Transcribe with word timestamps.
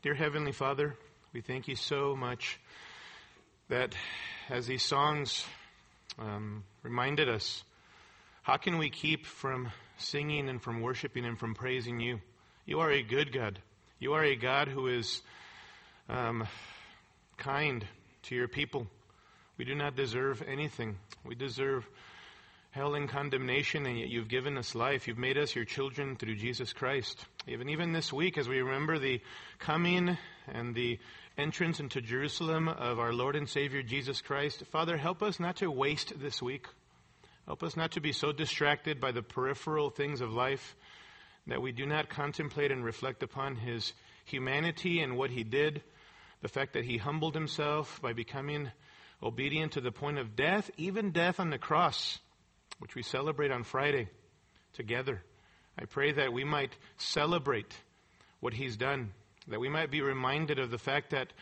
Dear 0.00 0.14
Heavenly 0.14 0.52
Father, 0.52 0.94
we 1.32 1.40
thank 1.40 1.66
you 1.66 1.74
so 1.74 2.14
much 2.14 2.60
that 3.68 3.96
as 4.48 4.68
these 4.68 4.84
songs 4.84 5.44
um, 6.20 6.62
reminded 6.84 7.28
us, 7.28 7.64
how 8.44 8.58
can 8.58 8.78
we 8.78 8.90
keep 8.90 9.26
from 9.26 9.72
singing 9.96 10.48
and 10.48 10.62
from 10.62 10.82
worshiping 10.82 11.24
and 11.24 11.36
from 11.36 11.56
praising 11.56 11.98
you? 11.98 12.20
You 12.64 12.78
are 12.78 12.92
a 12.92 13.02
good 13.02 13.32
God. 13.32 13.58
You 13.98 14.12
are 14.12 14.22
a 14.22 14.36
God 14.36 14.68
who 14.68 14.86
is 14.86 15.20
um, 16.08 16.46
kind 17.36 17.84
to 18.22 18.36
your 18.36 18.46
people. 18.46 18.86
We 19.56 19.64
do 19.64 19.74
not 19.74 19.96
deserve 19.96 20.44
anything. 20.46 20.96
We 21.24 21.34
deserve 21.34 21.84
hell 22.70 22.94
and 22.94 23.08
condemnation, 23.08 23.86
and 23.86 23.98
yet 23.98 24.08
you've 24.08 24.28
given 24.28 24.58
us 24.58 24.74
life. 24.74 25.08
You've 25.08 25.18
made 25.18 25.38
us 25.38 25.54
your 25.54 25.64
children 25.64 26.16
through 26.16 26.36
Jesus 26.36 26.72
Christ. 26.72 27.24
Even 27.46 27.68
even 27.70 27.92
this 27.92 28.12
week, 28.12 28.36
as 28.36 28.48
we 28.48 28.60
remember 28.60 28.98
the 28.98 29.20
coming 29.58 30.18
and 30.46 30.74
the 30.74 30.98
entrance 31.38 31.80
into 31.80 32.00
Jerusalem 32.00 32.68
of 32.68 32.98
our 32.98 33.12
Lord 33.12 33.36
and 33.36 33.48
Savior 33.48 33.82
Jesus 33.82 34.20
Christ, 34.20 34.64
Father, 34.70 34.96
help 34.96 35.22
us 35.22 35.40
not 35.40 35.56
to 35.56 35.70
waste 35.70 36.20
this 36.20 36.42
week. 36.42 36.66
Help 37.46 37.62
us 37.62 37.76
not 37.76 37.92
to 37.92 38.00
be 38.00 38.12
so 38.12 38.32
distracted 38.32 39.00
by 39.00 39.12
the 39.12 39.22
peripheral 39.22 39.88
things 39.88 40.20
of 40.20 40.34
life 40.34 40.76
that 41.46 41.62
we 41.62 41.72
do 41.72 41.86
not 41.86 42.10
contemplate 42.10 42.70
and 42.70 42.84
reflect 42.84 43.22
upon 43.22 43.56
His 43.56 43.94
humanity 44.26 45.00
and 45.00 45.16
what 45.16 45.30
He 45.30 45.42
did, 45.42 45.80
the 46.42 46.48
fact 46.48 46.74
that 46.74 46.84
He 46.84 46.98
humbled 46.98 47.34
Himself 47.34 48.02
by 48.02 48.12
becoming 48.12 48.70
obedient 49.22 49.72
to 49.72 49.80
the 49.80 49.90
point 49.90 50.18
of 50.18 50.36
death, 50.36 50.70
even 50.76 51.12
death 51.12 51.40
on 51.40 51.48
the 51.48 51.56
cross 51.56 52.18
which 52.78 52.94
we 52.94 53.02
celebrate 53.02 53.50
on 53.50 53.64
Friday 53.64 54.08
together. 54.72 55.22
I 55.78 55.84
pray 55.84 56.12
that 56.12 56.32
we 56.32 56.44
might 56.44 56.76
celebrate 56.96 57.72
what 58.40 58.52
he's 58.52 58.76
done, 58.76 59.12
that 59.48 59.60
we 59.60 59.68
might 59.68 59.90
be 59.90 60.00
reminded 60.00 60.58
of 60.58 60.70
the 60.70 60.78
fact 60.78 61.10
that 61.10 61.32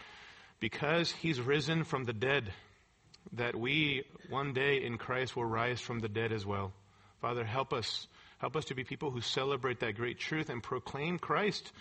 because 0.60 1.10
he's 1.10 1.40
risen 1.40 1.84
from 1.84 2.04
the 2.04 2.12
dead, 2.12 2.52
that 3.32 3.56
we 3.56 4.04
one 4.30 4.52
day 4.52 4.82
in 4.82 4.98
Christ 4.98 5.36
will 5.36 5.44
rise 5.44 5.80
from 5.80 5.98
the 5.98 6.08
dead 6.08 6.32
as 6.32 6.46
well. 6.46 6.72
Father, 7.20 7.44
help 7.44 7.72
us. 7.72 8.06
Help 8.38 8.56
us 8.56 8.66
to 8.66 8.74
be 8.74 8.84
people 8.84 9.10
who 9.10 9.22
celebrate 9.22 9.80
that 9.80 9.96
great 9.96 10.18
truth 10.18 10.50
and 10.50 10.62
proclaim 10.62 11.18
Christ 11.18 11.72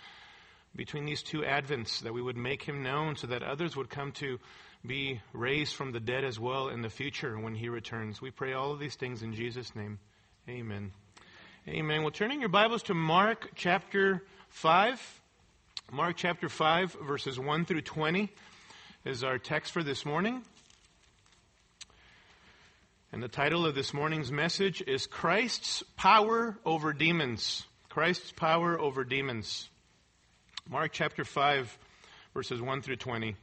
between 0.74 1.04
these 1.04 1.22
two 1.22 1.40
advents, 1.40 2.00
that 2.00 2.12
we 2.12 2.22
would 2.22 2.36
make 2.36 2.62
him 2.62 2.82
known 2.82 3.16
so 3.16 3.26
that 3.26 3.42
others 3.42 3.76
would 3.76 3.90
come 3.90 4.12
to 4.12 4.38
be 4.86 5.20
raised 5.32 5.74
from 5.74 5.92
the 5.92 6.00
dead 6.00 6.24
as 6.24 6.38
well 6.38 6.68
in 6.68 6.82
the 6.82 6.88
future 6.88 7.38
when 7.38 7.54
he 7.54 7.68
returns. 7.68 8.22
We 8.22 8.30
pray 8.30 8.52
all 8.52 8.72
of 8.72 8.78
these 8.78 8.94
things 8.94 9.22
in 9.22 9.34
Jesus' 9.34 9.74
name. 9.74 9.98
Amen. 10.48 10.92
Amen. 11.68 12.02
Well, 12.02 12.12
turning 12.12 12.40
your 12.40 12.48
Bibles 12.48 12.84
to 12.84 12.94
Mark 12.94 13.50
chapter 13.56 14.22
5. 14.50 15.20
Mark 15.90 16.16
chapter 16.16 16.48
5, 16.48 16.96
verses 17.04 17.38
1 17.38 17.64
through 17.64 17.80
20 17.80 18.28
is 19.04 19.24
our 19.24 19.38
text 19.38 19.72
for 19.72 19.82
this 19.82 20.06
morning. 20.06 20.42
And 23.12 23.22
the 23.22 23.28
title 23.28 23.66
of 23.66 23.74
this 23.74 23.94
morning's 23.94 24.30
message 24.30 24.82
is 24.86 25.06
Christ's 25.06 25.82
Power 25.96 26.58
Over 26.64 26.92
Demons. 26.92 27.64
Christ's 27.88 28.32
Power 28.32 28.78
Over 28.78 29.04
Demons. 29.04 29.68
Mark 30.68 30.92
chapter 30.92 31.24
5, 31.24 31.78
verses 32.34 32.60
1 32.60 32.82
through 32.82 32.96
20. 32.96 33.36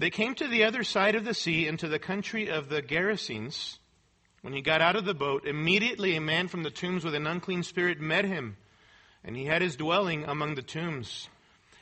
They 0.00 0.08
came 0.08 0.34
to 0.36 0.48
the 0.48 0.64
other 0.64 0.82
side 0.82 1.14
of 1.14 1.26
the 1.26 1.34
sea 1.34 1.66
into 1.66 1.86
the 1.86 1.98
country 1.98 2.48
of 2.48 2.70
the 2.70 2.80
Gerasenes. 2.80 3.76
When 4.40 4.54
he 4.54 4.62
got 4.62 4.80
out 4.80 4.96
of 4.96 5.04
the 5.04 5.12
boat, 5.12 5.46
immediately 5.46 6.16
a 6.16 6.22
man 6.22 6.48
from 6.48 6.62
the 6.62 6.70
tombs 6.70 7.04
with 7.04 7.14
an 7.14 7.26
unclean 7.26 7.62
spirit 7.64 8.00
met 8.00 8.24
him, 8.24 8.56
and 9.22 9.36
he 9.36 9.44
had 9.44 9.60
his 9.60 9.76
dwelling 9.76 10.24
among 10.24 10.54
the 10.54 10.62
tombs. 10.62 11.28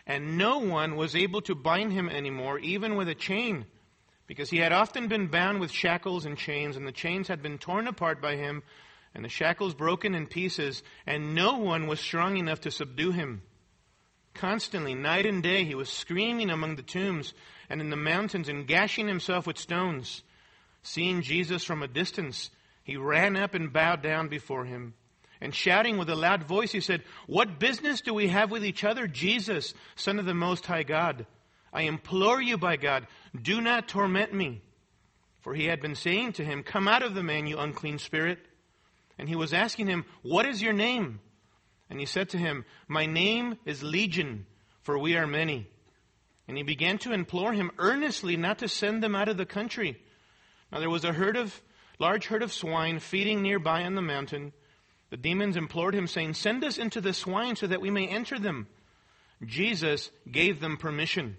And 0.04 0.36
no 0.36 0.58
one 0.58 0.96
was 0.96 1.14
able 1.14 1.42
to 1.42 1.54
bind 1.54 1.92
him 1.92 2.08
anymore, 2.08 2.58
even 2.58 2.96
with 2.96 3.08
a 3.08 3.14
chain, 3.14 3.66
because 4.26 4.50
he 4.50 4.58
had 4.58 4.72
often 4.72 5.06
been 5.06 5.28
bound 5.28 5.60
with 5.60 5.70
shackles 5.70 6.26
and 6.26 6.36
chains, 6.36 6.76
and 6.76 6.88
the 6.88 6.90
chains 6.90 7.28
had 7.28 7.40
been 7.40 7.56
torn 7.56 7.86
apart 7.86 8.20
by 8.20 8.34
him, 8.34 8.64
and 9.14 9.24
the 9.24 9.28
shackles 9.28 9.74
broken 9.74 10.16
in 10.16 10.26
pieces, 10.26 10.82
and 11.06 11.36
no 11.36 11.58
one 11.58 11.86
was 11.86 12.00
strong 12.00 12.36
enough 12.36 12.62
to 12.62 12.72
subdue 12.72 13.12
him. 13.12 13.42
Constantly, 14.34 14.96
night 14.96 15.24
and 15.24 15.40
day, 15.40 15.62
he 15.62 15.76
was 15.76 15.88
screaming 15.88 16.50
among 16.50 16.74
the 16.74 16.82
tombs 16.82 17.32
and 17.70 17.80
in 17.80 17.90
the 17.90 17.96
mountains 17.96 18.48
and 18.48 18.66
gashing 18.66 19.08
himself 19.08 19.46
with 19.46 19.58
stones. 19.58 20.22
Seeing 20.82 21.22
Jesus 21.22 21.64
from 21.64 21.82
a 21.82 21.88
distance, 21.88 22.50
he 22.82 22.96
ran 22.96 23.36
up 23.36 23.54
and 23.54 23.72
bowed 23.72 24.02
down 24.02 24.28
before 24.28 24.64
him. 24.64 24.94
And 25.40 25.54
shouting 25.54 25.98
with 25.98 26.08
a 26.08 26.16
loud 26.16 26.44
voice, 26.44 26.72
he 26.72 26.80
said, 26.80 27.02
What 27.26 27.60
business 27.60 28.00
do 28.00 28.12
we 28.12 28.28
have 28.28 28.50
with 28.50 28.64
each 28.64 28.84
other, 28.84 29.06
Jesus, 29.06 29.74
Son 29.94 30.18
of 30.18 30.24
the 30.24 30.34
Most 30.34 30.66
High 30.66 30.82
God? 30.82 31.26
I 31.72 31.82
implore 31.82 32.40
you 32.40 32.58
by 32.58 32.76
God, 32.76 33.06
do 33.40 33.60
not 33.60 33.88
torment 33.88 34.32
me. 34.32 34.62
For 35.40 35.54
he 35.54 35.66
had 35.66 35.80
been 35.80 35.94
saying 35.94 36.32
to 36.34 36.44
him, 36.44 36.62
Come 36.62 36.88
out 36.88 37.02
of 37.02 37.14
the 37.14 37.22
man, 37.22 37.46
you 37.46 37.58
unclean 37.58 37.98
spirit. 37.98 38.38
And 39.18 39.28
he 39.28 39.36
was 39.36 39.52
asking 39.52 39.86
him, 39.86 40.04
What 40.22 40.46
is 40.46 40.62
your 40.62 40.72
name? 40.72 41.20
And 41.90 42.00
he 42.00 42.06
said 42.06 42.30
to 42.30 42.38
him, 42.38 42.64
My 42.88 43.06
name 43.06 43.58
is 43.64 43.82
Legion, 43.82 44.46
for 44.82 44.98
we 44.98 45.16
are 45.16 45.26
many. 45.26 45.68
And 46.48 46.56
he 46.56 46.62
began 46.62 46.98
to 46.98 47.12
implore 47.12 47.52
him 47.52 47.70
earnestly 47.78 48.36
not 48.36 48.58
to 48.58 48.68
send 48.68 49.02
them 49.02 49.14
out 49.14 49.28
of 49.28 49.36
the 49.36 49.46
country. 49.46 50.00
Now 50.72 50.80
there 50.80 50.90
was 50.90 51.04
a 51.04 51.12
herd 51.12 51.36
of, 51.36 51.62
large 51.98 52.26
herd 52.26 52.42
of 52.42 52.52
swine 52.52 52.98
feeding 52.98 53.42
nearby 53.42 53.84
on 53.84 53.94
the 53.94 54.02
mountain. 54.02 54.54
The 55.10 55.18
demons 55.18 55.56
implored 55.56 55.94
him, 55.94 56.06
saying, 56.06 56.34
Send 56.34 56.64
us 56.64 56.78
into 56.78 57.00
the 57.00 57.12
swine 57.12 57.56
so 57.56 57.66
that 57.66 57.80
we 57.80 57.90
may 57.90 58.08
enter 58.08 58.38
them. 58.38 58.66
Jesus 59.44 60.10
gave 60.30 60.60
them 60.60 60.78
permission. 60.78 61.36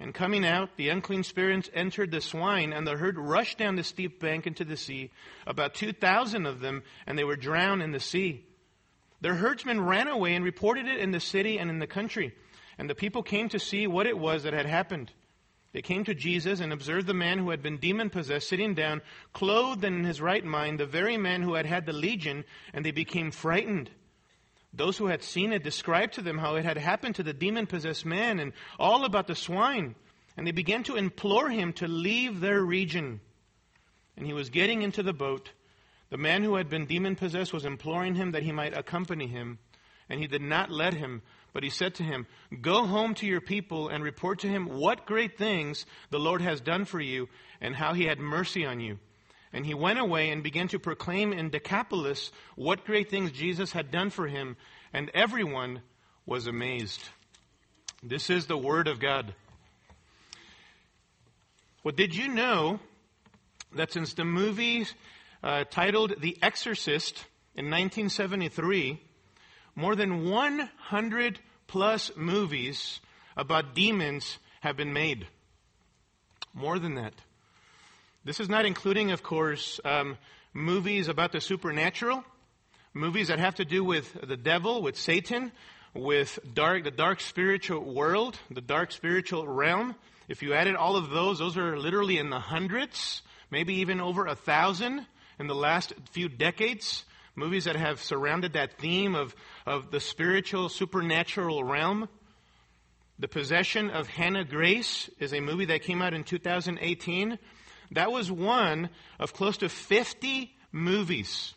And 0.00 0.14
coming 0.14 0.46
out, 0.46 0.76
the 0.76 0.90
unclean 0.90 1.24
spirits 1.24 1.70
entered 1.74 2.12
the 2.12 2.20
swine, 2.20 2.72
and 2.72 2.86
the 2.86 2.96
herd 2.96 3.18
rushed 3.18 3.58
down 3.58 3.74
the 3.74 3.82
steep 3.82 4.20
bank 4.20 4.46
into 4.46 4.64
the 4.64 4.76
sea, 4.76 5.10
about 5.46 5.74
2,000 5.74 6.46
of 6.46 6.60
them, 6.60 6.84
and 7.06 7.18
they 7.18 7.24
were 7.24 7.34
drowned 7.36 7.82
in 7.82 7.90
the 7.90 7.98
sea. 7.98 8.44
Their 9.20 9.34
herdsmen 9.34 9.80
ran 9.80 10.06
away 10.06 10.36
and 10.36 10.44
reported 10.44 10.86
it 10.86 11.00
in 11.00 11.10
the 11.10 11.18
city 11.18 11.58
and 11.58 11.68
in 11.68 11.80
the 11.80 11.88
country. 11.88 12.32
And 12.78 12.88
the 12.88 12.94
people 12.94 13.22
came 13.22 13.48
to 13.48 13.58
see 13.58 13.86
what 13.86 14.06
it 14.06 14.16
was 14.16 14.44
that 14.44 14.52
had 14.52 14.66
happened. 14.66 15.12
They 15.72 15.82
came 15.82 16.04
to 16.04 16.14
Jesus 16.14 16.60
and 16.60 16.72
observed 16.72 17.06
the 17.06 17.14
man 17.14 17.38
who 17.38 17.50
had 17.50 17.62
been 17.62 17.76
demon 17.76 18.08
possessed 18.08 18.48
sitting 18.48 18.74
down, 18.74 19.02
clothed 19.32 19.84
and 19.84 19.96
in 19.96 20.04
his 20.04 20.20
right 20.20 20.44
mind, 20.44 20.80
the 20.80 20.86
very 20.86 21.18
man 21.18 21.42
who 21.42 21.54
had 21.54 21.66
had 21.66 21.84
the 21.84 21.92
legion, 21.92 22.44
and 22.72 22.84
they 22.84 22.90
became 22.90 23.30
frightened. 23.30 23.90
Those 24.72 24.96
who 24.96 25.06
had 25.06 25.22
seen 25.22 25.52
it 25.52 25.62
described 25.62 26.14
to 26.14 26.22
them 26.22 26.38
how 26.38 26.54
it 26.54 26.64
had 26.64 26.78
happened 26.78 27.16
to 27.16 27.22
the 27.22 27.32
demon 27.32 27.66
possessed 27.66 28.06
man 28.06 28.38
and 28.38 28.52
all 28.78 29.04
about 29.04 29.26
the 29.26 29.34
swine. 29.34 29.94
And 30.36 30.46
they 30.46 30.52
began 30.52 30.84
to 30.84 30.96
implore 30.96 31.50
him 31.50 31.72
to 31.74 31.88
leave 31.88 32.40
their 32.40 32.62
region. 32.62 33.20
And 34.16 34.26
he 34.26 34.32
was 34.32 34.50
getting 34.50 34.82
into 34.82 35.02
the 35.02 35.12
boat. 35.12 35.50
The 36.10 36.16
man 36.16 36.42
who 36.42 36.54
had 36.54 36.70
been 36.70 36.86
demon 36.86 37.16
possessed 37.16 37.52
was 37.52 37.64
imploring 37.64 38.14
him 38.14 38.32
that 38.32 38.42
he 38.42 38.52
might 38.52 38.76
accompany 38.76 39.26
him. 39.26 39.58
And 40.08 40.20
he 40.20 40.26
did 40.26 40.42
not 40.42 40.70
let 40.70 40.94
him, 40.94 41.22
but 41.52 41.62
he 41.62 41.70
said 41.70 41.94
to 41.96 42.02
him, 42.02 42.26
Go 42.60 42.86
home 42.86 43.14
to 43.16 43.26
your 43.26 43.40
people 43.40 43.88
and 43.88 44.04
report 44.04 44.40
to 44.40 44.48
him 44.48 44.66
what 44.66 45.06
great 45.06 45.36
things 45.38 45.86
the 46.10 46.18
Lord 46.18 46.42
has 46.42 46.60
done 46.60 46.84
for 46.84 47.00
you 47.00 47.28
and 47.60 47.74
how 47.74 47.94
he 47.94 48.04
had 48.04 48.18
mercy 48.18 48.64
on 48.64 48.80
you. 48.80 48.98
And 49.52 49.64
he 49.64 49.74
went 49.74 49.98
away 49.98 50.30
and 50.30 50.42
began 50.42 50.68
to 50.68 50.78
proclaim 50.78 51.32
in 51.32 51.50
Decapolis 51.50 52.30
what 52.54 52.84
great 52.84 53.10
things 53.10 53.32
Jesus 53.32 53.72
had 53.72 53.90
done 53.90 54.10
for 54.10 54.26
him, 54.26 54.56
and 54.92 55.10
everyone 55.14 55.80
was 56.26 56.46
amazed. 56.46 57.00
This 58.02 58.28
is 58.30 58.46
the 58.46 58.58
Word 58.58 58.86
of 58.86 59.00
God. 59.00 59.34
Well, 61.82 61.94
did 61.94 62.14
you 62.14 62.28
know 62.28 62.80
that 63.74 63.92
since 63.92 64.12
the 64.12 64.24
movie 64.24 64.86
uh, 65.42 65.64
titled 65.70 66.20
The 66.20 66.36
Exorcist 66.42 67.24
in 67.54 67.66
1973, 67.66 69.00
more 69.78 69.94
than 69.94 70.28
100 70.28 71.38
plus 71.68 72.10
movies 72.16 72.98
about 73.36 73.76
demons 73.76 74.38
have 74.60 74.76
been 74.76 74.92
made. 74.92 75.24
More 76.52 76.80
than 76.80 76.96
that. 76.96 77.14
This 78.24 78.40
is 78.40 78.48
not 78.48 78.66
including, 78.66 79.12
of 79.12 79.22
course, 79.22 79.78
um, 79.84 80.18
movies 80.52 81.06
about 81.06 81.30
the 81.30 81.40
supernatural, 81.40 82.24
movies 82.92 83.28
that 83.28 83.38
have 83.38 83.54
to 83.54 83.64
do 83.64 83.84
with 83.84 84.12
the 84.20 84.36
devil, 84.36 84.82
with 84.82 84.98
Satan, 84.98 85.52
with 85.94 86.40
dark, 86.54 86.82
the 86.82 86.90
dark 86.90 87.20
spiritual 87.20 87.94
world, 87.94 88.36
the 88.50 88.60
dark 88.60 88.90
spiritual 88.90 89.46
realm. 89.46 89.94
If 90.26 90.42
you 90.42 90.54
added 90.54 90.74
all 90.74 90.96
of 90.96 91.10
those, 91.10 91.38
those 91.38 91.56
are 91.56 91.78
literally 91.78 92.18
in 92.18 92.30
the 92.30 92.40
hundreds, 92.40 93.22
maybe 93.48 93.74
even 93.74 94.00
over 94.00 94.26
a 94.26 94.34
thousand 94.34 95.06
in 95.38 95.46
the 95.46 95.54
last 95.54 95.92
few 96.10 96.28
decades 96.28 97.04
movies 97.38 97.64
that 97.64 97.76
have 97.76 98.02
surrounded 98.02 98.54
that 98.54 98.78
theme 98.78 99.14
of, 99.14 99.34
of 99.64 99.90
the 99.90 100.00
spiritual, 100.00 100.68
supernatural 100.68 101.64
realm. 101.64 102.08
The 103.18 103.28
Possession 103.28 103.90
of 103.90 104.08
Hannah 104.08 104.44
Grace 104.44 105.08
is 105.18 105.32
a 105.32 105.40
movie 105.40 105.66
that 105.66 105.82
came 105.82 106.02
out 106.02 106.14
in 106.14 106.24
2018. 106.24 107.38
That 107.92 108.12
was 108.12 108.30
one 108.30 108.90
of 109.18 109.32
close 109.32 109.56
to 109.58 109.68
50 109.68 110.52
movies. 110.72 111.54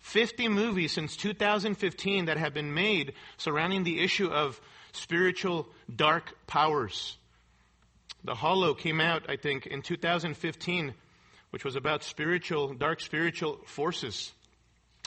50 0.00 0.48
movies 0.48 0.92
since 0.92 1.16
2015 1.16 2.26
that 2.26 2.36
have 2.36 2.52
been 2.52 2.74
made 2.74 3.14
surrounding 3.36 3.84
the 3.84 4.00
issue 4.00 4.28
of 4.28 4.60
spiritual 4.92 5.68
dark 5.94 6.34
powers. 6.46 7.16
The 8.24 8.34
Hallow 8.34 8.74
came 8.74 9.00
out, 9.00 9.28
I 9.28 9.36
think, 9.36 9.66
in 9.66 9.82
2015, 9.82 10.94
which 11.50 11.64
was 11.64 11.76
about 11.76 12.02
spiritual, 12.02 12.74
dark 12.74 13.00
spiritual 13.00 13.60
forces. 13.66 14.32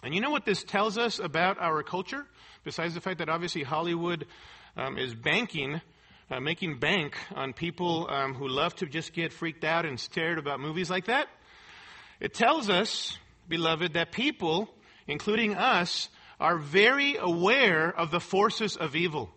And 0.06 0.13
you 0.13 0.22
know 0.22 0.30
what 0.30 0.46
this 0.46 0.63
tells 0.63 1.00
us 1.00 1.18
about 1.18 1.60
our 1.60 1.81
culture? 1.81 2.28
Besides 2.63 2.94
the 2.94 3.02
fact 3.02 3.18
that 3.18 3.28
obviously 3.28 3.63
Hollywood 3.63 4.28
um, 4.78 5.00
is 5.00 5.16
banking, 5.16 5.81
uh, 6.30 6.40
making 6.40 6.78
bank 6.78 7.18
on 7.34 7.54
people 7.54 8.07
um, 8.07 8.36
who 8.36 8.48
love 8.48 8.75
to 8.75 8.86
just 8.86 9.13
get 9.13 9.34
freaked 9.34 9.63
out 9.63 9.84
and 9.84 10.00
scared 10.00 10.38
about 10.38 10.60
movies 10.60 10.92
like 10.92 11.06
that. 11.06 11.28
It 12.19 12.36
tells 12.36 12.69
us, 12.69 13.18
beloved, 13.50 13.94
that 13.94 14.12
people, 14.12 14.69
including 15.07 15.56
us, 15.56 16.10
are 16.40 16.60
very 16.60 17.18
aware 17.18 17.90
of 17.90 18.12
the 18.12 18.19
forces 18.19 18.78
of 18.78 18.96
evil. 18.96 19.31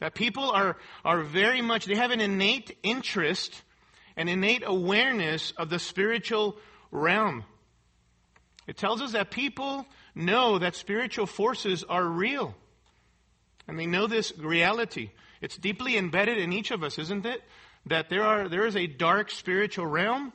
That 0.00 0.14
people 0.14 0.50
are, 0.50 0.76
are 1.02 1.22
very 1.22 1.62
much, 1.62 1.86
they 1.86 1.96
have 1.96 2.10
an 2.10 2.20
innate 2.20 2.76
interest, 2.82 3.62
an 4.18 4.28
innate 4.28 4.64
awareness 4.66 5.54
of 5.56 5.70
the 5.70 5.78
spiritual 5.78 6.58
realm. 6.90 7.44
It 8.66 8.76
tells 8.76 9.02
us 9.02 9.12
that 9.12 9.30
people 9.30 9.86
know 10.14 10.58
that 10.58 10.76
spiritual 10.76 11.26
forces 11.26 11.84
are 11.84 12.04
real. 12.04 12.54
And 13.66 13.78
they 13.78 13.86
know 13.86 14.06
this 14.06 14.36
reality. 14.38 15.10
It's 15.40 15.56
deeply 15.56 15.96
embedded 15.96 16.38
in 16.38 16.52
each 16.52 16.70
of 16.70 16.82
us, 16.82 16.98
isn't 16.98 17.26
it? 17.26 17.42
That 17.86 18.08
there 18.10 18.24
are 18.24 18.48
there 18.48 18.66
is 18.66 18.76
a 18.76 18.86
dark 18.86 19.30
spiritual 19.30 19.86
realm, 19.86 20.32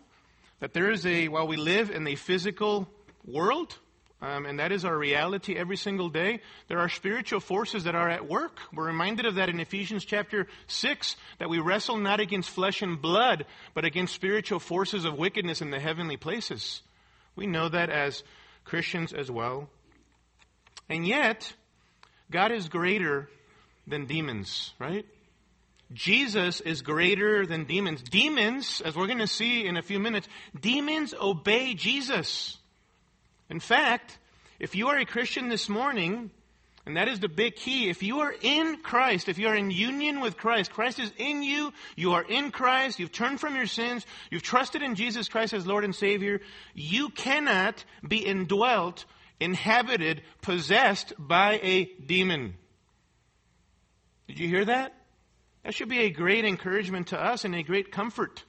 that 0.60 0.74
there 0.74 0.92
is 0.92 1.06
a 1.06 1.30
while 1.30 1.48
we 1.48 1.56
live 1.56 1.90
in 1.90 2.04
the 2.04 2.16
physical 2.16 2.90
world, 3.26 3.78
um, 4.22 4.46
and 4.46 4.60
that 4.60 4.72
is 4.72 4.84
our 4.84 4.98
reality 4.98 5.56
every 5.56 5.78
single 5.78 6.10
day. 6.10 6.42
There 6.68 6.80
are 6.80 6.90
spiritual 6.90 7.40
forces 7.40 7.84
that 7.84 7.96
are 7.96 8.10
at 8.10 8.28
work. 8.28 8.60
We're 8.74 8.88
reminded 8.88 9.28
of 9.28 9.36
that 9.36 9.50
in 9.50 9.60
Ephesians 9.60 10.04
chapter 10.04 10.48
6, 10.68 11.16
that 11.38 11.50
we 11.50 11.60
wrestle 11.60 11.98
not 11.98 12.20
against 12.20 12.50
flesh 12.50 12.82
and 12.82 13.00
blood, 13.00 13.46
but 13.76 13.86
against 13.86 14.16
spiritual 14.16 14.60
forces 14.60 15.06
of 15.06 15.18
wickedness 15.18 15.62
in 15.62 15.70
the 15.70 15.80
heavenly 15.80 16.18
places. 16.18 16.82
We 17.38 17.48
know 17.48 17.70
that 17.70 17.90
as 17.90 18.24
Christians 18.66 19.14
as 19.14 19.32
well. 19.32 19.70
And 20.90 21.08
yet, 21.08 21.54
God 22.30 22.52
is 22.52 22.68
greater 22.68 23.30
than 23.86 24.06
demons, 24.06 24.74
right? 24.80 25.06
Jesus 25.94 26.60
is 26.60 26.82
greater 26.82 27.46
than 27.46 27.64
demons. 27.64 28.02
Demons, 28.02 28.82
as 28.84 28.96
we're 28.96 29.08
going 29.08 29.20
to 29.20 29.28
see 29.28 29.66
in 29.66 29.78
a 29.78 29.82
few 29.82 30.00
minutes, 30.00 30.28
demons 30.60 31.14
obey 31.14 31.74
Jesus. 31.76 32.58
In 33.50 33.62
fact, 33.62 34.18
if 34.60 34.76
you 34.76 34.90
are 34.90 34.98
a 34.98 35.06
Christian 35.06 35.48
this 35.48 35.70
morning, 35.70 36.32
and 36.88 36.96
that 36.96 37.10
is 37.10 37.20
the 37.20 37.28
big 37.28 37.58
key, 37.58 37.90
if 37.90 38.02
you 38.02 38.22
are 38.22 38.34
in 38.42 38.78
Christ, 38.78 39.28
if 39.28 39.38
you 39.38 39.50
are 39.50 39.56
in 39.56 39.72
union 39.72 40.22
with 40.22 40.38
Christ, 40.38 40.72
Christ 40.72 41.00
is 41.00 41.12
in 41.18 41.44
you, 41.44 41.74
you 41.98 42.14
are 42.14 42.24
in 42.24 42.50
Christ, 42.50 42.98
you've 42.98 43.12
turned 43.12 43.42
from 43.42 43.58
your 43.58 43.68
sins, 43.68 44.06
you've 44.32 44.42
trusted 44.42 44.82
in 44.82 44.96
Jesus 44.96 45.28
Christ 45.28 45.54
as 45.54 45.68
Lord 45.68 45.84
and 45.84 45.94
Savior, 45.94 46.40
you 46.74 47.10
cannot 47.10 47.84
be 48.08 48.26
indwelt, 48.26 49.04
inhabited, 49.38 50.22
possessed 50.42 51.12
by 51.20 51.60
a 51.62 51.86
demon. 52.06 52.54
Did 54.30 54.40
you 54.40 54.48
hear 54.48 54.64
that? 54.64 54.94
That 55.66 55.74
should 55.74 55.90
be 55.90 56.00
a 56.00 56.10
great 56.10 56.46
encouragement 56.46 57.08
to 57.08 57.22
us 57.22 57.44
and 57.44 57.54
a 57.54 57.64
great 57.64 57.92
comfort. 57.92 58.46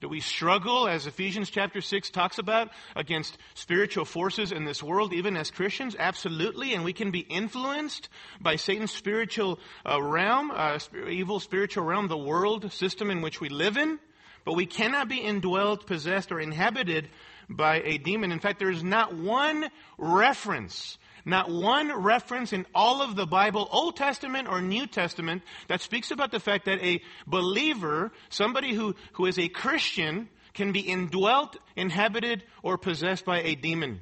Do 0.00 0.08
we 0.10 0.20
struggle, 0.20 0.86
as 0.86 1.06
Ephesians 1.06 1.48
chapter 1.48 1.80
6 1.80 2.10
talks 2.10 2.38
about, 2.38 2.68
against 2.94 3.38
spiritual 3.54 4.04
forces 4.04 4.52
in 4.52 4.66
this 4.66 4.82
world, 4.82 5.14
even 5.14 5.38
as 5.38 5.50
Christians? 5.50 5.96
Absolutely. 5.98 6.74
And 6.74 6.84
we 6.84 6.92
can 6.92 7.10
be 7.10 7.20
influenced 7.20 8.10
by 8.38 8.56
Satan's 8.56 8.92
spiritual 8.92 9.58
uh, 9.88 10.02
realm, 10.02 10.50
uh, 10.54 10.78
evil 11.08 11.40
spiritual 11.40 11.84
realm, 11.84 12.08
the 12.08 12.16
world 12.18 12.70
system 12.72 13.10
in 13.10 13.22
which 13.22 13.40
we 13.40 13.48
live 13.48 13.78
in. 13.78 13.98
But 14.44 14.54
we 14.54 14.66
cannot 14.66 15.08
be 15.08 15.16
indwelt, 15.16 15.86
possessed, 15.86 16.30
or 16.30 16.40
inhabited 16.40 17.08
by 17.48 17.80
a 17.80 17.96
demon. 17.96 18.32
In 18.32 18.38
fact, 18.38 18.58
there 18.58 18.70
is 18.70 18.84
not 18.84 19.14
one 19.16 19.70
reference 19.96 20.98
not 21.26 21.50
one 21.50 21.92
reference 21.92 22.52
in 22.52 22.64
all 22.72 23.02
of 23.02 23.16
the 23.16 23.26
Bible, 23.26 23.68
Old 23.70 23.96
Testament 23.96 24.46
or 24.48 24.62
New 24.62 24.86
Testament, 24.86 25.42
that 25.66 25.82
speaks 25.82 26.12
about 26.12 26.30
the 26.30 26.38
fact 26.38 26.66
that 26.66 26.80
a 26.80 27.02
believer, 27.26 28.12
somebody 28.28 28.72
who, 28.72 28.94
who 29.14 29.26
is 29.26 29.36
a 29.36 29.48
Christian, 29.48 30.28
can 30.54 30.70
be 30.70 30.80
indwelt, 30.80 31.56
inhabited, 31.74 32.44
or 32.62 32.78
possessed 32.78 33.24
by 33.24 33.42
a 33.42 33.56
demon. 33.56 34.00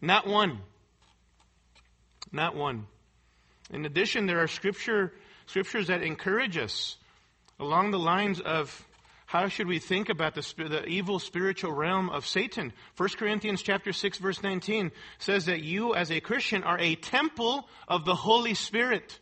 Not 0.00 0.26
one. 0.26 0.60
Not 2.30 2.54
one. 2.54 2.86
In 3.70 3.84
addition, 3.84 4.26
there 4.26 4.40
are 4.40 4.46
scripture, 4.46 5.12
scriptures 5.46 5.88
that 5.88 6.02
encourage 6.02 6.56
us 6.56 6.96
along 7.58 7.90
the 7.90 7.98
lines 7.98 8.40
of 8.40 8.86
how 9.32 9.48
should 9.48 9.66
we 9.66 9.78
think 9.78 10.10
about 10.10 10.34
the, 10.34 10.42
the, 10.58 10.84
evil 10.84 11.18
spiritual 11.18 11.72
realm 11.72 12.10
of 12.10 12.26
Satan? 12.26 12.70
1 12.98 13.08
Corinthians 13.16 13.62
chapter 13.62 13.90
6 13.90 14.18
verse 14.18 14.42
19 14.42 14.92
says 15.18 15.46
that 15.46 15.62
you 15.62 15.94
as 15.94 16.10
a 16.10 16.20
Christian 16.20 16.62
are 16.64 16.78
a 16.78 16.96
temple 16.96 17.66
of 17.88 18.04
the 18.04 18.14
Holy 18.14 18.52
Spirit. 18.52 19.18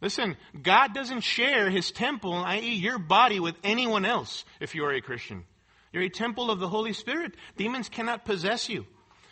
Listen, 0.00 0.36
God 0.60 0.94
doesn't 0.94 1.20
share 1.20 1.70
his 1.70 1.92
temple, 1.92 2.32
i.e. 2.32 2.74
your 2.74 2.98
body, 2.98 3.38
with 3.38 3.54
anyone 3.62 4.04
else 4.04 4.44
if 4.58 4.74
you 4.74 4.84
are 4.84 4.92
a 4.92 5.00
Christian. 5.00 5.44
You're 5.92 6.02
a 6.02 6.08
temple 6.08 6.50
of 6.50 6.58
the 6.58 6.68
Holy 6.68 6.92
Spirit. 6.92 7.34
Demons 7.56 7.88
cannot 7.88 8.24
possess 8.24 8.68
you. 8.68 8.84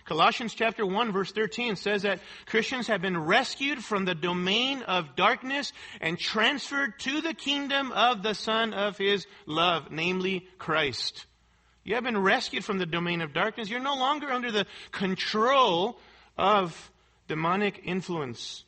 Colossians 0.09 0.55
chapter 0.55 0.87
1 0.87 1.13
verse 1.13 1.33
13 1.33 1.77
says 1.77 2.03
that 2.03 2.21
Christians 2.47 2.87
have 2.87 3.03
been 3.03 3.27
rescued 3.27 3.85
from 3.85 4.07
the 4.07 4.15
domain 4.15 4.81
of 4.83 5.15
darkness 5.17 5.75
and 6.01 6.19
transferred 6.19 6.99
to 7.01 7.21
the 7.21 7.35
kingdom 7.35 7.93
of 7.93 8.23
the 8.23 8.33
Son 8.33 8.73
of 8.73 8.97
His 8.97 9.27
love, 9.45 9.91
namely 9.91 10.49
Christ. 10.59 11.27
You 11.85 11.95
have 11.97 12.05
been 12.05 12.17
rescued 12.17 12.65
from 12.65 12.79
the 12.79 12.87
domain 12.87 13.21
of 13.21 13.35
darkness. 13.35 13.69
You're 13.69 13.81
no 13.81 13.97
longer 13.97 14.31
under 14.33 14.51
the 14.51 14.67
control 14.93 15.99
of 16.39 16.91
demonic 17.29 17.83
influence. 17.85 18.65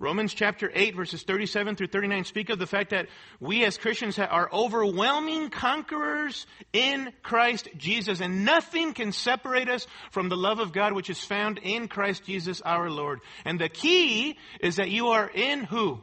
Romans 0.00 0.32
chapter 0.32 0.70
8 0.72 0.94
verses 0.94 1.24
37 1.24 1.74
through 1.74 1.88
39 1.88 2.24
speak 2.24 2.50
of 2.50 2.60
the 2.60 2.68
fact 2.68 2.90
that 2.90 3.08
we 3.40 3.64
as 3.64 3.76
Christians 3.76 4.16
are 4.16 4.48
overwhelming 4.52 5.50
conquerors 5.50 6.46
in 6.72 7.12
Christ 7.24 7.68
Jesus 7.76 8.20
and 8.20 8.44
nothing 8.44 8.92
can 8.92 9.10
separate 9.10 9.68
us 9.68 9.88
from 10.12 10.28
the 10.28 10.36
love 10.36 10.60
of 10.60 10.72
God 10.72 10.92
which 10.92 11.10
is 11.10 11.24
found 11.24 11.58
in 11.58 11.88
Christ 11.88 12.24
Jesus 12.24 12.60
our 12.60 12.88
Lord. 12.88 13.20
And 13.44 13.60
the 13.60 13.68
key 13.68 14.38
is 14.60 14.76
that 14.76 14.90
you 14.90 15.08
are 15.08 15.28
in 15.28 15.64
who? 15.64 16.00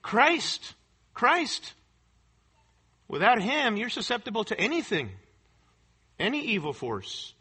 Christ. 0.00 0.74
Christ. 1.12 1.74
Without 3.08 3.42
Him, 3.42 3.76
you're 3.76 3.88
susceptible 3.88 4.44
to 4.44 4.60
anything. 4.60 5.10
Any 6.20 6.40
evil 6.40 6.72
force. 6.72 7.34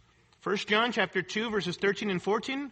1 0.43 0.57
John 0.57 0.91
chapter 0.91 1.21
2 1.21 1.51
verses 1.51 1.77
13 1.77 2.09
and 2.09 2.21
14 2.21 2.71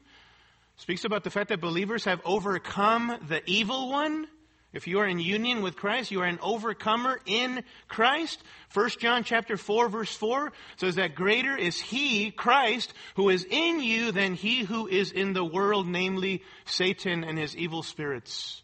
speaks 0.81 1.05
about 1.05 1.23
the 1.23 1.29
fact 1.29 1.49
that 1.49 1.61
believers 1.61 2.05
have 2.05 2.19
overcome 2.25 3.15
the 3.29 3.39
evil 3.45 3.91
one. 3.91 4.25
If 4.73 4.87
you 4.87 4.97
are 4.97 5.05
in 5.05 5.19
union 5.19 5.61
with 5.61 5.75
Christ, 5.75 6.09
you 6.09 6.21
are 6.21 6.25
an 6.25 6.39
overcomer 6.41 7.19
in 7.27 7.63
Christ. 7.87 8.41
1 8.73 8.89
John 8.99 9.23
chapter 9.23 9.57
4 9.57 9.89
verse 9.89 10.15
4 10.15 10.51
says 10.77 10.95
that 10.95 11.13
greater 11.13 11.55
is 11.55 11.79
he, 11.79 12.31
Christ, 12.31 12.95
who 13.15 13.29
is 13.29 13.45
in 13.47 13.79
you 13.83 14.11
than 14.11 14.33
he 14.33 14.63
who 14.63 14.87
is 14.87 15.11
in 15.11 15.33
the 15.33 15.45
world, 15.45 15.87
namely 15.87 16.41
Satan 16.65 17.23
and 17.23 17.37
his 17.37 17.55
evil 17.55 17.83
spirits. 17.83 18.63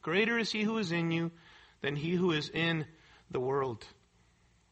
Greater 0.00 0.38
is 0.38 0.52
he 0.52 0.62
who 0.62 0.78
is 0.78 0.92
in 0.92 1.10
you 1.10 1.32
than 1.80 1.96
he 1.96 2.12
who 2.12 2.30
is 2.30 2.50
in 2.50 2.86
the 3.32 3.40
world. 3.40 3.84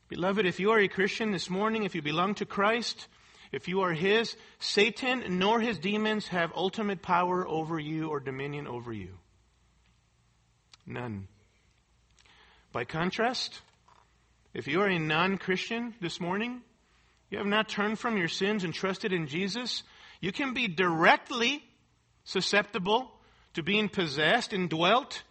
Beloved, 0.07 0.47
if 0.47 0.61
you 0.61 0.71
are 0.71 0.79
a 0.79 0.87
Christian 0.87 1.33
this 1.33 1.51
morning, 1.51 1.83
if 1.83 1.97
you 1.97 2.03
belong 2.03 2.37
to 2.37 2.47
Christ, 2.47 3.09
if 3.53 3.67
you 3.67 3.81
are 3.81 3.93
His, 3.93 4.37
Satan 4.59 5.39
nor 5.39 5.61
his 5.61 5.79
demons 5.79 6.29
have 6.29 6.53
ultimate 6.55 7.03
power 7.03 7.47
over 7.47 7.79
you 7.79 8.09
or 8.09 8.21
dominion 8.21 8.67
over 8.67 8.93
you. 8.93 9.19
None. 10.87 11.29
By 12.73 12.85
contrast, 12.85 13.61
if 14.55 14.69
you 14.69 14.81
are 14.81 14.89
a 14.89 14.99
non 14.99 15.39
Christian 15.39 15.95
this 16.01 16.21
morning, 16.21 16.63
you 17.29 17.39
have 17.39 17.47
not 17.47 17.69
turned 17.69 17.99
from 17.99 18.17
your 18.17 18.29
sins 18.29 18.65
and 18.65 18.73
trusted 18.73 19.13
in 19.13 19.27
Jesus, 19.27 19.83
you 20.21 20.33
can 20.33 20.55
be 20.55 20.69
directly 20.69 21.63
susceptible 22.25 23.11
to 23.55 23.63
being 23.63 23.89
possessed, 23.89 24.53
indwelt, 24.53 25.23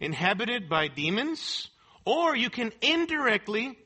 inhabited 0.00 0.68
by 0.68 0.88
demons, 0.88 1.68
or 2.04 2.34
you 2.34 2.50
can 2.50 2.72
indirectly 2.80 3.76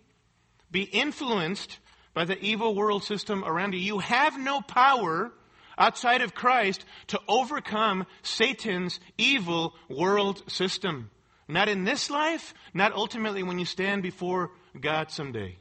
be 0.71 0.83
influenced 0.83 1.79
by 2.15 2.25
the 2.25 2.39
evil 2.41 2.75
world 2.75 3.05
system 3.05 3.45
around 3.45 3.75
you. 3.75 3.81
You 3.81 3.99
have 3.99 4.39
no 4.39 4.61
power 4.61 5.33
outside 5.79 6.21
of 6.21 6.35
Christ 6.35 6.85
to 7.09 7.21
overcome 7.29 8.07
Satan's 8.23 9.01
evil 9.17 9.75
world 9.89 10.43
system. 10.51 11.11
Not 11.49 11.69
in 11.69 11.85
this 11.85 12.11
life, 12.11 12.55
not 12.73 12.93
ultimately 12.93 13.43
when 13.43 13.59
you 13.59 13.65
stand 13.65 14.03
before 14.03 14.51
God 14.79 15.11
someday. 15.11 15.59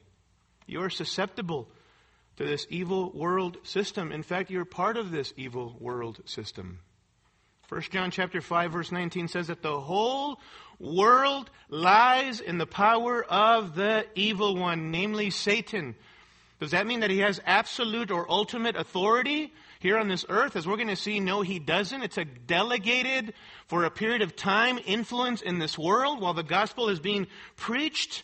You 0.67 0.81
are 0.83 0.89
susceptible 0.89 1.69
to 2.37 2.45
this 2.45 2.65
evil 2.69 3.11
world 3.11 3.57
system. 3.63 4.11
In 4.11 4.23
fact, 4.23 4.49
you're 4.51 4.65
part 4.65 4.97
of 4.97 5.11
this 5.11 5.33
evil 5.37 5.75
world 5.79 6.21
system. 6.25 6.79
1 7.69 7.81
John 7.89 8.11
chapter 8.11 8.41
5 8.41 8.71
verse 8.71 8.91
19 8.91 9.29
says 9.29 9.47
that 9.47 9.61
the 9.61 9.79
whole 9.79 10.39
world 10.77 11.49
lies 11.69 12.41
in 12.41 12.57
the 12.57 12.65
power 12.65 13.23
of 13.23 13.75
the 13.75 14.05
evil 14.13 14.57
one, 14.57 14.91
namely 14.91 15.29
Satan. 15.29 15.95
Does 16.61 16.71
that 16.71 16.85
mean 16.85 16.99
that 16.99 17.09
he 17.09 17.17
has 17.19 17.41
absolute 17.43 18.11
or 18.11 18.29
ultimate 18.29 18.75
authority 18.75 19.51
here 19.79 19.97
on 19.97 20.07
this 20.07 20.23
earth? 20.29 20.55
As 20.55 20.67
we're 20.67 20.75
going 20.75 20.89
to 20.89 20.95
see, 20.95 21.19
no, 21.19 21.41
he 21.41 21.57
doesn't. 21.57 22.03
It's 22.03 22.19
a 22.19 22.23
delegated 22.23 23.33
for 23.65 23.83
a 23.83 23.89
period 23.89 24.21
of 24.21 24.35
time 24.35 24.77
influence 24.85 25.41
in 25.41 25.57
this 25.57 25.75
world 25.75 26.21
while 26.21 26.35
the 26.35 26.43
gospel 26.43 26.89
is 26.89 26.99
being 26.99 27.25
preached. 27.55 28.21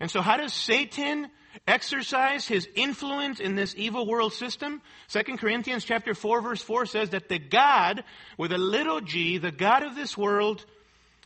And 0.00 0.10
so 0.10 0.22
how 0.22 0.38
does 0.38 0.54
Satan 0.54 1.28
exercise 1.68 2.48
his 2.48 2.66
influence 2.74 3.38
in 3.38 3.54
this 3.54 3.74
evil 3.76 4.06
world 4.06 4.32
system? 4.32 4.80
2 5.08 5.36
Corinthians 5.36 5.84
chapter 5.84 6.14
4 6.14 6.40
verse 6.40 6.62
4 6.62 6.86
says 6.86 7.10
that 7.10 7.28
the 7.28 7.38
God 7.38 8.02
with 8.38 8.52
a 8.52 8.58
little 8.58 9.02
g, 9.02 9.36
the 9.36 9.52
God 9.52 9.82
of 9.82 9.94
this 9.94 10.16
world, 10.16 10.64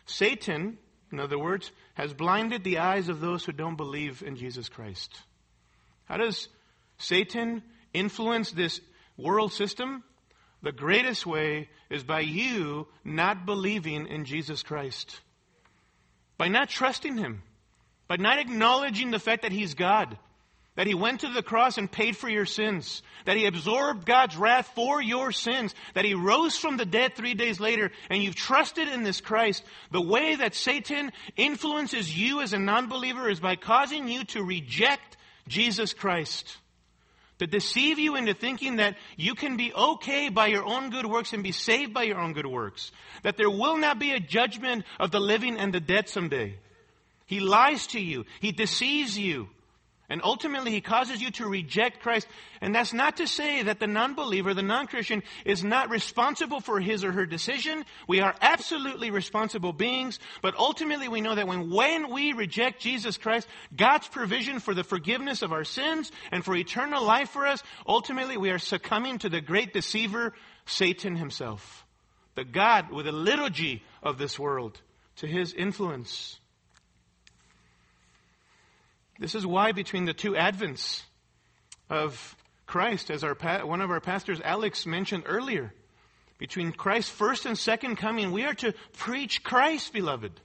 Satan, 0.06 0.78
in 1.12 1.20
other 1.20 1.38
words, 1.38 1.70
has 1.94 2.12
blinded 2.12 2.64
the 2.64 2.78
eyes 2.78 3.08
of 3.08 3.20
those 3.20 3.44
who 3.44 3.52
don't 3.52 3.76
believe 3.76 4.24
in 4.26 4.34
Jesus 4.34 4.68
Christ. 4.68 5.22
How 6.08 6.16
does 6.16 6.48
Satan 6.98 7.62
influence 7.92 8.50
this 8.50 8.80
world 9.16 9.52
system? 9.52 10.02
The 10.62 10.72
greatest 10.72 11.26
way 11.26 11.68
is 11.90 12.02
by 12.02 12.20
you 12.20 12.88
not 13.04 13.46
believing 13.46 14.06
in 14.06 14.24
Jesus 14.24 14.62
Christ. 14.62 15.20
By 16.36 16.48
not 16.48 16.68
trusting 16.68 17.16
Him 17.16 17.42
by 18.08 18.16
not 18.16 18.38
acknowledging 18.38 19.10
the 19.10 19.18
fact 19.18 19.42
that 19.42 19.52
He's 19.52 19.74
God, 19.74 20.18
that 20.74 20.86
He 20.86 20.94
went 20.94 21.20
to 21.20 21.28
the 21.28 21.42
cross 21.42 21.76
and 21.76 21.92
paid 21.92 22.16
for 22.16 22.28
your 22.28 22.46
sins, 22.46 23.02
that 23.26 23.36
He 23.36 23.44
absorbed 23.44 24.06
God's 24.06 24.36
wrath 24.36 24.72
for 24.74 25.00
your 25.00 25.30
sins, 25.30 25.74
that 25.94 26.06
He 26.06 26.14
rose 26.14 26.56
from 26.56 26.78
the 26.78 26.86
dead 26.86 27.14
three 27.14 27.34
days 27.34 27.60
later, 27.60 27.92
and 28.08 28.22
you've 28.22 28.34
trusted 28.34 28.88
in 28.88 29.02
this 29.02 29.20
Christ, 29.20 29.62
the 29.92 30.00
way 30.00 30.36
that 30.36 30.54
Satan 30.54 31.12
influences 31.36 32.16
you 32.16 32.40
as 32.40 32.54
a 32.54 32.58
non-believer 32.58 33.28
is 33.28 33.40
by 33.40 33.56
causing 33.56 34.08
you 34.08 34.24
to 34.24 34.42
reject 34.42 35.17
Jesus 35.48 35.92
Christ. 35.92 36.56
To 37.38 37.46
deceive 37.46 37.98
you 37.98 38.16
into 38.16 38.34
thinking 38.34 38.76
that 38.76 38.96
you 39.16 39.34
can 39.34 39.56
be 39.56 39.72
okay 39.72 40.28
by 40.28 40.48
your 40.48 40.64
own 40.64 40.90
good 40.90 41.06
works 41.06 41.32
and 41.32 41.42
be 41.42 41.52
saved 41.52 41.94
by 41.94 42.02
your 42.02 42.18
own 42.18 42.32
good 42.32 42.46
works. 42.46 42.90
That 43.22 43.36
there 43.36 43.50
will 43.50 43.76
not 43.76 43.98
be 44.00 44.12
a 44.12 44.20
judgment 44.20 44.84
of 44.98 45.12
the 45.12 45.20
living 45.20 45.56
and 45.56 45.72
the 45.72 45.80
dead 45.80 46.08
someday. 46.08 46.58
He 47.26 47.40
lies 47.40 47.86
to 47.88 48.00
you. 48.00 48.24
He 48.40 48.50
deceives 48.50 49.16
you. 49.16 49.48
And 50.10 50.22
ultimately, 50.24 50.70
he 50.70 50.80
causes 50.80 51.20
you 51.20 51.30
to 51.32 51.46
reject 51.46 52.00
Christ. 52.00 52.26
And 52.62 52.74
that's 52.74 52.94
not 52.94 53.18
to 53.18 53.26
say 53.26 53.62
that 53.64 53.78
the 53.78 53.86
non-believer, 53.86 54.54
the 54.54 54.62
non-Christian, 54.62 55.22
is 55.44 55.62
not 55.62 55.90
responsible 55.90 56.60
for 56.60 56.80
his 56.80 57.04
or 57.04 57.12
her 57.12 57.26
decision. 57.26 57.84
We 58.06 58.20
are 58.20 58.34
absolutely 58.40 59.10
responsible 59.10 59.74
beings. 59.74 60.18
But 60.40 60.56
ultimately, 60.56 61.08
we 61.08 61.20
know 61.20 61.34
that 61.34 61.46
when, 61.46 61.70
when 61.70 62.10
we 62.10 62.32
reject 62.32 62.80
Jesus 62.80 63.18
Christ, 63.18 63.46
God's 63.76 64.08
provision 64.08 64.60
for 64.60 64.72
the 64.72 64.82
forgiveness 64.82 65.42
of 65.42 65.52
our 65.52 65.64
sins 65.64 66.10
and 66.32 66.42
for 66.42 66.56
eternal 66.56 67.04
life 67.04 67.28
for 67.28 67.46
us, 67.46 67.62
ultimately, 67.86 68.38
we 68.38 68.50
are 68.50 68.58
succumbing 68.58 69.18
to 69.18 69.28
the 69.28 69.42
great 69.42 69.74
deceiver, 69.74 70.32
Satan 70.64 71.16
himself. 71.16 71.84
The 72.34 72.44
God 72.44 72.90
with 72.90 73.06
a 73.08 73.12
little 73.12 73.50
g 73.50 73.82
of 74.02 74.16
this 74.16 74.38
world, 74.38 74.80
to 75.16 75.26
his 75.26 75.52
influence. 75.52 76.37
This 79.18 79.34
is 79.34 79.46
why 79.46 79.72
between 79.72 80.04
the 80.04 80.14
two 80.14 80.32
advents 80.32 81.02
of 81.90 82.36
Christ, 82.66 83.10
as 83.10 83.24
our 83.24 83.34
one 83.64 83.80
of 83.80 83.90
our 83.90 84.00
pastors, 84.00 84.40
Alex, 84.42 84.86
mentioned 84.86 85.24
earlier, 85.26 85.72
between 86.38 86.72
Christ's 86.72 87.10
first 87.10 87.46
and 87.46 87.58
second 87.58 87.96
coming, 87.96 88.30
we 88.30 88.44
are 88.44 88.54
to 88.54 88.74
preach 88.96 89.42
Christ, 89.42 89.92
beloved. 89.92 90.40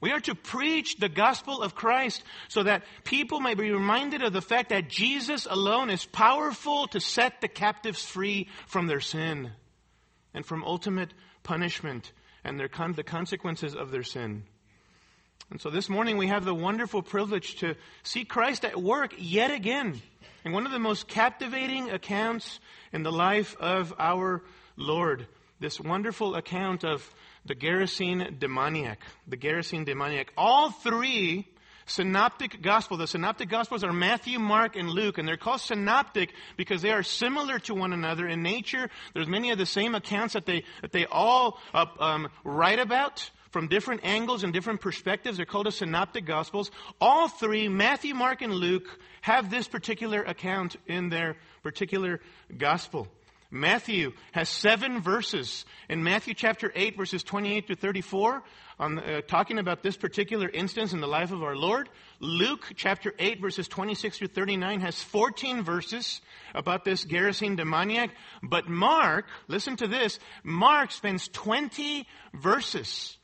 We 0.00 0.10
are 0.10 0.20
to 0.20 0.34
preach 0.34 0.96
the 0.96 1.08
gospel 1.08 1.62
of 1.62 1.74
Christ 1.74 2.22
so 2.48 2.64
that 2.64 2.82
people 3.04 3.40
may 3.40 3.54
be 3.54 3.70
reminded 3.70 4.22
of 4.22 4.32
the 4.32 4.42
fact 4.42 4.70
that 4.70 4.88
Jesus 4.88 5.46
alone 5.48 5.88
is 5.88 6.04
powerful 6.04 6.88
to 6.88 7.00
set 7.00 7.40
the 7.40 7.48
captives 7.48 8.04
free 8.04 8.48
from 8.66 8.86
their 8.86 9.00
sin 9.00 9.52
and 10.34 10.44
from 10.44 10.64
ultimate 10.64 11.14
punishment 11.42 12.12
and 12.42 12.58
their 12.60 12.68
con- 12.68 12.92
the 12.92 13.02
consequences 13.02 13.74
of 13.74 13.92
their 13.92 14.02
sin. 14.02 14.44
And 15.54 15.60
so 15.60 15.70
this 15.70 15.88
morning 15.88 16.16
we 16.16 16.26
have 16.26 16.44
the 16.44 16.52
wonderful 16.52 17.00
privilege 17.00 17.54
to 17.60 17.76
see 18.02 18.24
Christ 18.24 18.64
at 18.64 18.76
work 18.76 19.14
yet 19.16 19.52
again 19.52 20.02
in 20.44 20.50
one 20.50 20.66
of 20.66 20.72
the 20.72 20.80
most 20.80 21.06
captivating 21.06 21.90
accounts 21.90 22.58
in 22.92 23.04
the 23.04 23.12
life 23.12 23.54
of 23.60 23.94
our 23.96 24.42
Lord. 24.76 25.28
This 25.60 25.78
wonderful 25.78 26.34
account 26.34 26.82
of 26.82 27.08
the 27.44 27.54
Gerasene 27.54 28.36
demoniac. 28.36 28.98
The 29.28 29.36
Gerasene 29.36 29.84
demoniac. 29.84 30.32
All 30.36 30.72
three 30.72 31.46
synoptic 31.86 32.60
gospels. 32.60 32.98
The 32.98 33.06
synoptic 33.06 33.48
gospels 33.48 33.84
are 33.84 33.92
Matthew, 33.92 34.40
Mark, 34.40 34.74
and 34.74 34.90
Luke, 34.90 35.18
and 35.18 35.28
they're 35.28 35.36
called 35.36 35.60
synoptic 35.60 36.32
because 36.56 36.82
they 36.82 36.90
are 36.90 37.04
similar 37.04 37.60
to 37.60 37.76
one 37.76 37.92
another 37.92 38.26
in 38.26 38.42
nature. 38.42 38.90
There's 39.12 39.28
many 39.28 39.52
of 39.52 39.58
the 39.58 39.66
same 39.66 39.94
accounts 39.94 40.34
that 40.34 40.46
they 40.46 40.64
that 40.82 40.90
they 40.90 41.06
all 41.06 41.60
uh, 41.72 41.86
um, 42.00 42.28
write 42.42 42.80
about 42.80 43.30
from 43.54 43.68
different 43.68 44.00
angles 44.02 44.42
and 44.42 44.52
different 44.52 44.80
perspectives. 44.80 45.36
They're 45.36 45.46
called 45.46 45.66
the 45.66 45.70
synoptic 45.70 46.26
gospels. 46.26 46.72
All 47.00 47.28
three, 47.28 47.68
Matthew, 47.68 48.12
Mark, 48.12 48.42
and 48.42 48.52
Luke, 48.52 48.98
have 49.20 49.48
this 49.48 49.68
particular 49.68 50.24
account 50.24 50.74
in 50.88 51.08
their 51.08 51.36
particular 51.62 52.20
gospel. 52.58 53.06
Matthew 53.52 54.12
has 54.32 54.48
seven 54.48 55.00
verses 55.00 55.64
in 55.88 56.02
Matthew 56.02 56.34
chapter 56.34 56.72
8 56.74 56.96
verses 56.96 57.22
28 57.22 57.68
to 57.68 57.76
34 57.76 58.42
on, 58.80 58.98
uh, 58.98 59.20
talking 59.20 59.60
about 59.60 59.84
this 59.84 59.96
particular 59.96 60.48
instance 60.48 60.92
in 60.92 61.00
the 61.00 61.06
life 61.06 61.30
of 61.30 61.44
our 61.44 61.54
Lord. 61.54 61.88
Luke 62.18 62.72
chapter 62.74 63.14
8 63.20 63.40
verses 63.40 63.68
26 63.68 64.18
to 64.18 64.26
39 64.26 64.80
has 64.80 65.00
14 65.00 65.62
verses 65.62 66.20
about 66.56 66.84
this 66.84 67.04
Gerasene 67.04 67.56
demoniac. 67.56 68.10
But 68.42 68.68
Mark, 68.68 69.26
listen 69.46 69.76
to 69.76 69.86
this, 69.86 70.18
Mark 70.42 70.90
spends 70.90 71.28
20 71.28 72.08
verses 72.32 73.16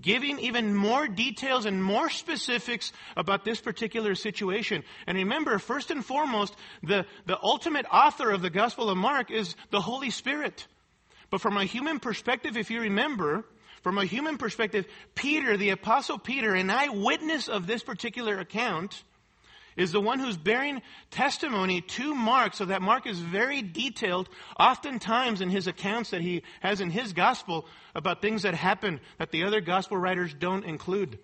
giving 0.00 0.38
even 0.40 0.74
more 0.74 1.08
details 1.08 1.66
and 1.66 1.82
more 1.82 2.10
specifics 2.10 2.92
about 3.16 3.44
this 3.44 3.60
particular 3.60 4.14
situation. 4.14 4.84
And 5.06 5.16
remember, 5.16 5.58
first 5.58 5.90
and 5.90 6.04
foremost, 6.04 6.54
the, 6.82 7.06
the 7.26 7.38
ultimate 7.42 7.86
author 7.92 8.30
of 8.30 8.42
the 8.42 8.50
Gospel 8.50 8.90
of 8.90 8.96
Mark 8.96 9.30
is 9.30 9.56
the 9.70 9.80
Holy 9.80 10.10
Spirit. 10.10 10.66
But 11.30 11.40
from 11.40 11.56
a 11.56 11.64
human 11.64 11.98
perspective, 11.98 12.56
if 12.56 12.70
you 12.70 12.80
remember, 12.80 13.44
from 13.82 13.98
a 13.98 14.04
human 14.04 14.38
perspective, 14.38 14.86
Peter, 15.14 15.56
the 15.56 15.70
Apostle 15.70 16.18
Peter, 16.18 16.54
an 16.54 16.70
eyewitness 16.70 17.48
of 17.48 17.66
this 17.66 17.82
particular 17.82 18.38
account, 18.38 19.02
is 19.76 19.92
the 19.92 20.00
one 20.00 20.18
who's 20.18 20.36
bearing 20.36 20.82
testimony 21.10 21.82
to 21.82 22.14
Mark 22.14 22.54
so 22.54 22.64
that 22.64 22.82
Mark 22.82 23.06
is 23.06 23.20
very 23.20 23.62
detailed, 23.62 24.28
oftentimes 24.58 25.40
in 25.40 25.50
his 25.50 25.66
accounts 25.66 26.10
that 26.10 26.22
he 26.22 26.42
has 26.60 26.80
in 26.80 26.90
his 26.90 27.12
gospel 27.12 27.66
about 27.94 28.22
things 28.22 28.42
that 28.42 28.54
happen 28.54 29.00
that 29.18 29.30
the 29.30 29.44
other 29.44 29.60
gospel 29.60 29.96
writers 29.96 30.34
don't 30.34 30.64
include. 30.64 31.18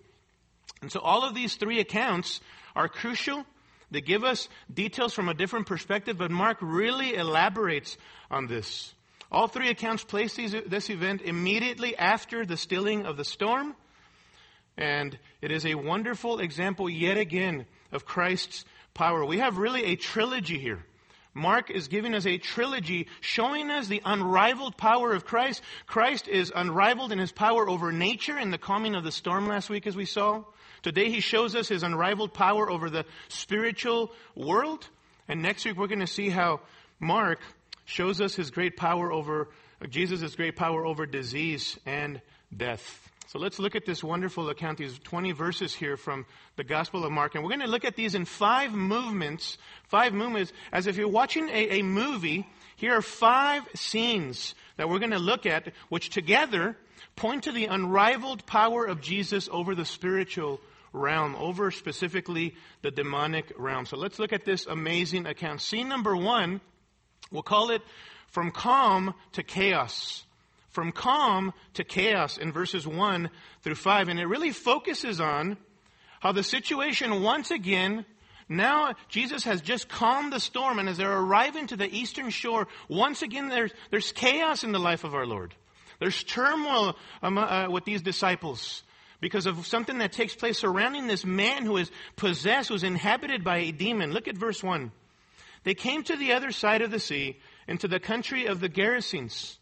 And 0.81 0.91
so 0.91 0.99
all 0.99 1.23
of 1.23 1.33
these 1.33 1.55
three 1.55 1.79
accounts 1.79 2.41
are 2.75 2.87
crucial. 2.87 3.45
They 3.89 4.01
give 4.01 4.23
us 4.23 4.49
details 4.71 5.13
from 5.13 5.29
a 5.29 5.33
different 5.33 5.65
perspective, 5.65 6.17
but 6.17 6.31
Mark 6.31 6.57
really 6.61 7.15
elaborates 7.15 7.97
on 8.29 8.47
this. 8.47 8.93
All 9.31 9.47
three 9.47 9.69
accounts 9.69 10.03
place 10.03 10.35
these, 10.35 10.55
this 10.67 10.89
event 10.89 11.21
immediately 11.23 11.97
after 11.97 12.45
the 12.45 12.57
stilling 12.57 13.05
of 13.05 13.17
the 13.17 13.25
storm. 13.25 13.75
And 14.77 15.17
it 15.41 15.51
is 15.51 15.65
a 15.65 15.75
wonderful 15.75 16.39
example 16.39 16.89
yet 16.89 17.17
again 17.17 17.65
of 17.93 18.05
Christ's 18.05 18.65
power. 18.93 19.25
We 19.25 19.39
have 19.39 19.57
really 19.57 19.85
a 19.85 19.95
trilogy 19.95 20.59
here. 20.59 20.83
Mark 21.33 21.71
is 21.71 21.87
giving 21.87 22.13
us 22.13 22.27
a 22.27 22.37
trilogy 22.37 23.07
showing 23.21 23.71
us 23.71 23.87
the 23.87 24.01
unrivaled 24.05 24.77
power 24.77 25.13
of 25.13 25.25
Christ. 25.25 25.63
Christ 25.87 26.27
is 26.27 26.51
unrivaled 26.55 27.11
in 27.11 27.17
his 27.17 27.31
power 27.31 27.67
over 27.67 27.91
nature 27.91 28.37
in 28.37 28.51
the 28.51 28.59
calming 28.59 28.93
of 28.93 29.03
the 29.03 29.11
storm 29.11 29.47
last 29.47 29.69
week 29.69 29.87
as 29.87 29.95
we 29.95 30.05
saw. 30.05 30.43
Today 30.83 31.09
he 31.09 31.21
shows 31.21 31.55
us 31.55 31.67
his 31.67 31.81
unrivaled 31.81 32.33
power 32.33 32.69
over 32.69 32.89
the 32.89 33.05
spiritual 33.29 34.11
world. 34.35 34.87
And 35.27 35.41
next 35.41 35.65
week 35.65 35.77
we're 35.77 35.87
going 35.87 35.99
to 35.99 36.07
see 36.07 36.29
how 36.29 36.59
Mark 36.99 37.39
shows 37.85 38.21
us 38.21 38.35
his 38.35 38.51
great 38.51 38.77
power 38.77 39.11
over, 39.11 39.49
Jesus' 39.89 40.35
great 40.35 40.55
power 40.55 40.85
over 40.85 41.05
disease 41.05 41.79
and 41.85 42.21
death. 42.55 43.09
So 43.33 43.39
let's 43.39 43.57
look 43.57 43.75
at 43.75 43.87
this 43.87 44.03
wonderful 44.03 44.47
account, 44.51 44.77
these 44.77 44.99
20 44.99 45.31
verses 45.31 45.73
here 45.73 45.97
from 45.97 46.27
the 46.55 46.63
Gospel 46.63 47.03
of 47.03 47.11
Mark. 47.11 47.33
And 47.33 47.43
we're 47.43 47.49
going 47.49 47.61
to 47.61 47.67
look 47.67 47.83
at 47.83 47.95
these 47.95 48.13
in 48.13 48.25
five 48.25 48.73
movements, 48.73 49.57
five 49.87 50.13
movements, 50.13 50.53
as 50.71 50.85
if 50.85 50.97
you're 50.97 51.07
watching 51.07 51.49
a, 51.49 51.79
a 51.79 51.81
movie. 51.81 52.47
Here 52.75 52.93
are 52.93 53.01
five 53.01 53.67
scenes 53.73 54.53
that 54.77 54.87
we're 54.87 54.99
going 54.99 55.13
to 55.13 55.17
look 55.17 55.47
at, 55.47 55.73
which 55.89 56.11
together 56.11 56.77
point 57.15 57.45
to 57.45 57.51
the 57.51 57.65
unrivaled 57.65 58.45
power 58.45 58.85
of 58.85 59.01
Jesus 59.01 59.49
over 59.51 59.73
the 59.73 59.83
spiritual 59.83 60.61
realm, 60.91 61.35
over 61.37 61.71
specifically 61.71 62.53
the 62.83 62.91
demonic 62.91 63.51
realm. 63.57 63.87
So 63.87 63.97
let's 63.97 64.19
look 64.19 64.31
at 64.31 64.45
this 64.45 64.67
amazing 64.67 65.25
account. 65.25 65.61
Scene 65.61 65.89
number 65.89 66.15
one, 66.15 66.61
we'll 67.31 67.41
call 67.41 67.71
it 67.71 67.81
From 68.27 68.51
Calm 68.51 69.15
to 69.31 69.41
Chaos 69.41 70.23
from 70.73 70.91
calm 70.91 71.53
to 71.75 71.83
chaos 71.83 72.37
in 72.37 72.51
verses 72.51 72.85
1 72.85 73.29
through 73.61 73.75
5. 73.75 74.09
And 74.09 74.19
it 74.19 74.25
really 74.25 74.51
focuses 74.51 75.21
on 75.21 75.57
how 76.19 76.31
the 76.31 76.43
situation 76.43 77.21
once 77.21 77.51
again, 77.51 78.05
now 78.49 78.93
Jesus 79.07 79.43
has 79.45 79.61
just 79.61 79.87
calmed 79.87 80.33
the 80.33 80.39
storm, 80.39 80.79
and 80.79 80.89
as 80.89 80.97
they're 80.97 81.19
arriving 81.19 81.67
to 81.67 81.75
the 81.75 81.93
eastern 81.93 82.29
shore, 82.29 82.67
once 82.89 83.21
again 83.21 83.49
there's, 83.49 83.71
there's 83.91 84.11
chaos 84.11 84.63
in 84.63 84.71
the 84.71 84.79
life 84.79 85.03
of 85.03 85.13
our 85.13 85.25
Lord. 85.25 85.53
There's 85.99 86.23
turmoil 86.23 86.97
um, 87.21 87.37
uh, 87.37 87.69
with 87.69 87.85
these 87.85 88.01
disciples 88.01 88.83
because 89.21 89.45
of 89.45 89.65
something 89.65 89.99
that 89.99 90.11
takes 90.11 90.35
place 90.35 90.59
surrounding 90.59 91.07
this 91.07 91.23
man 91.23 91.65
who 91.65 91.77
is 91.77 91.89
possessed, 92.17 92.69
who's 92.69 92.83
inhabited 92.83 93.43
by 93.43 93.59
a 93.59 93.71
demon. 93.71 94.11
Look 94.11 94.27
at 94.27 94.35
verse 94.35 94.61
1. 94.61 94.91
They 95.63 95.75
came 95.75 96.03
to 96.03 96.17
the 96.17 96.33
other 96.33 96.51
side 96.51 96.81
of 96.81 96.91
the 96.91 96.99
sea, 96.99 97.39
into 97.67 97.87
the 97.87 97.99
country 97.99 98.47
of 98.47 98.59
the 98.59 98.67
Gerasenes. 98.67 99.57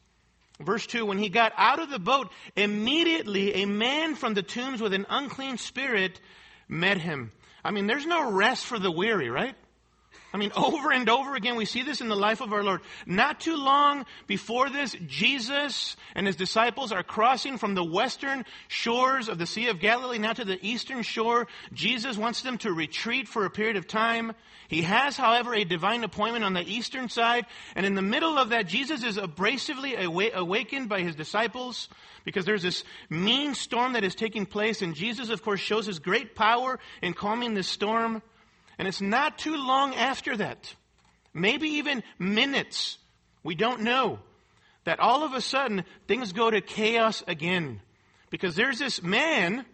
Verse 0.65 0.85
2 0.87 1.05
When 1.05 1.17
he 1.17 1.29
got 1.29 1.53
out 1.57 1.79
of 1.79 1.89
the 1.89 1.99
boat, 1.99 2.31
immediately 2.55 3.55
a 3.55 3.65
man 3.65 4.15
from 4.15 4.33
the 4.33 4.43
tombs 4.43 4.81
with 4.81 4.93
an 4.93 5.05
unclean 5.09 5.57
spirit 5.57 6.19
met 6.67 6.97
him. 6.97 7.31
I 7.63 7.71
mean, 7.71 7.87
there's 7.87 8.05
no 8.05 8.31
rest 8.31 8.65
for 8.65 8.79
the 8.79 8.91
weary, 8.91 9.29
right? 9.29 9.55
I 10.33 10.37
mean, 10.37 10.51
over 10.55 10.91
and 10.91 11.09
over 11.09 11.35
again, 11.35 11.57
we 11.57 11.65
see 11.65 11.83
this 11.83 11.99
in 11.99 12.07
the 12.07 12.15
life 12.15 12.39
of 12.39 12.53
our 12.53 12.63
Lord. 12.63 12.81
Not 13.05 13.41
too 13.41 13.57
long 13.57 14.05
before 14.27 14.69
this, 14.69 14.95
Jesus 15.05 15.97
and 16.15 16.25
his 16.25 16.37
disciples 16.37 16.93
are 16.93 17.03
crossing 17.03 17.57
from 17.57 17.75
the 17.75 17.83
western 17.83 18.45
shores 18.69 19.27
of 19.27 19.37
the 19.37 19.45
Sea 19.45 19.67
of 19.67 19.81
Galilee 19.81 20.19
now 20.19 20.31
to 20.31 20.45
the 20.45 20.57
eastern 20.65 21.03
shore. 21.03 21.47
Jesus 21.73 22.17
wants 22.17 22.43
them 22.43 22.57
to 22.59 22.71
retreat 22.71 23.27
for 23.27 23.45
a 23.45 23.49
period 23.49 23.75
of 23.75 23.87
time. 23.87 24.33
He 24.69 24.83
has, 24.83 25.17
however, 25.17 25.53
a 25.53 25.65
divine 25.65 26.05
appointment 26.05 26.45
on 26.45 26.53
the 26.53 26.61
eastern 26.61 27.09
side. 27.09 27.45
And 27.75 27.85
in 27.85 27.95
the 27.95 28.01
middle 28.01 28.37
of 28.37 28.49
that, 28.49 28.67
Jesus 28.67 29.03
is 29.03 29.17
abrasively 29.17 29.95
awakened 30.33 30.87
by 30.87 31.01
his 31.01 31.13
disciples 31.13 31.89
because 32.23 32.45
there's 32.45 32.63
this 32.63 32.85
mean 33.09 33.53
storm 33.53 33.93
that 33.93 34.05
is 34.05 34.15
taking 34.15 34.45
place. 34.45 34.81
And 34.81 34.95
Jesus, 34.95 35.29
of 35.29 35.41
course, 35.41 35.59
shows 35.59 35.87
his 35.87 35.99
great 35.99 36.35
power 36.35 36.79
in 37.01 37.13
calming 37.13 37.53
this 37.53 37.67
storm. 37.67 38.21
And 38.81 38.87
it's 38.87 38.99
not 38.99 39.37
too 39.37 39.55
long 39.57 39.93
after 39.93 40.35
that, 40.37 40.73
maybe 41.35 41.67
even 41.67 42.01
minutes, 42.17 42.97
we 43.43 43.53
don't 43.53 43.81
know, 43.81 44.17
that 44.85 44.99
all 44.99 45.23
of 45.23 45.33
a 45.33 45.41
sudden 45.41 45.85
things 46.07 46.33
go 46.33 46.49
to 46.49 46.61
chaos 46.61 47.23
again. 47.27 47.81
Because 48.31 48.55
there's 48.55 48.79
this 48.79 49.03
man 49.03 49.65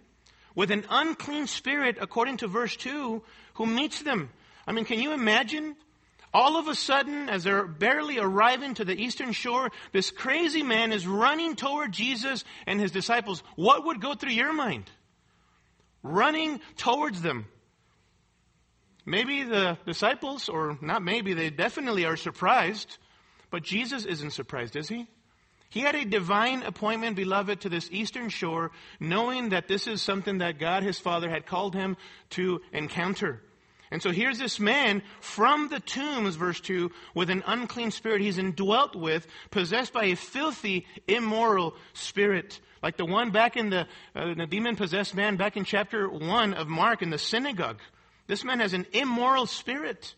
with 0.56 0.72
an 0.72 0.84
unclean 0.90 1.48
spirit, 1.48 1.98
according 2.02 2.36
to 2.40 2.50
verse 2.50 2.76
2, 2.76 3.24
who 3.54 3.66
meets 3.66 4.02
them. 4.02 4.30
I 4.68 4.74
mean, 4.74 4.84
can 4.84 5.00
you 5.00 5.14
imagine? 5.14 5.78
All 6.34 6.58
of 6.58 6.68
a 6.68 6.76
sudden, 6.76 7.30
as 7.30 7.46
they're 7.46 7.66
barely 7.66 8.20
arriving 8.20 8.74
to 8.74 8.84
the 8.84 9.02
eastern 9.02 9.32
shore, 9.32 9.72
this 9.94 10.12
crazy 10.12 10.64
man 10.64 10.92
is 10.92 11.08
running 11.08 11.56
toward 11.56 11.94
Jesus 11.94 12.44
and 12.66 12.78
his 12.78 12.92
disciples. 12.92 13.42
What 13.56 13.86
would 13.86 14.02
go 14.02 14.16
through 14.16 14.34
your 14.34 14.52
mind? 14.52 14.92
Running 16.04 16.60
towards 16.76 17.22
them. 17.22 17.46
Maybe 19.08 19.44
the 19.44 19.78
disciples, 19.86 20.50
or 20.50 20.78
not 20.82 21.02
maybe, 21.02 21.34
they 21.34 21.50
definitely 21.50 22.04
are 22.04 22.18
surprised, 22.18 22.98
but 23.50 23.64
Jesus 23.64 24.04
isn't 24.04 24.32
surprised, 24.32 24.76
is 24.76 24.90
he? 24.90 25.08
He 25.70 25.80
had 25.80 25.96
a 25.96 26.04
divine 26.04 26.62
appointment, 26.64 27.16
beloved, 27.16 27.62
to 27.62 27.70
this 27.70 27.88
eastern 27.90 28.28
shore, 28.28 28.72
knowing 29.00 29.50
that 29.50 29.70
this 29.70 29.88
is 29.88 30.02
something 30.02 30.40
that 30.40 30.60
God, 30.60 30.84
his 30.84 31.00
Father, 31.00 31.30
had 31.30 31.46
called 31.46 31.74
him 31.74 31.96
to 32.32 32.60
encounter. 32.74 33.42
And 33.92 34.04
so 34.04 34.12
here's 34.12 34.40
this 34.40 34.60
man 34.60 35.02
from 35.22 35.70
the 35.70 35.80
tombs, 35.80 36.36
verse 36.36 36.60
2, 36.60 36.92
with 37.16 37.30
an 37.30 37.44
unclean 37.48 37.92
spirit 37.92 38.20
he's 38.20 38.38
indwelt 38.38 38.94
with, 38.94 39.26
possessed 39.52 39.94
by 39.94 40.06
a 40.06 40.16
filthy, 40.18 40.86
immoral 41.08 41.76
spirit. 41.94 42.60
Like 42.84 42.98
the 42.98 43.06
one 43.06 43.32
back 43.32 43.56
in 43.56 43.70
the, 43.70 43.88
uh, 44.14 44.34
the 44.34 44.48
demon 44.48 44.76
possessed 44.76 45.16
man 45.16 45.38
back 45.38 45.56
in 45.56 45.64
chapter 45.64 46.10
1 46.10 46.56
of 46.56 46.68
Mark 46.68 47.02
in 47.02 47.10
the 47.10 47.18
synagogue. 47.18 47.80
This 48.28 48.44
man 48.44 48.60
has 48.60 48.74
an 48.74 48.86
immoral 48.92 49.46
spirit. 49.46 50.14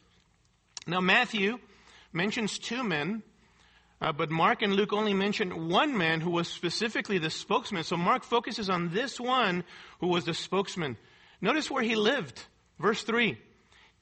Now, 0.88 1.00
Matthew 1.00 1.60
mentions 2.12 2.58
two 2.58 2.84
men, 2.84 3.22
uh, 4.02 4.12
but 4.12 4.32
Mark 4.32 4.62
and 4.62 4.74
Luke 4.74 4.94
only 4.94 5.14
mention 5.14 5.70
one 5.70 5.98
man 5.98 6.22
who 6.22 6.32
was 6.32 6.48
specifically 6.48 7.20
the 7.20 7.30
spokesman. 7.30 7.84
So 7.84 7.98
Mark 7.98 8.24
focuses 8.24 8.70
on 8.70 8.90
this 8.90 9.20
one 9.20 9.64
who 10.00 10.08
was 10.08 10.26
the 10.26 10.34
spokesman. 10.34 10.98
Notice 11.42 11.70
where 11.70 11.84
he 11.84 11.96
lived. 11.96 12.42
Verse 12.80 13.04
3. 13.04 13.38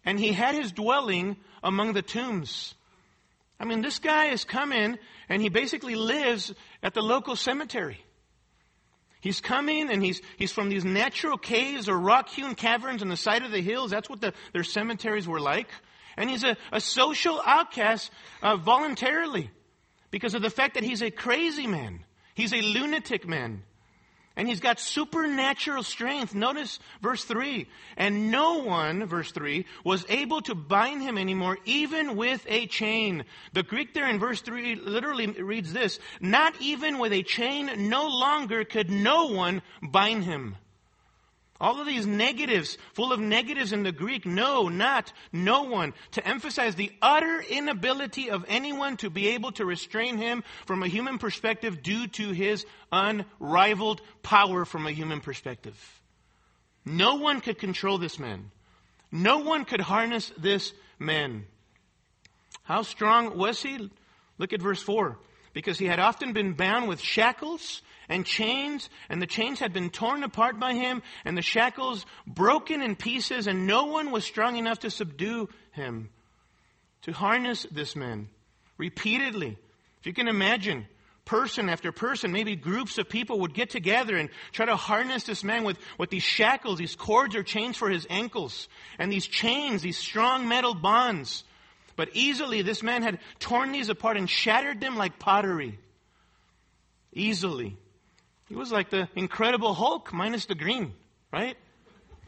And 0.05 0.19
he 0.19 0.31
had 0.31 0.55
his 0.55 0.71
dwelling 0.71 1.35
among 1.63 1.93
the 1.93 2.01
tombs. 2.01 2.75
I 3.59 3.65
mean, 3.65 3.81
this 3.81 3.99
guy 3.99 4.25
has 4.25 4.45
come 4.45 4.71
in 4.71 4.99
and 5.27 5.41
he 5.41 5.49
basically 5.49 5.95
lives 5.95 6.53
at 6.81 6.93
the 6.93 7.01
local 7.01 7.35
cemetery. 7.35 8.03
He's 9.19 9.41
coming 9.41 9.89
and 9.89 10.03
he's, 10.03 10.21
he's 10.37 10.51
from 10.51 10.69
these 10.69 10.85
natural 10.85 11.37
caves 11.37 11.89
or 11.89 11.97
rock 11.97 12.29
hewn 12.29 12.55
caverns 12.55 13.01
on 13.01 13.09
the 13.09 13.17
side 13.17 13.43
of 13.43 13.51
the 13.51 13.61
hills. 13.61 13.91
That's 13.91 14.09
what 14.09 14.21
the, 14.21 14.33
their 14.53 14.63
cemeteries 14.63 15.27
were 15.27 15.39
like. 15.39 15.67
And 16.15 16.29
he's 16.29 16.43
a, 16.43 16.57
a 16.71 16.79
social 16.79 17.41
outcast 17.45 18.11
uh, 18.41 18.57
voluntarily 18.57 19.51
because 20.11 20.33
of 20.33 20.41
the 20.41 20.49
fact 20.49 20.75
that 20.75 20.83
he's 20.83 21.01
a 21.01 21.11
crazy 21.11 21.67
man. 21.67 22.03
He's 22.35 22.53
a 22.53 22.61
lunatic 22.61 23.27
man. 23.27 23.63
And 24.37 24.47
he's 24.47 24.59
got 24.59 24.79
supernatural 24.79 25.81
strength. 25.81 26.35
Notice 26.35 26.79
verse 27.01 27.23
3. 27.23 27.67
And 27.97 28.29
no 28.29 28.59
one, 28.59 29.07
verse 29.07 29.31
3, 29.31 29.65
was 29.83 30.05
able 30.09 30.41
to 30.43 30.53
bind 30.53 31.01
him 31.01 31.17
anymore, 31.17 31.57
even 31.65 32.15
with 32.15 32.45
a 32.47 32.67
chain. 32.67 33.25
The 33.53 33.63
Greek 33.63 33.95
there 33.95 34.07
in 34.07 34.19
verse 34.19 34.41
3 34.41 34.75
literally 34.75 35.25
reads 35.25 35.73
this 35.73 35.99
Not 36.21 36.53
even 36.61 36.99
with 36.99 37.13
a 37.13 37.23
chain, 37.23 37.89
no 37.89 38.07
longer 38.07 38.63
could 38.63 38.91
no 38.91 39.25
one 39.25 39.63
bind 39.81 40.23
him. 40.23 40.55
All 41.59 41.79
of 41.81 41.87
these 41.87 42.05
negatives, 42.05 42.77
full 42.93 43.11
of 43.11 43.19
negatives 43.19 43.73
in 43.73 43.83
the 43.83 43.91
Greek, 43.91 44.25
no, 44.25 44.67
not, 44.67 45.11
no 45.31 45.63
one, 45.63 45.93
to 46.11 46.27
emphasize 46.27 46.75
the 46.75 46.91
utter 47.01 47.41
inability 47.41 48.29
of 48.29 48.45
anyone 48.47 48.97
to 48.97 49.09
be 49.09 49.29
able 49.29 49.51
to 49.53 49.65
restrain 49.65 50.17
him 50.17 50.43
from 50.67 50.83
a 50.83 50.87
human 50.87 51.17
perspective 51.17 51.81
due 51.81 52.07
to 52.07 52.29
his 52.29 52.65
unrivaled 52.91 54.01
power 54.21 54.65
from 54.65 54.85
a 54.85 54.91
human 54.91 55.19
perspective. 55.19 56.01
No 56.85 57.15
one 57.15 57.41
could 57.41 57.57
control 57.57 57.97
this 57.97 58.19
man. 58.19 58.51
No 59.11 59.39
one 59.39 59.65
could 59.65 59.81
harness 59.81 60.31
this 60.37 60.73
man. 60.99 61.45
How 62.63 62.83
strong 62.83 63.37
was 63.37 63.61
he? 63.63 63.89
Look 64.37 64.53
at 64.53 64.61
verse 64.61 64.81
4. 64.81 65.17
Because 65.53 65.79
he 65.79 65.85
had 65.85 65.99
often 65.99 66.33
been 66.33 66.53
bound 66.53 66.87
with 66.87 67.01
shackles 67.01 67.81
and 68.09 68.25
chains, 68.25 68.89
and 69.09 69.21
the 69.21 69.27
chains 69.27 69.59
had 69.59 69.73
been 69.73 69.89
torn 69.89 70.23
apart 70.23 70.59
by 70.59 70.73
him, 70.73 71.01
and 71.25 71.37
the 71.37 71.41
shackles 71.41 72.05
broken 72.25 72.81
in 72.81 72.95
pieces, 72.95 73.47
and 73.47 73.67
no 73.67 73.85
one 73.85 74.11
was 74.11 74.23
strong 74.23 74.57
enough 74.57 74.79
to 74.79 74.89
subdue 74.89 75.49
him, 75.71 76.09
to 77.03 77.11
harness 77.11 77.65
this 77.71 77.95
man 77.95 78.29
repeatedly. 78.77 79.57
If 79.99 80.05
you 80.05 80.13
can 80.13 80.27
imagine, 80.27 80.87
person 81.25 81.67
after 81.69 81.91
person, 81.91 82.31
maybe 82.31 82.55
groups 82.55 82.97
of 82.97 83.09
people 83.09 83.41
would 83.41 83.53
get 83.53 83.69
together 83.69 84.15
and 84.15 84.29
try 84.53 84.65
to 84.65 84.75
harness 84.75 85.23
this 85.23 85.43
man 85.43 85.63
with, 85.63 85.77
with 85.97 86.09
these 86.09 86.23
shackles, 86.23 86.79
these 86.79 86.95
cords 86.95 87.35
or 87.35 87.43
chains 87.43 87.77
for 87.77 87.89
his 87.89 88.07
ankles, 88.09 88.67
and 88.97 89.11
these 89.11 89.27
chains, 89.27 89.81
these 89.81 89.97
strong 89.97 90.47
metal 90.47 90.73
bonds. 90.73 91.43
But 91.97 92.09
easily, 92.13 92.61
this 92.61 92.81
man 92.81 93.03
had 93.03 93.19
torn 93.39 93.71
these 93.71 93.89
apart 93.89 94.17
and 94.17 94.29
shattered 94.29 94.79
them 94.79 94.95
like 94.95 95.19
pottery. 95.19 95.77
Easily. 97.11 97.77
He 98.47 98.55
was 98.55 98.71
like 98.71 98.89
the 98.89 99.09
incredible 99.15 99.73
Hulk 99.73 100.13
minus 100.13 100.45
the 100.45 100.55
green, 100.55 100.93
right? 101.31 101.57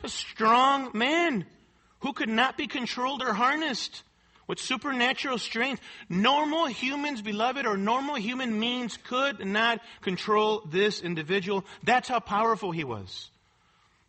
A 0.03 0.10
strong 0.10 0.91
man 0.93 1.45
who 1.99 2.13
could 2.13 2.29
not 2.29 2.58
be 2.58 2.67
controlled 2.67 3.21
or 3.21 3.34
harnessed 3.34 4.03
with 4.47 4.60
supernatural 4.60 5.38
strength. 5.38 5.82
Normal 6.10 6.65
humans, 6.65 7.21
beloved, 7.21 7.65
or 7.65 7.77
normal 7.77 8.15
human 8.15 8.60
means 8.60 8.97
could 8.97 9.45
not 9.45 9.79
control 10.01 10.63
this 10.69 11.01
individual. 11.01 11.65
That's 11.84 12.10
how 12.10 12.19
powerful 12.19 12.71
he 12.71 12.84
was. 12.84 13.29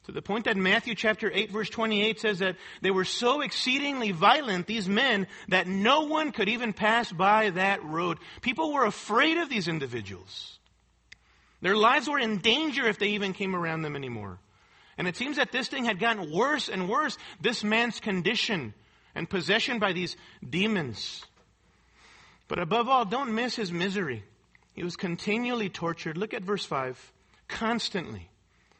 To 0.06 0.12
the 0.12 0.22
point 0.22 0.46
that 0.46 0.56
Matthew 0.56 0.94
chapter 0.94 1.30
8 1.32 1.52
verse 1.52 1.68
28 1.68 2.20
says 2.20 2.38
that 2.38 2.56
they 2.80 2.90
were 2.90 3.04
so 3.04 3.42
exceedingly 3.42 4.12
violent, 4.12 4.66
these 4.66 4.88
men, 4.88 5.26
that 5.48 5.68
no 5.68 6.02
one 6.02 6.32
could 6.32 6.48
even 6.48 6.72
pass 6.72 7.12
by 7.12 7.50
that 7.50 7.84
road. 7.84 8.18
People 8.40 8.72
were 8.72 8.86
afraid 8.86 9.36
of 9.36 9.48
these 9.48 9.68
individuals. 9.68 10.58
Their 11.60 11.76
lives 11.76 12.08
were 12.08 12.18
in 12.18 12.38
danger 12.38 12.86
if 12.86 12.98
they 12.98 13.08
even 13.08 13.32
came 13.32 13.54
around 13.54 13.82
them 13.82 13.96
anymore. 13.96 14.38
And 14.96 15.08
it 15.08 15.16
seems 15.16 15.36
that 15.36 15.52
this 15.52 15.68
thing 15.68 15.84
had 15.84 15.98
gotten 15.98 16.30
worse 16.30 16.68
and 16.68 16.88
worse, 16.88 17.16
this 17.40 17.64
man's 17.64 18.00
condition 18.00 18.74
and 19.14 19.28
possession 19.28 19.78
by 19.78 19.92
these 19.92 20.16
demons. 20.48 21.24
But 22.48 22.58
above 22.58 22.88
all, 22.88 23.04
don't 23.04 23.34
miss 23.34 23.56
his 23.56 23.72
misery. 23.72 24.24
He 24.72 24.82
was 24.82 24.96
continually 24.96 25.68
tortured. 25.68 26.16
Look 26.16 26.34
at 26.34 26.42
verse 26.42 26.64
5. 26.64 27.12
Constantly. 27.48 28.28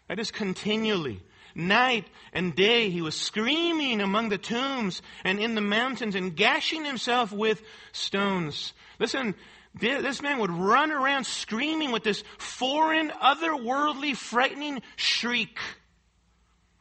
That 0.09 0.19
is 0.19 0.31
continually. 0.31 1.23
Night 1.55 2.07
and 2.33 2.55
day 2.55 2.91
he 2.91 3.03
was 3.03 3.15
screaming 3.15 4.01
among 4.01 4.29
the 4.29 4.39
tombs 4.39 5.03
and 5.25 5.41
in 5.41 5.55
the 5.55 5.61
mountains 5.61 6.15
and 6.15 6.37
gashing 6.37 6.85
himself 6.85 7.33
with 7.33 7.63
stones. 7.93 8.73
Listen, 8.99 9.35
This 9.75 10.21
man 10.21 10.39
would 10.41 10.51
run 10.51 10.91
around 10.91 11.25
screaming 11.25 11.93
with 11.93 12.03
this 12.03 12.25
foreign, 12.39 13.11
otherworldly, 13.11 14.17
frightening 14.17 14.83
shriek. 14.97 15.59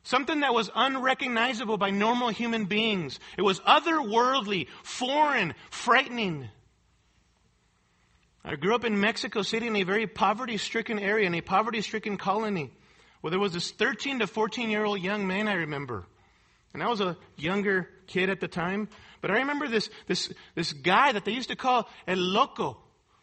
Something 0.03 0.39
that 0.39 0.55
was 0.55 0.71
unrecognizable 0.73 1.77
by 1.77 1.91
normal 1.91 2.29
human 2.29 2.65
beings. 2.65 3.19
It 3.37 3.43
was 3.43 3.59
otherworldly, 3.59 4.67
foreign, 4.81 5.53
frightening. 5.69 6.49
I 8.43 8.55
grew 8.55 8.73
up 8.73 8.85
in 8.85 8.99
Mexico 8.99 9.43
City 9.43 9.67
in 9.67 9.75
a 9.75 9.83
very 9.83 10.07
poverty 10.07 10.57
stricken 10.57 10.97
area, 10.97 11.27
in 11.27 11.35
a 11.35 11.41
poverty 11.41 11.81
stricken 11.81 12.17
colony, 12.17 12.71
where 13.21 13.29
there 13.29 13.39
was 13.39 13.53
this 13.53 13.69
13 13.69 14.19
to 14.19 14.27
14 14.27 14.71
year 14.71 14.83
old 14.83 14.99
young 14.99 15.27
man 15.27 15.47
I 15.47 15.53
remember. 15.53 16.07
And 16.73 16.81
I 16.81 16.87
was 16.87 17.01
a 17.01 17.17
younger 17.35 17.87
kid 18.07 18.29
at 18.29 18.39
the 18.39 18.47
time. 18.47 18.89
But 19.21 19.31
I 19.31 19.35
remember 19.35 19.67
this, 19.67 19.89
this, 20.07 20.31
this 20.55 20.73
guy 20.73 21.11
that 21.11 21.25
they 21.25 21.31
used 21.31 21.49
to 21.49 21.55
call 21.55 21.87
El 22.07 22.17
Loco, 22.17 22.77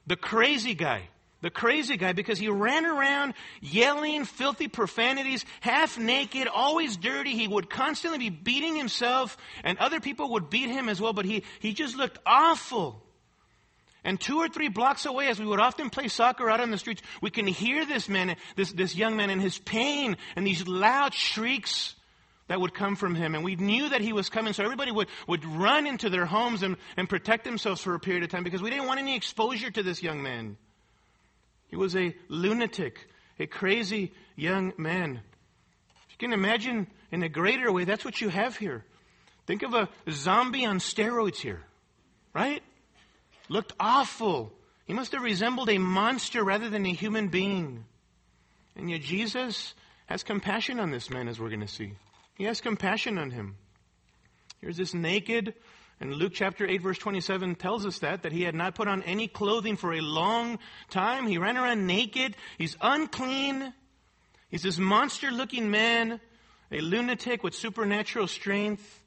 the 0.07 0.17
crazy 0.17 0.75
guy. 0.75 1.09
The 1.43 1.51
crazy 1.51 1.99
guy 1.99 2.13
because 2.13 2.39
he 2.39 2.49
ran 2.49 2.87
around 2.87 3.35
yelling 3.61 4.25
filthy 4.25 4.69
profanities, 4.69 5.45
half 5.61 5.99
naked, 5.99 6.49
always 6.49 6.97
dirty. 6.97 7.33
He 7.33 7.47
would 7.47 7.69
constantly 7.69 8.19
be 8.19 8.31
beating 8.31 8.75
himself 8.75 9.37
and 9.63 9.79
other 9.79 10.01
people 10.01 10.31
would 10.33 10.49
beat 10.49 10.71
him 10.71 10.89
as 10.89 11.01
well, 11.01 11.13
but 11.13 11.27
he, 11.27 11.45
he 11.61 11.75
just 11.75 11.95
looked 11.95 12.19
awful. 12.25 13.03
And 14.03 14.21
two 14.21 14.39
or 14.39 14.49
three 14.49 14.69
blocks 14.69 15.05
away, 15.05 15.27
as 15.27 15.39
we 15.39 15.47
would 15.47 15.61
often 15.61 15.91
play 15.91 16.07
soccer 16.09 16.49
out 16.49 16.61
on 16.61 16.71
the 16.71 16.79
streets, 16.79 17.03
we 17.21 17.29
can 17.29 17.47
hear 17.47 17.85
this 17.85 18.09
man, 18.09 18.37
this, 18.55 18.73
this 18.73 18.95
young 18.95 19.17
man, 19.17 19.31
and 19.31 19.43
his 19.43 19.59
pain 19.59 20.17
and 20.37 20.47
these 20.47 20.67
loud 20.67 21.13
shrieks 21.13 21.96
that 22.49 22.61
would 22.61 22.75
come 22.75 22.97
from 22.97 23.15
him. 23.15 23.35
And 23.35 23.45
we 23.45 23.57
knew 23.57 23.89
that 23.89 24.01
he 24.01 24.13
was 24.13 24.29
coming, 24.29 24.53
so 24.53 24.65
everybody 24.65 24.93
would, 24.93 25.09
would 25.27 25.45
run 25.45 25.87
into 25.87 26.11
their 26.11 26.27
homes 26.27 26.63
and, 26.63 26.77
and 26.97 27.09
protect 27.09 27.45
themselves 27.45 27.81
for 27.81 27.95
a 27.95 28.01
period 28.01 28.23
of 28.23 28.31
time 28.31 28.45
because 28.45 28.63
we 28.63 28.71
didn't 28.71 28.87
want 28.87 29.01
any 29.01 29.17
exposure 29.17 29.71
to 29.71 29.83
this 29.83 30.03
young 30.03 30.23
man. 30.23 30.57
He 31.69 31.77
was 31.77 31.97
a 31.97 32.15
lunatic, 32.29 33.09
a 33.39 33.47
crazy 33.47 34.13
young 34.37 34.73
man. 34.77 35.21
If 36.07 36.13
you 36.13 36.29
can 36.29 36.33
imagine 36.33 36.87
in 37.11 37.23
a 37.23 37.29
greater 37.29 37.73
way, 37.73 37.85
that's 37.85 38.05
what 38.05 38.21
you 38.21 38.29
have 38.29 38.57
here. 38.57 38.85
Think 39.47 39.63
of 39.63 39.75
a 39.75 39.89
zombie 40.11 40.67
on 40.67 40.79
steroids 40.79 41.37
here, 41.37 41.63
right? 42.35 42.63
looked 43.49 43.73
awful. 43.79 44.53
He 44.87 44.93
must 44.93 45.13
have 45.13 45.23
resembled 45.23 45.69
a 45.71 45.79
monster 45.79 46.43
rather 46.43 46.69
than 46.69 46.87
a 46.87 46.93
human 46.93 47.29
being. 47.29 47.85
And 48.77 48.91
yet 48.91 49.03
Jesus 49.03 49.75
has 50.07 50.23
compassion 50.23 50.79
on 50.79 50.91
this 50.91 51.11
man, 51.11 51.29
as 51.29 51.41
we're 51.41 51.49
going 51.49 51.61
to 51.61 51.69
see. 51.69 51.95
He 52.37 52.45
has 52.45 52.61
compassion 52.61 53.19
on 53.19 53.31
him. 53.31 53.57
Here's 54.61 54.77
this 54.77 54.95
naked, 54.95 55.55
and 56.01 56.15
Luke 56.15 56.33
chapter 56.35 56.67
8, 56.67 56.83
verse 56.83 56.99
27 56.99 57.55
tells 57.55 57.87
us 57.87 58.01
that, 58.01 58.23
that 58.23 58.33
he 58.33 58.43
had 58.43 58.55
not 58.55 58.75
put 58.75 58.89
on 58.89 59.03
any 59.03 59.29
clothing 59.29 59.77
for 59.77 59.93
a 59.93 60.01
long 60.01 60.59
time. 60.91 61.27
He 61.27 61.39
ran 61.39 61.57
around 61.57 61.87
naked. 61.87 62.37
He's 62.59 62.77
unclean. 62.81 63.73
He's 64.49 64.63
this 64.63 64.79
monster 64.79 65.31
looking 65.31 65.71
man, 65.71 66.21
a 66.71 66.81
lunatic 66.81 67.43
with 67.43 67.55
supernatural 67.55 68.29
strength, 68.29 69.03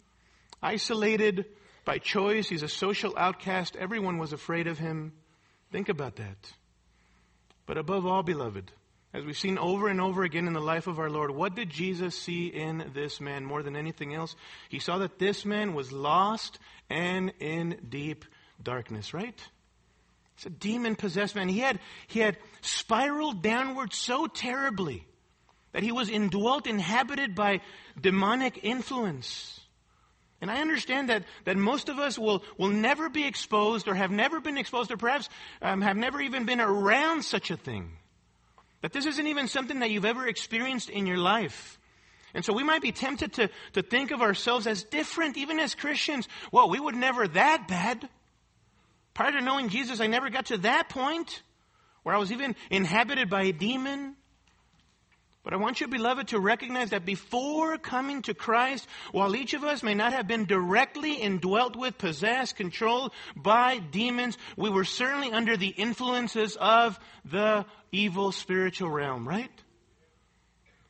isolated, 0.61 1.45
by 1.89 1.97
choice, 1.97 2.47
he's 2.47 2.61
a 2.61 2.67
social 2.67 3.15
outcast. 3.17 3.75
Everyone 3.75 4.19
was 4.19 4.31
afraid 4.31 4.67
of 4.67 4.77
him. 4.77 5.13
Think 5.71 5.89
about 5.89 6.17
that. 6.17 6.53
But 7.65 7.79
above 7.79 8.05
all, 8.05 8.21
beloved, 8.21 8.71
as 9.13 9.25
we've 9.25 9.37
seen 9.37 9.57
over 9.57 9.87
and 9.87 9.99
over 9.99 10.23
again 10.23 10.45
in 10.45 10.53
the 10.53 10.59
life 10.59 10.85
of 10.85 10.99
our 10.99 11.09
Lord, 11.09 11.31
what 11.31 11.55
did 11.55 11.69
Jesus 11.69 12.15
see 12.15 12.47
in 12.47 12.91
this 12.93 13.19
man 13.19 13.43
more 13.43 13.63
than 13.63 13.75
anything 13.75 14.13
else? 14.13 14.35
He 14.69 14.79
saw 14.79 14.99
that 14.99 15.17
this 15.17 15.45
man 15.45 15.73
was 15.73 15.91
lost 15.91 16.59
and 16.89 17.33
in 17.39 17.77
deep 17.89 18.25
darkness, 18.61 19.13
right? 19.13 19.39
It's 20.37 20.45
a 20.45 20.51
demon 20.51 20.95
possessed 20.95 21.35
man. 21.35 21.49
He 21.49 21.59
had, 21.59 21.79
he 22.07 22.19
had 22.19 22.37
spiraled 22.61 23.41
downward 23.41 23.93
so 23.93 24.27
terribly 24.27 25.05
that 25.71 25.83
he 25.83 25.91
was 25.91 26.09
indwelt, 26.09 26.67
inhabited 26.67 27.35
by 27.35 27.61
demonic 27.99 28.59
influence. 28.63 29.59
And 30.41 30.49
I 30.49 30.61
understand 30.61 31.09
that, 31.09 31.25
that 31.45 31.57
most 31.57 31.89
of 31.89 31.99
us 31.99 32.17
will, 32.17 32.43
will 32.57 32.69
never 32.69 33.09
be 33.09 33.25
exposed 33.25 33.87
or 33.87 33.95
have 33.95 34.11
never 34.11 34.39
been 34.39 34.57
exposed 34.57 34.91
or 34.91 34.97
perhaps 34.97 35.29
um, 35.61 35.81
have 35.81 35.97
never 35.97 36.21
even 36.21 36.45
been 36.45 36.61
around 36.61 37.23
such 37.23 37.51
a 37.51 37.57
thing. 37.57 37.98
That 38.81 38.93
this 38.93 39.05
isn't 39.05 39.27
even 39.27 39.47
something 39.47 39.79
that 39.79 39.91
you've 39.91 40.05
ever 40.05 40.27
experienced 40.27 40.89
in 40.89 41.05
your 41.05 41.17
life. 41.17 41.77
And 42.33 42.45
so 42.45 42.53
we 42.53 42.63
might 42.63 42.81
be 42.81 42.91
tempted 42.91 43.33
to, 43.33 43.49
to 43.73 43.81
think 43.81 44.11
of 44.11 44.21
ourselves 44.21 44.67
as 44.67 44.83
different, 44.83 45.37
even 45.37 45.59
as 45.59 45.75
Christians. 45.75 46.27
Well, 46.51 46.69
we 46.69 46.79
would 46.79 46.95
never 46.95 47.27
that 47.27 47.67
bad. 47.67 48.07
Prior 49.13 49.31
to 49.31 49.41
knowing 49.41 49.69
Jesus, 49.69 49.99
I 49.99 50.07
never 50.07 50.29
got 50.29 50.47
to 50.47 50.57
that 50.59 50.89
point 50.89 51.41
where 52.03 52.15
I 52.15 52.19
was 52.19 52.31
even 52.31 52.55
inhabited 52.69 53.29
by 53.29 53.43
a 53.43 53.51
demon. 53.51 54.15
But 55.43 55.53
I 55.53 55.57
want 55.57 55.81
you, 55.81 55.87
beloved, 55.87 56.27
to 56.29 56.39
recognize 56.39 56.91
that 56.91 57.05
before 57.05 57.77
coming 57.77 58.21
to 58.23 58.33
Christ, 58.33 58.87
while 59.11 59.35
each 59.35 59.53
of 59.53 59.63
us 59.63 59.81
may 59.81 59.93
not 59.95 60.13
have 60.13 60.27
been 60.27 60.45
directly 60.45 61.15
indwelt 61.15 61.75
with, 61.75 61.97
possessed, 61.97 62.55
controlled 62.55 63.13
by 63.35 63.79
demons, 63.79 64.37
we 64.57 64.69
were 64.69 64.83
certainly 64.83 65.31
under 65.31 65.57
the 65.57 65.69
influences 65.69 66.55
of 66.57 66.99
the 67.25 67.65
evil 67.91 68.31
spiritual 68.31 68.89
realm, 68.89 69.27
right? 69.27 69.51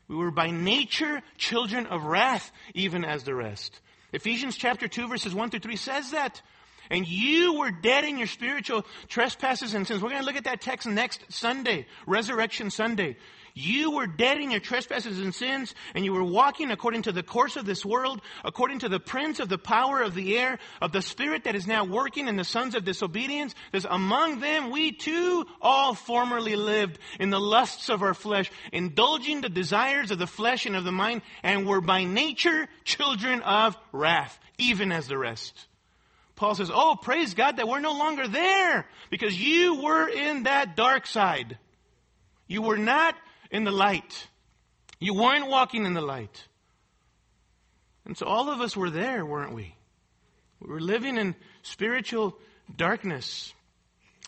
We 0.07 0.15
were 0.15 0.31
by 0.31 0.49
nature 0.49 1.21
children 1.37 1.85
of 1.85 2.03
wrath, 2.03 2.51
even 2.73 3.05
as 3.05 3.23
the 3.23 3.35
rest. 3.35 3.79
Ephesians 4.11 4.57
chapter 4.57 4.87
2 4.87 5.07
verses 5.07 5.35
1 5.35 5.51
through 5.51 5.59
3 5.59 5.75
says 5.75 6.11
that. 6.11 6.41
And 6.89 7.07
you 7.07 7.59
were 7.59 7.69
dead 7.69 8.03
in 8.03 8.17
your 8.17 8.27
spiritual 8.27 8.83
trespasses 9.07 9.75
and 9.75 9.85
sins. 9.85 10.01
We're 10.01 10.09
going 10.09 10.21
to 10.21 10.25
look 10.25 10.35
at 10.35 10.45
that 10.45 10.61
text 10.61 10.87
next 10.87 11.23
Sunday, 11.29 11.85
Resurrection 12.07 12.71
Sunday. 12.71 13.17
You 13.59 13.91
were 13.91 14.07
dead 14.07 14.39
in 14.39 14.51
your 14.51 14.61
trespasses 14.61 15.19
and 15.19 15.35
sins, 15.35 15.75
and 15.93 16.05
you 16.05 16.13
were 16.13 16.23
walking 16.23 16.71
according 16.71 17.01
to 17.01 17.11
the 17.11 17.23
course 17.23 17.57
of 17.57 17.65
this 17.65 17.83
world, 17.83 18.21
according 18.45 18.79
to 18.79 18.89
the 18.89 19.01
prince 19.01 19.41
of 19.41 19.49
the 19.49 19.57
power 19.57 20.01
of 20.01 20.15
the 20.15 20.37
air, 20.37 20.59
of 20.81 20.93
the 20.93 21.01
spirit 21.01 21.43
that 21.43 21.55
is 21.55 21.67
now 21.67 21.83
working 21.83 22.29
in 22.29 22.37
the 22.37 22.45
sons 22.45 22.73
of 22.73 22.85
disobedience. 22.85 23.53
There's 23.71 23.83
among 23.83 24.39
them 24.39 24.71
we 24.71 24.93
too 24.93 25.45
all 25.61 25.93
formerly 25.93 26.55
lived 26.55 26.99
in 27.19 27.31
the 27.31 27.39
lusts 27.39 27.89
of 27.89 28.01
our 28.01 28.13
flesh, 28.13 28.49
indulging 28.71 29.41
the 29.41 29.49
desires 29.49 30.09
of 30.11 30.19
the 30.19 30.25
flesh 30.25 30.65
and 30.65 30.77
of 30.77 30.85
the 30.85 30.93
mind, 30.93 31.21
and 31.43 31.67
were 31.67 31.81
by 31.81 32.05
nature 32.05 32.69
children 32.85 33.41
of 33.41 33.75
wrath, 33.91 34.39
even 34.57 34.93
as 34.93 35.09
the 35.09 35.17
rest. 35.17 35.67
Paul 36.37 36.55
says, 36.55 36.71
Oh, 36.73 36.95
praise 36.95 37.33
God 37.33 37.57
that 37.57 37.67
we're 37.67 37.81
no 37.81 37.91
longer 37.91 38.25
there 38.25 38.87
because 39.09 39.37
you 39.37 39.81
were 39.81 40.07
in 40.07 40.43
that 40.43 40.77
dark 40.77 41.05
side. 41.05 41.57
You 42.47 42.61
were 42.61 42.77
not 42.77 43.15
in 43.51 43.63
the 43.63 43.71
light. 43.71 44.27
You 44.99 45.13
weren't 45.13 45.49
walking 45.49 45.85
in 45.85 45.93
the 45.93 46.01
light. 46.01 46.45
And 48.05 48.17
so 48.17 48.25
all 48.25 48.49
of 48.49 48.59
us 48.59 48.75
were 48.75 48.89
there, 48.89 49.25
weren't 49.25 49.53
we? 49.53 49.75
We 50.59 50.69
were 50.69 50.81
living 50.81 51.17
in 51.17 51.35
spiritual 51.61 52.37
darkness. 52.75 53.53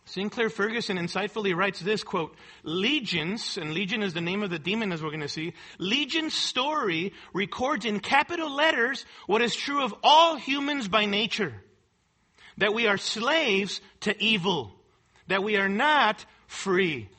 Sinclair 0.06 0.50
Ferguson 0.50 0.98
insightfully 0.98 1.56
writes 1.56 1.80
this 1.80 2.04
quote, 2.04 2.36
Legion's, 2.64 3.58
and 3.58 3.74
Legion 3.74 4.04
is 4.04 4.14
the 4.14 4.22
name 4.22 4.44
of 4.44 4.50
the 4.50 4.60
demon 4.60 4.92
as 4.92 5.02
we're 5.02 5.10
going 5.10 5.22
to 5.22 5.28
see, 5.28 5.54
Legion's 5.78 6.34
story 6.34 7.14
records 7.34 7.86
in 7.86 8.00
capital 8.00 8.54
letters 8.54 9.06
what 9.28 9.42
is 9.42 9.56
true 9.56 9.84
of 9.84 9.94
all 10.04 10.36
humans 10.36 10.88
by 10.88 11.06
nature. 11.06 11.54
That 12.58 12.74
we 12.74 12.88
are 12.88 12.98
slaves 12.98 13.80
to 14.02 14.22
evil. 14.22 14.74
That 15.28 15.44
we 15.44 15.58
are 15.58 15.70
not 15.70 16.26
free. 16.48 17.10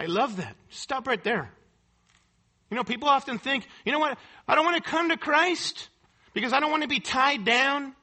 I 0.00 0.06
love 0.06 0.38
that. 0.38 0.56
Stop 0.70 1.06
right 1.06 1.22
there. 1.22 1.50
You 2.70 2.76
know, 2.76 2.84
people 2.84 3.06
often 3.06 3.38
think, 3.38 3.66
you 3.84 3.92
know 3.92 3.98
what? 3.98 4.16
I 4.48 4.54
don't 4.54 4.64
want 4.64 4.82
to 4.82 4.90
come 4.90 5.10
to 5.10 5.18
Christ 5.18 5.90
because 6.32 6.54
I 6.54 6.60
don't 6.60 6.70
want 6.70 6.84
to 6.84 6.88
be 6.88 7.00
tied 7.00 7.44
down. 7.44 7.94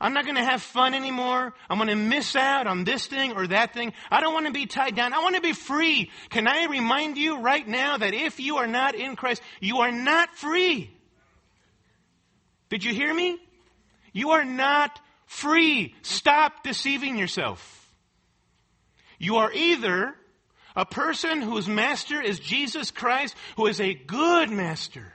I'm 0.00 0.14
not 0.14 0.24
going 0.24 0.36
to 0.36 0.44
have 0.44 0.62
fun 0.62 0.94
anymore. 0.94 1.52
I'm 1.68 1.76
going 1.78 1.88
to 1.88 1.96
miss 1.96 2.36
out 2.36 2.68
on 2.68 2.84
this 2.84 3.08
thing 3.08 3.32
or 3.32 3.48
that 3.48 3.74
thing. 3.74 3.92
I 4.12 4.20
don't 4.20 4.32
want 4.32 4.46
to 4.46 4.52
be 4.52 4.66
tied 4.66 4.94
down. 4.94 5.12
I 5.12 5.18
want 5.18 5.34
to 5.34 5.40
be 5.40 5.54
free. 5.54 6.08
Can 6.28 6.46
I 6.46 6.66
remind 6.66 7.18
you 7.18 7.40
right 7.40 7.66
now 7.66 7.98
that 7.98 8.14
if 8.14 8.38
you 8.38 8.58
are 8.58 8.68
not 8.68 8.94
in 8.94 9.16
Christ, 9.16 9.42
you 9.58 9.78
are 9.78 9.90
not 9.90 10.36
free. 10.36 10.96
Did 12.68 12.84
you 12.84 12.94
hear 12.94 13.12
me? 13.12 13.38
You 14.12 14.30
are 14.30 14.44
not 14.44 15.00
free. 15.26 15.96
Stop 16.02 16.62
deceiving 16.62 17.18
yourself. 17.18 17.92
You 19.18 19.36
are 19.36 19.52
either 19.52 20.14
a 20.76 20.86
person 20.86 21.42
whose 21.42 21.68
master 21.68 22.20
is 22.20 22.38
Jesus 22.38 22.90
Christ, 22.90 23.34
who 23.56 23.66
is 23.66 23.80
a 23.80 23.94
good 23.94 24.50
master, 24.50 25.12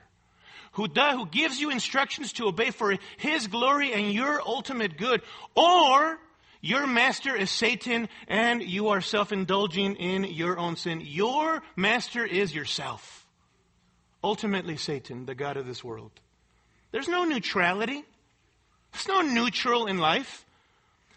who, 0.73 0.87
does, 0.87 1.15
who 1.15 1.25
gives 1.25 1.59
you 1.59 1.69
instructions 1.69 2.33
to 2.33 2.47
obey 2.47 2.71
for 2.71 2.95
his 3.17 3.47
glory 3.47 3.93
and 3.93 4.11
your 4.11 4.41
ultimate 4.41 4.97
good. 4.97 5.21
Or 5.55 6.19
your 6.61 6.85
master 6.87 7.35
is 7.35 7.49
Satan 7.49 8.09
and 8.27 8.61
you 8.61 8.89
are 8.89 9.01
self-indulging 9.01 9.95
in 9.95 10.25
your 10.25 10.59
own 10.59 10.75
sin. 10.75 11.01
Your 11.03 11.61
master 11.75 12.25
is 12.25 12.53
yourself. 12.53 13.25
Ultimately 14.23 14.75
Satan, 14.75 15.25
the 15.25 15.35
God 15.35 15.55
of 15.55 15.65
this 15.65 15.83
world. 15.83 16.11
There's 16.91 17.07
no 17.07 17.23
neutrality. 17.23 18.03
There's 18.91 19.07
no 19.07 19.21
neutral 19.21 19.85
in 19.85 19.97
life. 19.99 20.45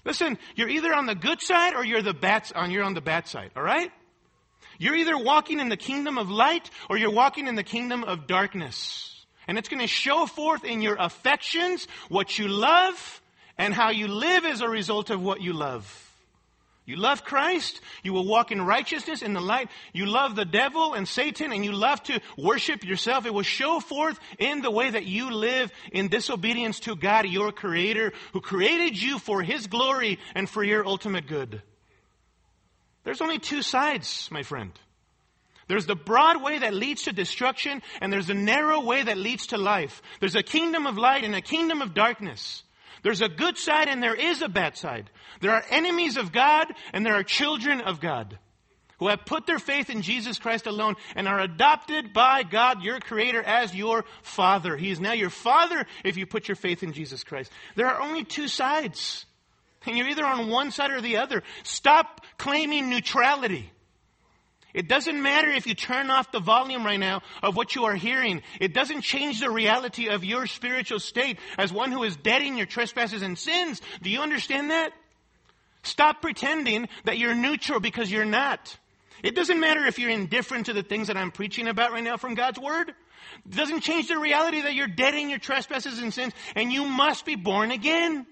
Listen, 0.05 0.39
you're 0.55 0.69
either 0.69 0.95
on 0.95 1.07
the 1.07 1.15
good 1.15 1.41
side 1.41 1.75
or 1.75 1.85
you're 1.85 2.03
the 2.03 2.15
bad, 2.15 2.51
on, 2.55 2.71
you're 2.71 2.85
on 2.85 2.95
the 2.95 3.01
bad 3.01 3.27
side, 3.27 3.51
alright? 3.57 3.91
You're 4.79 4.95
either 4.95 5.19
walking 5.19 5.59
in 5.61 5.69
the 5.69 5.77
kingdom 5.77 6.19
of 6.19 6.31
light 6.31 6.71
or 6.89 6.97
you're 6.97 7.11
walking 7.11 7.49
in 7.49 7.57
the 7.57 7.65
kingdom 7.65 8.05
of 8.05 8.27
darkness. 8.27 9.27
And 9.49 9.59
it's 9.59 9.69
going 9.69 9.81
to 9.81 9.89
show 9.89 10.27
forth 10.27 10.65
in 10.65 10.83
your 10.83 10.97
affections 10.99 11.89
what 12.09 12.39
you 12.39 12.49
love 12.49 13.23
and 13.57 13.75
how 13.75 13.91
you 13.91 14.07
live 14.07 14.45
as 14.45 14.61
a 14.61 14.69
result 14.69 15.11
of 15.11 15.21
what 15.21 15.41
you 15.41 15.53
love. 15.53 16.05
You 16.89 16.97
love 16.97 17.23
Christ, 17.23 17.83
you 18.03 18.15
will 18.15 18.27
walk 18.27 18.51
in 18.51 18.63
righteousness 18.63 19.21
in 19.21 19.35
the 19.35 19.43
light. 19.43 19.69
You 19.93 20.07
love 20.07 20.35
the 20.35 20.47
devil 20.47 20.95
and 20.95 21.07
Satan 21.07 21.53
and 21.53 21.63
you 21.63 21.73
love 21.73 22.03
to 22.05 22.19
worship 22.39 22.83
yourself. 22.83 23.27
It 23.27 23.35
will 23.35 23.43
show 23.43 23.79
forth 23.79 24.19
in 24.39 24.63
the 24.63 24.71
way 24.71 24.89
that 24.89 25.05
you 25.05 25.31
live 25.31 25.71
in 25.93 26.09
disobedience 26.09 26.81
to 26.81 26.97
God, 26.97 27.27
your 27.27 27.53
creator, 27.53 28.15
who 28.33 28.41
created 28.41 29.01
you 29.01 29.19
for 29.19 29.43
his 29.43 29.67
glory 29.67 30.19
and 30.35 30.49
for 30.49 30.65
your 30.65 30.87
ultimate 30.87 31.27
good. 31.27 31.61
There's 33.09 33.23
only 33.23 33.39
two 33.39 33.63
sides, 33.63 34.29
my 34.31 34.43
friend. 34.43 34.71
There's 35.67 35.87
the 35.87 35.97
broad 35.97 36.43
way 36.43 36.59
that 36.59 36.75
leads 36.75 37.05
to 37.05 37.13
destruction 37.15 37.81
and 38.03 38.13
there's 38.13 38.27
the 38.27 38.35
narrow 38.35 38.81
way 38.83 39.03
that 39.03 39.17
leads 39.17 39.47
to 39.47 39.57
life. 39.57 40.03
There's 40.21 40.35
a 40.35 40.43
kingdom 40.43 40.87
of 40.87 40.99
light 40.99 41.25
and 41.25 41.35
a 41.35 41.41
kingdom 41.41 41.81
of 41.81 41.95
darkness. 41.95 42.65
There's 43.03 43.23
a 43.23 43.31
good 43.31 43.57
side 43.57 43.89
and 43.89 44.03
there 44.03 44.15
is 44.15 44.43
a 44.43 44.49
bad 44.51 44.77
side. 44.77 45.09
There 45.41 45.53
are 45.53 45.65
enemies 45.71 46.19
of 46.19 46.33
God 46.33 46.67
and 46.93 47.07
there 47.07 47.15
are 47.15 47.23
children 47.23 47.81
of 47.81 47.99
God 47.99 48.39
who 48.99 49.09
have 49.09 49.25
put 49.25 49.47
their 49.47 49.59
faith 49.59 49.89
in 49.89 50.03
Jesus 50.03 50.39
Christ 50.39 50.67
alone 50.67 50.97
and 51.17 51.27
are 51.27 51.41
adopted 51.41 52.13
by 52.13 52.43
God, 52.43 52.83
your 52.83 53.01
creator, 53.01 53.43
as 53.43 53.75
your 53.75 54.05
father. 54.21 54.77
He 54.77 54.91
is 54.91 55.01
now 55.01 55.13
your 55.15 55.31
father 55.31 55.87
if 56.05 56.19
you 56.19 56.27
put 56.27 56.47
your 56.47 56.57
faith 56.57 56.83
in 56.83 56.93
Jesus 56.93 57.25
Christ. 57.25 57.51
There 57.75 57.87
are 57.87 58.03
only 58.03 58.25
two 58.25 58.49
sides. 58.49 59.25
And 59.87 59.97
you're 59.97 60.09
either 60.09 60.25
on 60.25 60.49
one 60.49 60.71
side 60.71 60.91
or 60.91 61.01
the 61.01 61.19
other. 61.19 61.43
Stop 61.63 62.21
claiming 62.37 62.91
neutrality. 62.91 63.71
It 64.75 64.87
doesn't 64.87 65.21
matter 65.21 65.49
if 65.49 65.67
you 65.67 65.75
turn 65.75 66.11
off 66.11 66.31
the 66.31 66.41
volume 66.41 66.85
right 66.85 67.01
now 67.01 67.23
of 67.43 67.57
what 67.57 67.75
you 67.75 67.85
are 67.87 67.95
hearing. 67.95 68.43
It 68.61 68.75
doesn't 68.75 69.03
change 69.03 69.41
the 69.41 69.51
reality 69.51 70.09
of 70.09 70.25
your 70.25 70.47
spiritual 70.47 71.01
state 71.01 71.39
as 71.57 71.73
one 71.73 71.91
who 71.91 72.05
is 72.05 72.17
dead 72.17 72.43
in 72.43 72.57
your 72.57 72.67
trespasses 72.67 73.23
and 73.23 73.39
sins. 73.39 73.81
Do 74.03 74.11
you 74.11 74.21
understand 74.21 74.71
that? 74.71 74.93
Stop 75.83 76.21
pretending 76.21 76.89
that 77.05 77.19
you're 77.19 77.35
neutral 77.35 77.81
because 77.81 78.11
you're 78.11 78.25
not. 78.25 78.77
It 79.23 79.35
doesn't 79.35 79.59
matter 79.59 79.85
if 79.87 79.99
you're 79.99 80.11
indifferent 80.11 80.67
to 80.67 80.73
the 80.73 80.83
things 80.83 81.09
that 81.09 81.17
I'm 81.17 81.31
preaching 81.31 81.67
about 81.67 81.93
right 81.93 82.05
now 82.05 82.17
from 82.17 82.35
God's 82.35 82.59
Word. 82.59 82.91
It 82.91 83.57
doesn't 83.57 83.81
change 83.81 84.09
the 84.09 84.19
reality 84.19 84.63
that 84.63 84.75
you're 84.75 84.87
dead 84.87 85.15
in 85.15 85.31
your 85.31 85.39
trespasses 85.39 85.99
and 85.99 86.13
sins 86.13 86.35
and 86.55 86.73
you 86.73 86.85
must 86.85 87.25
be 87.25 87.35
born 87.35 87.71
again. 87.71 88.27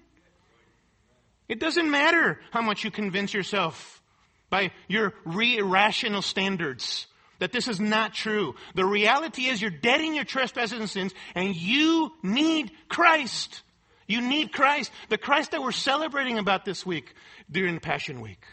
It 1.47 1.59
doesn't 1.59 1.89
matter 1.89 2.39
how 2.51 2.61
much 2.61 2.83
you 2.83 2.91
convince 2.91 3.33
yourself 3.33 4.01
by 4.49 4.71
your 4.87 5.13
irrational 5.25 6.21
standards 6.21 7.07
that 7.39 7.51
this 7.51 7.67
is 7.67 7.79
not 7.79 8.13
true. 8.13 8.55
The 8.75 8.85
reality 8.85 9.45
is 9.45 9.61
you're 9.61 9.71
dead 9.71 10.01
in 10.01 10.15
your 10.15 10.25
trespasses 10.25 10.79
and 10.79 10.89
sins 10.89 11.13
and 11.35 11.55
you 11.55 12.11
need 12.23 12.71
Christ. 12.89 13.61
You 14.07 14.21
need 14.21 14.51
Christ. 14.51 14.91
The 15.09 15.17
Christ 15.17 15.51
that 15.51 15.61
we're 15.61 15.71
celebrating 15.71 16.39
about 16.39 16.65
this 16.65 16.85
week 16.85 17.13
during 17.51 17.79
Passion 17.79 18.21
Week. 18.21 18.43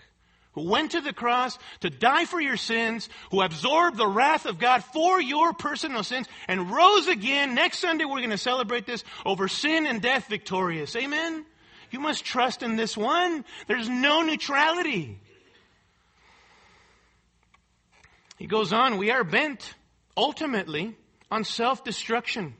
Who 0.53 0.69
went 0.69 0.93
to 0.93 1.01
the 1.01 1.13
cross 1.13 1.59
to 1.81 1.91
die 1.91 2.27
for 2.27 2.41
your 2.41 2.57
sins, 2.57 3.09
who 3.33 3.43
absorbed 3.43 3.97
the 3.97 4.07
wrath 4.07 4.47
of 4.47 4.61
God 4.61 4.85
for 4.85 5.21
your 5.21 5.53
personal 5.53 6.05
sins, 6.05 6.29
and 6.47 6.71
rose 6.71 7.09
again. 7.09 7.57
Next 7.57 7.81
Sunday 7.81 8.05
we're 8.05 8.19
going 8.19 8.31
to 8.31 8.39
celebrate 8.39 8.87
this 8.87 9.03
over 9.27 9.49
sin 9.49 9.87
and 9.87 10.01
death 10.01 10.29
victorious. 10.29 10.95
Amen? 10.95 11.45
You 11.95 12.01
must 12.01 12.25
trust 12.25 12.65
in 12.65 12.75
this 12.75 12.97
one. 12.97 13.45
There's 13.69 13.89
no 13.89 14.23
neutrality. 14.23 15.17
He 18.37 18.49
goes 18.49 18.73
on, 18.73 18.99
we 18.99 19.13
are 19.13 19.23
bent 19.23 19.75
ultimately 20.17 20.97
on 21.31 21.45
self-destruction. 21.45 22.57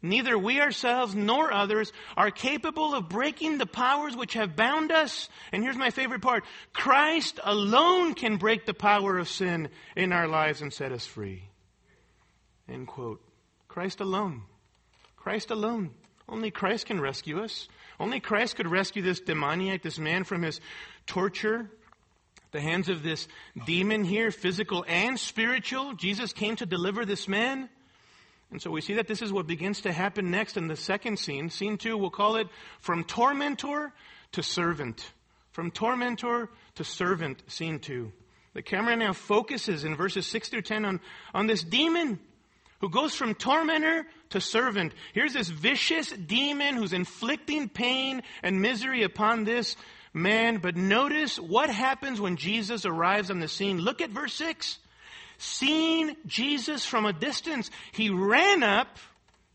Neither 0.00 0.38
we 0.38 0.60
ourselves 0.60 1.12
nor 1.16 1.52
others 1.52 1.92
are 2.16 2.30
capable 2.30 2.94
of 2.94 3.08
breaking 3.08 3.58
the 3.58 3.66
powers 3.66 4.16
which 4.16 4.34
have 4.34 4.54
bound 4.54 4.92
us. 4.92 5.28
And 5.50 5.64
here's 5.64 5.76
my 5.76 5.90
favorite 5.90 6.22
part. 6.22 6.44
Christ 6.72 7.40
alone 7.42 8.14
can 8.14 8.36
break 8.36 8.64
the 8.64 8.74
power 8.74 9.18
of 9.18 9.28
sin 9.28 9.70
in 9.96 10.12
our 10.12 10.28
lives 10.28 10.62
and 10.62 10.72
set 10.72 10.92
us 10.92 11.04
free. 11.04 11.42
End 12.68 12.86
quote. 12.86 13.20
Christ 13.66 14.00
alone. 14.00 14.42
Christ 15.16 15.50
alone. 15.50 15.90
Only 16.28 16.52
Christ 16.52 16.86
can 16.86 17.00
rescue 17.00 17.40
us. 17.42 17.66
Only 17.98 18.20
Christ 18.20 18.56
could 18.56 18.70
rescue 18.70 19.02
this 19.02 19.20
demoniac, 19.20 19.82
this 19.82 19.98
man 19.98 20.24
from 20.24 20.42
his 20.42 20.60
torture, 21.06 21.70
the 22.52 22.60
hands 22.60 22.88
of 22.88 23.02
this 23.02 23.26
demon 23.64 24.04
here, 24.04 24.30
physical 24.30 24.84
and 24.86 25.18
spiritual. 25.18 25.94
Jesus 25.94 26.32
came 26.32 26.56
to 26.56 26.66
deliver 26.66 27.04
this 27.04 27.28
man. 27.28 27.68
And 28.50 28.62
so 28.62 28.70
we 28.70 28.80
see 28.80 28.94
that 28.94 29.08
this 29.08 29.22
is 29.22 29.32
what 29.32 29.46
begins 29.46 29.80
to 29.82 29.92
happen 29.92 30.30
next 30.30 30.56
in 30.56 30.68
the 30.68 30.76
second 30.76 31.18
scene. 31.18 31.50
Scene 31.50 31.78
two, 31.78 31.96
we'll 31.96 32.10
call 32.10 32.36
it 32.36 32.48
from 32.80 33.04
tormentor 33.04 33.92
to 34.32 34.42
servant. 34.42 35.12
From 35.50 35.70
tormentor 35.70 36.50
to 36.76 36.84
servant, 36.84 37.42
scene 37.48 37.78
two. 37.78 38.12
The 38.54 38.62
camera 38.62 38.96
now 38.96 39.12
focuses 39.12 39.84
in 39.84 39.96
verses 39.96 40.26
6 40.26 40.48
through 40.48 40.62
10 40.62 40.84
on, 40.84 41.00
on 41.34 41.46
this 41.46 41.62
demon 41.62 42.18
who 42.80 42.88
goes 42.88 43.14
from 43.14 43.34
tormentor 43.34 44.06
to 44.30 44.40
servant. 44.40 44.92
Here's 45.12 45.32
this 45.32 45.48
vicious 45.48 46.10
demon 46.10 46.76
who's 46.76 46.92
inflicting 46.92 47.68
pain 47.68 48.22
and 48.42 48.60
misery 48.60 49.02
upon 49.02 49.44
this 49.44 49.76
man. 50.12 50.58
But 50.58 50.76
notice 50.76 51.38
what 51.38 51.70
happens 51.70 52.20
when 52.20 52.36
Jesus 52.36 52.84
arrives 52.84 53.30
on 53.30 53.40
the 53.40 53.48
scene. 53.48 53.78
Look 53.78 54.00
at 54.00 54.10
verse 54.10 54.34
6. 54.34 54.78
Seeing 55.38 56.16
Jesus 56.26 56.84
from 56.84 57.04
a 57.04 57.12
distance, 57.12 57.70
he 57.92 58.10
ran 58.10 58.62
up. 58.62 58.88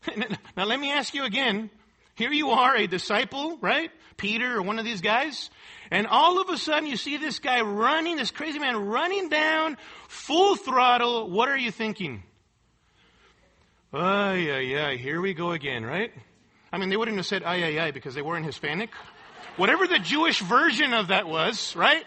now 0.56 0.64
let 0.64 0.78
me 0.78 0.92
ask 0.92 1.14
you 1.14 1.24
again. 1.24 1.70
Here 2.14 2.32
you 2.32 2.50
are, 2.50 2.76
a 2.76 2.86
disciple, 2.86 3.58
right? 3.60 3.90
Peter 4.16 4.58
or 4.58 4.62
one 4.62 4.78
of 4.78 4.84
these 4.84 5.00
guys. 5.00 5.50
And 5.90 6.06
all 6.06 6.40
of 6.40 6.48
a 6.48 6.56
sudden 6.56 6.86
you 6.86 6.96
see 6.96 7.16
this 7.16 7.38
guy 7.38 7.60
running, 7.62 8.16
this 8.16 8.30
crazy 8.30 8.58
man 8.58 8.76
running 8.76 9.28
down 9.28 9.76
full 10.08 10.56
throttle. 10.56 11.28
What 11.30 11.48
are 11.48 11.58
you 11.58 11.70
thinking? 11.70 12.22
Ay, 13.94 14.50
ay, 14.50 14.80
ay, 14.80 14.96
here 14.96 15.20
we 15.20 15.34
go 15.34 15.50
again, 15.50 15.84
right? 15.84 16.10
I 16.72 16.78
mean, 16.78 16.88
they 16.88 16.96
wouldn't 16.96 17.18
have 17.18 17.26
said 17.26 17.42
ay, 17.42 17.62
ay, 17.62 17.78
ay 17.78 17.90
because 17.90 18.14
they 18.14 18.22
weren't 18.22 18.46
Hispanic. 18.46 18.88
Whatever 19.58 19.86
the 19.86 19.98
Jewish 19.98 20.40
version 20.40 20.94
of 20.94 21.08
that 21.08 21.28
was, 21.28 21.76
right? 21.76 22.02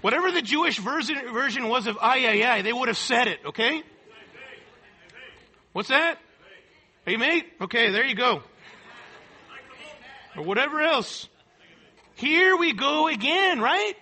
Whatever 0.00 0.32
the 0.32 0.42
Jewish 0.42 0.78
version, 0.78 1.32
version 1.32 1.68
was 1.68 1.86
of 1.86 1.96
ay, 2.00 2.26
ay, 2.26 2.42
ay, 2.42 2.62
they 2.62 2.72
would 2.72 2.88
have 2.88 2.98
said 2.98 3.28
it, 3.28 3.38
okay? 3.46 3.84
What's 5.72 5.90
that? 5.90 6.18
Hey, 7.06 7.16
mate? 7.16 7.46
Okay, 7.60 7.92
there 7.92 8.04
you 8.04 8.16
go. 8.16 8.42
Or 10.36 10.42
whatever 10.42 10.80
else. 10.80 11.28
Here 12.16 12.56
we 12.56 12.72
go 12.72 13.06
again, 13.06 13.60
right? 13.60 13.94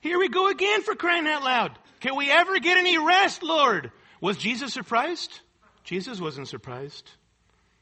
Here 0.00 0.18
we 0.18 0.28
go 0.28 0.48
again 0.48 0.82
for 0.82 0.96
crying 0.96 1.28
out 1.28 1.44
loud. 1.44 1.78
Can 2.00 2.16
we 2.16 2.32
ever 2.32 2.58
get 2.58 2.78
any 2.78 2.98
rest, 2.98 3.44
Lord? 3.44 3.92
Was 4.20 4.36
Jesus 4.36 4.72
surprised? 4.72 5.38
Jesus 5.84 6.20
wasn't 6.20 6.48
surprised. 6.48 7.10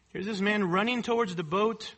Here's 0.09 0.27
this 0.27 0.41
man 0.41 0.65
running 0.65 1.03
towards 1.03 1.37
the 1.37 1.45
boat. 1.45 1.95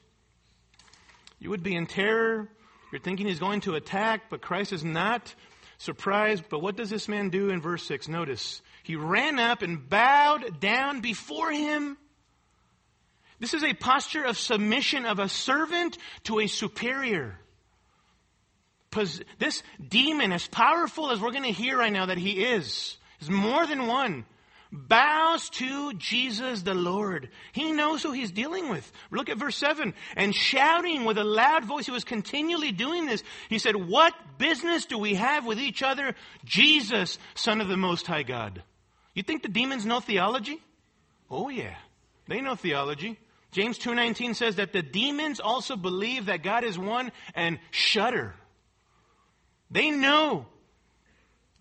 You 1.39 1.51
would 1.51 1.63
be 1.63 1.75
in 1.75 1.87
terror. 1.87 2.49
You're 2.93 3.01
thinking 3.01 3.27
he's 3.27 3.41
going 3.41 3.63
to 3.63 3.75
attack, 3.75 4.31
but 4.31 4.41
Christ 4.41 4.73
is 4.73 4.85
not 4.85 5.35
surprised. 5.79 6.45
But 6.49 6.61
what 6.61 6.77
does 6.77 6.91
this 6.91 7.09
man 7.09 7.31
do 7.31 7.49
in 7.49 7.61
verse 7.61 7.85
6? 7.87 8.07
Notice. 8.09 8.63
He 8.83 8.97
ran 8.97 9.39
up 9.39 9.63
and 9.63 9.89
bowed 9.89 10.61
down 10.61 11.01
before 11.01 11.51
him. 11.51 11.97
This 13.41 13.55
is 13.55 13.65
a 13.65 13.75
posture 13.75 14.25
of 14.25 14.39
submission 14.39 15.07
of 15.07 15.19
a 15.19 15.29
servant 15.29 15.99
to 16.25 16.39
a 16.39 16.47
superior. 16.47 17.39
This 19.39 19.63
demon, 19.89 20.31
as 20.31 20.47
powerful 20.47 21.11
as 21.11 21.21
we're 21.21 21.33
going 21.33 21.43
to 21.43 21.51
hear 21.51 21.77
right 21.77 21.93
now 21.93 22.07
that 22.07 22.19
he 22.19 22.45
is, 22.45 22.97
is 23.21 23.29
more 23.29 23.67
than 23.67 23.89
one 23.89 24.25
bows 24.75 25.49
to 25.51 25.95
Jesus 25.95 26.63
the 26.63 26.75
Lord. 26.75 27.31
He 27.53 27.73
knows 27.73 28.03
who 28.03 28.13
he's 28.13 28.33
dealing 28.33 28.69
with. 28.69 28.91
Look 29.11 29.29
at 29.29 29.39
verse 29.39 29.57
7. 29.57 29.95
And 30.17 30.35
shouting 30.35 31.05
with 31.05 31.17
a 31.17 31.25
loud 31.25 31.65
voice, 31.65 31.87
he 31.87 31.93
was 31.93 32.05
continually 32.05 32.73
doing 32.73 33.07
this. 33.07 33.23
He 33.49 33.59
said, 33.59 33.77
What 33.77 34.15
business 34.39 34.87
do 34.87 34.99
we 34.99 35.15
have 35.15 35.47
with 35.47 35.59
each 35.59 35.83
other? 35.83 36.15
Jesus, 36.45 37.19
Son 37.35 37.61
of 37.61 37.69
the 37.69 37.77
Most 37.77 38.07
High 38.07 38.25
God. 38.25 38.63
You 39.15 39.23
think 39.23 39.43
the 39.43 39.49
demons 39.49 39.87
know 39.87 40.01
theology? 40.01 40.61
Oh 41.31 41.49
yeah. 41.49 41.77
They 42.27 42.41
know 42.41 42.55
theology. 42.55 43.19
James 43.53 43.79
2.19 43.79 44.35
says 44.35 44.57
that 44.57 44.73
the 44.73 44.83
demons 44.83 45.39
also 45.39 45.77
believe 45.77 46.27
that 46.27 46.43
God 46.43 46.65
is 46.65 46.77
one 46.77 47.13
and 47.35 47.61
shudder. 47.71 48.35
They 49.71 49.91
know 49.91 50.47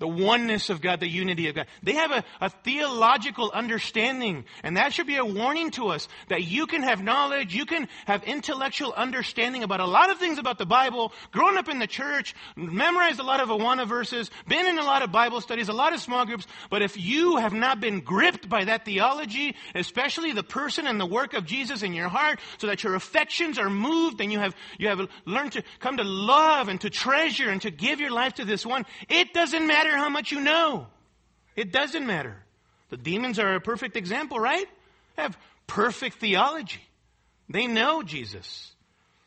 the 0.03 0.07
oneness 0.09 0.69
of 0.69 0.81
God, 0.81 0.99
the 0.99 1.07
unity 1.07 1.47
of 1.47 1.55
God. 1.55 1.65
They 1.81 1.93
have 1.93 2.11
a, 2.11 2.25
a, 2.41 2.49
theological 2.49 3.51
understanding, 3.51 4.43
and 4.61 4.75
that 4.75 4.91
should 4.91 5.07
be 5.07 5.15
a 5.15 5.23
warning 5.23 5.71
to 5.71 5.87
us 5.87 6.09
that 6.27 6.43
you 6.43 6.67
can 6.67 6.83
have 6.83 7.01
knowledge, 7.01 7.55
you 7.55 7.65
can 7.65 7.87
have 8.05 8.21
intellectual 8.25 8.91
understanding 8.91 9.63
about 9.63 9.79
a 9.79 9.85
lot 9.85 10.09
of 10.09 10.17
things 10.17 10.39
about 10.39 10.57
the 10.57 10.65
Bible, 10.65 11.13
grown 11.31 11.57
up 11.57 11.69
in 11.69 11.79
the 11.79 11.87
church, 11.87 12.35
memorized 12.57 13.21
a 13.21 13.23
lot 13.23 13.39
of 13.39 13.47
Awana 13.47 13.87
verses, 13.87 14.29
been 14.45 14.65
in 14.65 14.77
a 14.77 14.83
lot 14.83 15.03
of 15.03 15.11
Bible 15.13 15.39
studies, 15.39 15.69
a 15.69 15.73
lot 15.73 15.93
of 15.93 16.01
small 16.01 16.25
groups, 16.25 16.47
but 16.69 16.81
if 16.81 16.99
you 16.99 17.37
have 17.37 17.53
not 17.53 17.79
been 17.79 18.01
gripped 18.01 18.49
by 18.49 18.65
that 18.65 18.83
theology, 18.83 19.55
especially 19.73 20.33
the 20.33 20.43
person 20.43 20.85
and 20.85 20.99
the 20.99 21.05
work 21.05 21.33
of 21.33 21.45
Jesus 21.45 21.81
in 21.81 21.93
your 21.93 22.09
heart, 22.09 22.41
so 22.57 22.67
that 22.67 22.83
your 22.83 22.95
affections 22.95 23.57
are 23.57 23.69
moved 23.69 24.19
and 24.19 24.33
you 24.33 24.39
have, 24.39 24.53
you 24.77 24.89
have 24.89 25.07
learned 25.23 25.53
to 25.53 25.63
come 25.79 25.95
to 25.95 26.03
love 26.03 26.67
and 26.67 26.81
to 26.81 26.89
treasure 26.89 27.49
and 27.49 27.61
to 27.61 27.71
give 27.71 28.01
your 28.01 28.11
life 28.11 28.33
to 28.33 28.43
this 28.43 28.65
one, 28.65 28.85
it 29.07 29.33
doesn't 29.33 29.65
matter 29.65 29.92
matter 29.93 30.03
how 30.03 30.09
much 30.09 30.31
you 30.31 30.41
know. 30.41 30.87
It 31.55 31.71
doesn't 31.71 32.05
matter. 32.05 32.35
The 32.89 32.97
demons 32.97 33.39
are 33.39 33.55
a 33.55 33.61
perfect 33.61 33.95
example, 33.95 34.39
right? 34.39 34.67
They 35.15 35.21
have 35.21 35.37
perfect 35.67 36.19
theology. 36.19 36.81
They 37.49 37.67
know 37.67 38.03
Jesus. 38.03 38.71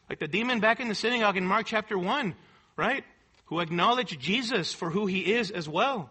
Like 0.08 0.18
the 0.18 0.28
demon 0.28 0.60
back 0.60 0.80
in 0.80 0.88
the 0.88 0.94
synagogue 0.94 1.36
in 1.36 1.46
Mark 1.46 1.66
chapter 1.66 1.98
1, 1.98 2.34
right? 2.76 3.04
Who 3.46 3.60
acknowledged 3.60 4.20
Jesus 4.20 4.72
for 4.72 4.90
who 4.90 5.06
he 5.06 5.32
is 5.34 5.50
as 5.50 5.68
well. 5.68 6.10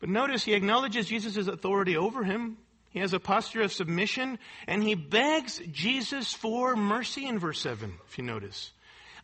But 0.00 0.08
notice 0.08 0.44
he 0.44 0.54
acknowledges 0.54 1.06
Jesus' 1.06 1.46
authority 1.46 1.96
over 1.96 2.24
him. 2.24 2.58
He 2.90 3.00
has 3.00 3.12
a 3.12 3.20
posture 3.20 3.62
of 3.62 3.72
submission 3.72 4.38
and 4.66 4.82
he 4.82 4.94
begs 4.94 5.60
Jesus 5.70 6.32
for 6.32 6.76
mercy 6.76 7.26
in 7.26 7.38
verse 7.38 7.60
7, 7.60 7.92
if 8.08 8.18
you 8.18 8.24
notice. 8.24 8.72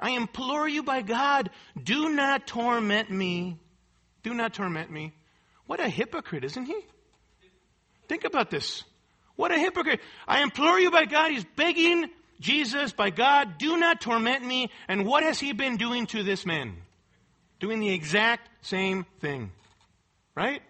I 0.00 0.10
implore 0.10 0.68
you 0.68 0.82
by 0.82 1.02
God, 1.02 1.50
do 1.80 2.08
not 2.08 2.46
torment 2.46 3.10
me. 3.10 3.58
Do 4.22 4.34
not 4.34 4.54
torment 4.54 4.90
me. 4.90 5.12
What 5.66 5.80
a 5.80 5.88
hypocrite, 5.88 6.44
isn't 6.44 6.66
he? 6.66 6.78
Think 8.08 8.24
about 8.24 8.50
this. 8.50 8.84
What 9.36 9.52
a 9.52 9.58
hypocrite. 9.58 10.00
I 10.26 10.42
implore 10.42 10.78
you 10.78 10.90
by 10.90 11.04
God, 11.04 11.30
he's 11.30 11.44
begging 11.56 12.10
Jesus 12.40 12.92
by 12.92 13.10
God, 13.10 13.58
do 13.58 13.76
not 13.76 14.00
torment 14.00 14.44
me. 14.44 14.70
And 14.88 15.06
what 15.06 15.22
has 15.22 15.38
he 15.38 15.52
been 15.52 15.76
doing 15.76 16.06
to 16.06 16.22
this 16.22 16.44
man? 16.46 16.76
Doing 17.60 17.80
the 17.80 17.92
exact 17.92 18.48
same 18.62 19.04
thing. 19.20 19.52
Right? 20.34 20.62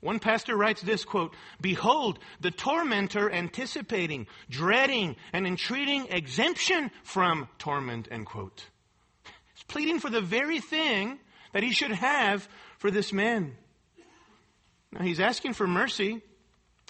One 0.00 0.20
pastor 0.20 0.56
writes 0.56 0.82
this 0.82 1.04
quote, 1.04 1.34
Behold, 1.60 2.18
the 2.40 2.50
tormentor 2.50 3.32
anticipating, 3.32 4.26
dreading, 4.48 5.16
and 5.32 5.46
entreating 5.46 6.06
exemption 6.10 6.90
from 7.02 7.48
torment, 7.58 8.06
end 8.10 8.26
quote. 8.26 8.66
He's 9.54 9.64
pleading 9.64 9.98
for 9.98 10.10
the 10.10 10.20
very 10.20 10.60
thing 10.60 11.18
that 11.52 11.62
he 11.62 11.72
should 11.72 11.92
have 11.92 12.48
for 12.78 12.90
this 12.90 13.12
man. 13.12 13.56
Now 14.92 15.02
he's 15.02 15.20
asking 15.20 15.52
for 15.52 15.66
mercy 15.66 16.22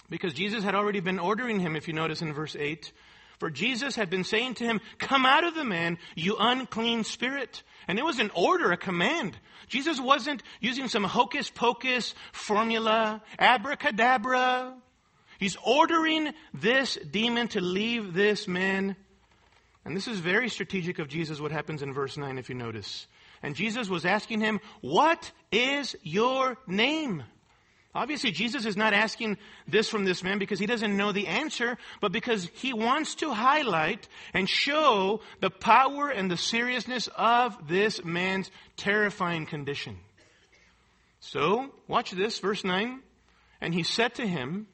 because 0.09 0.33
Jesus 0.33 0.63
had 0.63 0.75
already 0.75 0.99
been 0.99 1.19
ordering 1.19 1.59
him, 1.59 1.75
if 1.75 1.87
you 1.87 1.93
notice 1.93 2.21
in 2.21 2.33
verse 2.33 2.55
8. 2.57 2.91
For 3.39 3.49
Jesus 3.49 3.95
had 3.95 4.09
been 4.09 4.25
saying 4.25 4.55
to 4.55 4.65
him, 4.65 4.81
Come 4.97 5.25
out 5.25 5.45
of 5.45 5.55
the 5.55 5.63
man, 5.63 5.97
you 6.15 6.35
unclean 6.37 7.03
spirit. 7.03 7.63
And 7.87 7.97
it 7.97 8.05
was 8.05 8.19
an 8.19 8.31
order, 8.35 8.71
a 8.71 8.77
command. 8.77 9.37
Jesus 9.67 9.99
wasn't 9.99 10.43
using 10.59 10.87
some 10.87 11.03
hocus 11.03 11.49
pocus 11.49 12.13
formula, 12.33 13.21
abracadabra. 13.37 14.75
He's 15.39 15.57
ordering 15.63 16.33
this 16.53 16.97
demon 17.09 17.47
to 17.49 17.61
leave 17.61 18.13
this 18.13 18.47
man. 18.47 18.97
And 19.85 19.95
this 19.95 20.07
is 20.07 20.19
very 20.19 20.49
strategic 20.49 20.99
of 20.99 21.07
Jesus, 21.07 21.39
what 21.39 21.51
happens 21.51 21.81
in 21.81 21.93
verse 21.93 22.17
9, 22.17 22.37
if 22.37 22.49
you 22.49 22.55
notice. 22.55 23.07
And 23.41 23.55
Jesus 23.55 23.89
was 23.89 24.05
asking 24.05 24.41
him, 24.41 24.59
What 24.81 25.31
is 25.51 25.95
your 26.03 26.57
name? 26.67 27.23
Obviously, 27.95 28.31
Jesus 28.31 28.65
is 28.65 28.77
not 28.77 28.93
asking 28.93 29.37
this 29.67 29.89
from 29.89 30.05
this 30.05 30.23
man 30.23 30.37
because 30.37 30.59
he 30.59 30.67
doesn't 30.67 30.95
know 30.95 31.11
the 31.11 31.25
answer, 31.25 31.77
but 32.01 32.11
because 32.11 32.47
he 32.53 32.71
wants 32.71 33.15
to 33.15 33.33
highlight 33.33 34.07
and 34.33 34.47
show 34.47 35.21
the 35.41 35.49
power 35.49 36.09
and 36.09 36.29
the 36.29 36.37
seriousness 36.37 37.09
of 37.17 37.67
this 37.67 38.03
man's 38.03 38.51
terrifying 38.77 39.47
condition. 39.47 39.97
So, 41.19 41.73
watch 41.87 42.11
this, 42.11 42.39
verse 42.39 42.63
9. 42.63 43.01
And 43.59 43.73
he 43.73 43.83
said 43.83 44.15
to 44.15 44.27
him, 44.27 44.67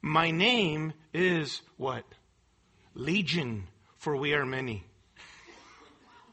My 0.00 0.30
name 0.30 0.92
is 1.12 1.60
what? 1.76 2.04
Legion, 2.94 3.66
for 3.98 4.16
we 4.16 4.32
are 4.32 4.46
many. 4.46 4.84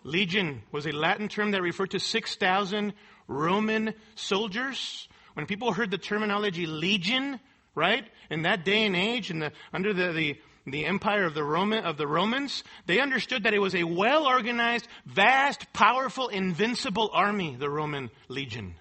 Legion 0.06 0.62
was 0.72 0.86
a 0.86 0.92
Latin 0.92 1.28
term 1.28 1.52
that 1.52 1.64
referred 1.64 1.90
to 1.90 2.00
6,000 2.00 2.94
Roman 3.28 3.94
soldiers. 4.14 5.10
When 5.34 5.48
people 5.48 5.74
heard 5.74 5.90
the 5.90 5.98
terminology 5.98 6.68
legion, 6.68 7.40
right, 7.74 8.06
in 8.30 8.44
that 8.44 8.64
day 8.64 8.86
and 8.86 8.96
age, 8.96 9.32
in 9.32 9.40
the, 9.40 9.52
under 9.74 9.94
the, 9.94 10.14
the, 10.14 10.38
the 10.68 10.86
empire 10.86 11.26
of 11.26 11.34
the, 11.34 11.44
Roman, 11.44 11.84
of 11.84 11.98
the 11.98 12.06
Romans, 12.06 12.64
they 12.86 13.00
understood 13.00 13.44
that 13.44 13.56
it 13.56 13.60
was 13.60 13.74
a 13.74 13.84
well 13.84 14.28
organized, 14.28 14.88
vast, 15.08 15.74
powerful, 15.74 16.28
invincible 16.28 17.10
army, 17.12 17.56
the 17.60 17.70
Roman 17.70 18.12
legion. 18.28 18.76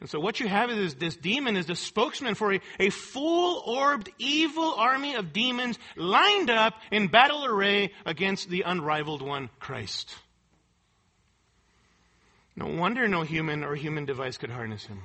And 0.00 0.08
so 0.08 0.18
what 0.18 0.40
you 0.40 0.48
have 0.48 0.70
is 0.70 0.94
this 0.94 1.16
demon 1.16 1.56
is 1.56 1.66
the 1.66 1.76
spokesman 1.76 2.34
for 2.34 2.54
a, 2.54 2.60
a 2.78 2.88
full-orbed 2.88 4.08
evil 4.18 4.74
army 4.74 5.14
of 5.14 5.34
demons 5.34 5.78
lined 5.94 6.48
up 6.48 6.74
in 6.90 7.08
battle 7.08 7.44
array 7.44 7.92
against 8.06 8.48
the 8.48 8.62
unrivaled 8.62 9.20
one, 9.20 9.50
Christ. 9.58 10.14
No 12.56 12.66
wonder 12.66 13.06
no 13.08 13.22
human 13.22 13.62
or 13.62 13.74
human 13.74 14.06
device 14.06 14.38
could 14.38 14.50
harness 14.50 14.86
him. 14.86 15.02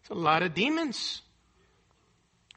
It's 0.00 0.10
a 0.10 0.14
lot 0.14 0.42
of 0.42 0.54
demons. 0.54 1.22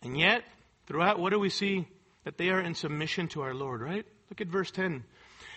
And 0.03 0.17
yet, 0.17 0.43
throughout, 0.85 1.19
what 1.19 1.31
do 1.31 1.39
we 1.39 1.49
see? 1.49 1.87
That 2.25 2.37
they 2.37 2.49
are 2.49 2.61
in 2.61 2.75
submission 2.75 3.29
to 3.29 3.41
our 3.41 3.53
Lord, 3.53 3.81
right? 3.81 4.05
Look 4.29 4.41
at 4.41 4.47
verse 4.47 4.71
10. 4.71 5.03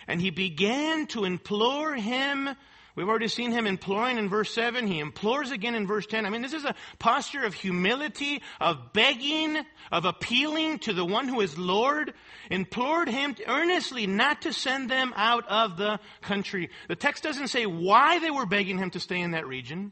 And 0.07 0.21
he 0.21 0.31
began 0.31 1.05
to 1.07 1.25
implore 1.25 1.93
him 1.95 2.49
We've 2.95 3.09
already 3.09 3.27
seen 3.27 3.51
him 3.51 3.65
imploring 3.65 4.19
in 4.19 4.29
verse 4.29 4.53
7. 4.53 4.85
He 4.85 4.99
implores 4.99 5.49
again 5.49 5.73
in 5.73 5.87
verse 5.87 6.05
10. 6.05 6.27
I 6.27 6.29
mean, 6.29 6.43
this 6.43 6.53
is 6.53 6.63
a 6.63 6.75
posture 6.99 7.43
of 7.43 7.55
humility, 7.55 8.43
of 8.61 8.93
begging, 8.93 9.57
of 9.91 10.05
appealing 10.05 10.77
to 10.79 10.93
the 10.93 11.05
one 11.05 11.27
who 11.27 11.41
is 11.41 11.57
Lord. 11.57 12.13
Implored 12.51 13.09
him 13.09 13.35
earnestly 13.47 14.05
not 14.05 14.43
to 14.43 14.53
send 14.53 14.91
them 14.91 15.11
out 15.15 15.47
of 15.47 15.75
the 15.77 15.99
country. 16.21 16.69
The 16.87 16.95
text 16.95 17.23
doesn't 17.23 17.47
say 17.47 17.65
why 17.65 18.19
they 18.19 18.29
were 18.29 18.45
begging 18.45 18.77
him 18.77 18.91
to 18.91 18.99
stay 18.99 19.19
in 19.19 19.31
that 19.31 19.47
region. 19.47 19.91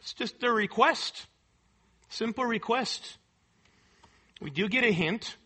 It's 0.00 0.12
just 0.12 0.38
their 0.40 0.52
request. 0.52 1.26
Simple 2.10 2.44
request. 2.44 3.16
We 4.42 4.50
do 4.50 4.68
get 4.68 4.84
a 4.84 4.92
hint 4.92 5.36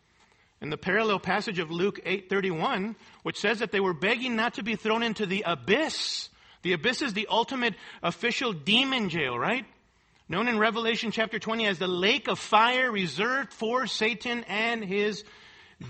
in 0.61 0.70
the 0.70 0.76
parallel 0.76 1.20
passage 1.20 1.61
of 1.61 1.70
Luke 1.70 2.00
8:31, 2.04 2.96
which 3.22 3.38
says 3.38 3.61
that 3.61 3.70
they 3.70 3.78
were 3.78 3.94
begging 3.94 4.34
not 4.34 4.54
to 4.54 4.64
be 4.64 4.74
thrown 4.74 5.04
into 5.04 5.26
the 5.26 5.44
abyss 5.46 6.28
the 6.62 6.73
abyss 6.73 7.03
is 7.03 7.12
the 7.14 7.29
ultimate 7.31 7.75
official 8.03 8.53
demon 8.53 9.09
jail, 9.09 9.38
right? 9.38 9.64
Known 10.29 10.49
in 10.49 10.59
Revelation 10.59 11.11
chapter 11.11 11.38
20 11.38 11.66
as 11.66 11.79
the 11.79 11.88
lake 11.88 12.29
of 12.29 12.38
fire 12.38 12.90
reserved 12.90 13.53
for 13.53 13.87
Satan 13.87 14.44
and 14.44 14.85
his 14.85 15.25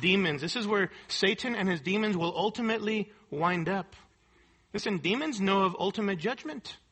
demons. 0.01 0.41
This 0.41 0.55
is 0.55 0.67
where 0.67 0.91
Satan 1.09 1.57
and 1.57 1.69
his 1.69 1.81
demons 1.81 2.17
will 2.17 2.33
ultimately 2.37 3.11
wind 3.31 3.69
up. 3.69 3.97
Listen, 4.73 4.99
demons 4.99 5.41
know 5.41 5.63
of 5.63 5.77
ultimate 5.79 6.19
judgment. 6.19 6.77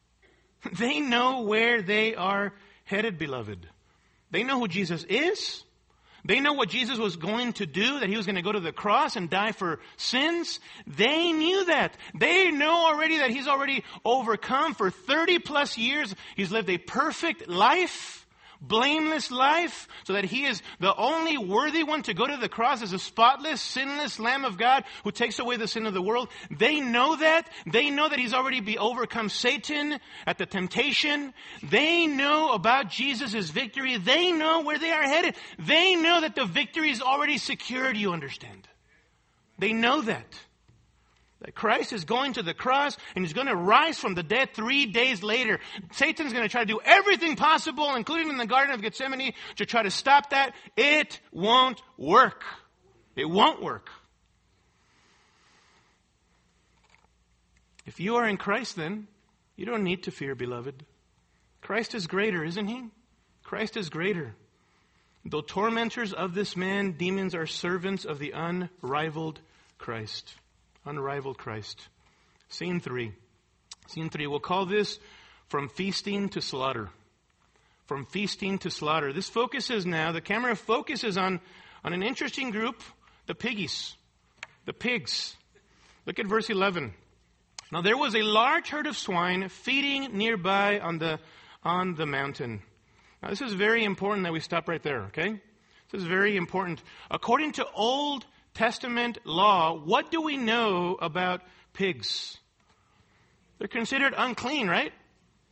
They 0.72 0.98
know 0.98 1.42
where 1.42 1.80
they 1.80 2.16
are 2.16 2.52
headed, 2.84 3.18
beloved. 3.18 3.68
They 4.32 4.42
know 4.42 4.58
who 4.58 4.66
Jesus 4.66 5.04
is. 5.04 5.62
They 6.26 6.40
know 6.40 6.52
what 6.52 6.68
Jesus 6.68 6.98
was 6.98 7.16
going 7.16 7.54
to 7.54 7.66
do, 7.66 8.00
that 8.00 8.08
he 8.08 8.16
was 8.16 8.26
going 8.26 8.36
to 8.36 8.42
go 8.42 8.52
to 8.52 8.60
the 8.60 8.72
cross 8.72 9.16
and 9.16 9.30
die 9.30 9.52
for 9.52 9.80
sins. 9.96 10.60
They 10.86 11.32
knew 11.32 11.66
that. 11.66 11.96
They 12.14 12.50
know 12.50 12.86
already 12.86 13.18
that 13.18 13.30
he's 13.30 13.48
already 13.48 13.84
overcome 14.04 14.74
for 14.74 14.90
30 14.90 15.38
plus 15.38 15.78
years. 15.78 16.14
He's 16.34 16.50
lived 16.50 16.68
a 16.68 16.78
perfect 16.78 17.48
life 17.48 18.25
blameless 18.60 19.30
life, 19.30 19.88
so 20.04 20.12
that 20.12 20.24
he 20.24 20.44
is 20.44 20.62
the 20.80 20.94
only 20.94 21.38
worthy 21.38 21.82
one 21.82 22.02
to 22.02 22.14
go 22.14 22.26
to 22.26 22.36
the 22.36 22.48
cross 22.48 22.82
as 22.82 22.92
a 22.92 22.98
spotless, 22.98 23.60
sinless 23.60 24.18
Lamb 24.18 24.44
of 24.44 24.58
God 24.58 24.84
who 25.04 25.10
takes 25.10 25.38
away 25.38 25.56
the 25.56 25.68
sin 25.68 25.86
of 25.86 25.94
the 25.94 26.02
world. 26.02 26.28
They 26.50 26.80
know 26.80 27.16
that. 27.16 27.48
They 27.66 27.90
know 27.90 28.08
that 28.08 28.18
he's 28.18 28.34
already 28.34 28.60
be 28.60 28.78
overcome 28.78 29.28
Satan 29.28 29.98
at 30.26 30.38
the 30.38 30.46
temptation. 30.46 31.34
They 31.62 32.06
know 32.06 32.52
about 32.52 32.90
Jesus' 32.90 33.50
victory. 33.50 33.96
They 33.98 34.32
know 34.32 34.62
where 34.62 34.78
they 34.78 34.90
are 34.90 35.02
headed. 35.02 35.36
They 35.58 35.94
know 35.94 36.20
that 36.20 36.34
the 36.34 36.44
victory 36.46 36.90
is 36.90 37.02
already 37.02 37.38
secured, 37.38 37.96
you 37.96 38.12
understand. 38.12 38.68
They 39.58 39.72
know 39.72 40.02
that. 40.02 40.26
Christ 41.54 41.92
is 41.92 42.04
going 42.04 42.34
to 42.34 42.42
the 42.42 42.54
cross 42.54 42.96
and 43.14 43.24
he's 43.24 43.32
going 43.32 43.46
to 43.46 43.56
rise 43.56 43.98
from 43.98 44.14
the 44.14 44.22
dead 44.22 44.54
three 44.54 44.86
days 44.86 45.22
later. 45.22 45.60
Satan's 45.92 46.32
going 46.32 46.44
to 46.44 46.48
try 46.48 46.62
to 46.62 46.66
do 46.66 46.80
everything 46.84 47.36
possible, 47.36 47.94
including 47.94 48.28
in 48.30 48.36
the 48.36 48.46
Garden 48.46 48.74
of 48.74 48.82
Gethsemane, 48.82 49.32
to 49.56 49.66
try 49.66 49.82
to 49.82 49.90
stop 49.90 50.30
that. 50.30 50.54
It 50.76 51.20
won't 51.32 51.80
work. 51.96 52.42
It 53.14 53.28
won't 53.28 53.62
work. 53.62 53.90
If 57.86 58.00
you 58.00 58.16
are 58.16 58.26
in 58.26 58.36
Christ, 58.36 58.76
then 58.76 59.06
you 59.54 59.64
don't 59.64 59.84
need 59.84 60.02
to 60.04 60.10
fear, 60.10 60.34
beloved. 60.34 60.84
Christ 61.62 61.94
is 61.94 62.06
greater, 62.06 62.44
isn't 62.44 62.66
he? 62.66 62.84
Christ 63.44 63.76
is 63.76 63.88
greater. 63.88 64.34
Though 65.24 65.40
tormentors 65.40 66.12
of 66.12 66.34
this 66.34 66.56
man, 66.56 66.92
demons 66.92 67.34
are 67.34 67.46
servants 67.46 68.04
of 68.04 68.18
the 68.18 68.32
unrivaled 68.32 69.40
Christ. 69.78 70.34
Unrivaled 70.86 71.36
Christ. 71.36 71.88
Scene 72.48 72.80
three. 72.80 73.12
Scene 73.88 74.08
three. 74.08 74.26
We'll 74.26 74.40
call 74.40 74.66
this 74.66 74.98
from 75.48 75.68
feasting 75.68 76.28
to 76.30 76.40
slaughter. 76.40 76.90
From 77.86 78.04
feasting 78.06 78.58
to 78.58 78.70
slaughter. 78.70 79.12
This 79.12 79.28
focuses 79.28 79.84
now, 79.84 80.12
the 80.12 80.20
camera 80.20 80.56
focuses 80.56 81.18
on, 81.18 81.40
on 81.84 81.92
an 81.92 82.02
interesting 82.02 82.50
group, 82.50 82.82
the 83.26 83.34
piggies. 83.34 83.96
The 84.64 84.72
pigs. 84.72 85.36
Look 86.06 86.18
at 86.18 86.26
verse 86.26 86.50
11. 86.50 86.94
Now 87.72 87.82
there 87.82 87.96
was 87.96 88.14
a 88.14 88.22
large 88.22 88.68
herd 88.68 88.86
of 88.86 88.96
swine 88.96 89.48
feeding 89.48 90.16
nearby 90.16 90.78
on 90.78 90.98
the, 90.98 91.18
on 91.64 91.94
the 91.94 92.06
mountain. 92.06 92.62
Now 93.22 93.30
this 93.30 93.40
is 93.40 93.54
very 93.54 93.84
important 93.84 94.24
that 94.24 94.32
we 94.32 94.40
stop 94.40 94.68
right 94.68 94.82
there, 94.82 95.02
okay? 95.06 95.40
This 95.90 96.00
is 96.00 96.06
very 96.06 96.36
important. 96.36 96.82
According 97.10 97.52
to 97.52 97.66
Old 97.74 98.24
Testament 98.56 99.18
law, 99.24 99.74
what 99.74 100.10
do 100.10 100.22
we 100.22 100.38
know 100.38 100.96
about 100.98 101.42
pigs? 101.74 102.38
They're 103.58 103.68
considered 103.68 104.14
unclean, 104.16 104.66
right? 104.66 104.92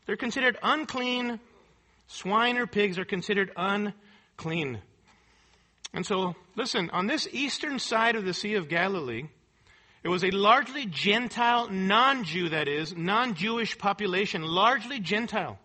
They're 0.07 0.17
considered 0.17 0.57
unclean. 0.63 1.39
Swine 2.07 2.57
or 2.57 2.67
pigs 2.67 2.99
are 2.99 3.05
considered 3.05 3.53
unclean. 3.57 4.81
And 5.93 6.07
so, 6.07 6.35
listen, 6.57 6.89
on 6.91 7.07
this 7.07 7.29
eastern 7.31 7.79
side 7.79 8.17
of 8.17 8.25
the 8.25 8.33
Sea 8.33 8.55
of 8.55 8.71
Galilee, 8.71 9.25
it 10.03 10.09
was 10.09 10.25
a 10.25 10.31
largely 10.31 10.87
Gentile, 10.87 11.69
non-Jew 11.69 12.49
that 12.51 12.69
is, 12.69 12.97
non-Jewish 12.97 13.77
population, 13.77 14.43
largely 14.43 14.99
Gentile. 14.99 15.59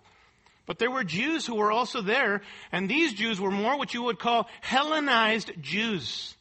But 0.66 0.78
there 0.78 0.92
were 0.92 1.06
Jews 1.06 1.46
who 1.46 1.56
were 1.56 1.72
also 1.72 2.02
there, 2.02 2.42
and 2.74 2.90
these 2.90 3.14
Jews 3.14 3.40
were 3.40 3.50
more 3.50 3.78
what 3.78 3.94
you 3.94 4.04
would 4.04 4.20
call 4.20 4.50
Hellenized 4.60 5.54
Jews. 5.62 6.36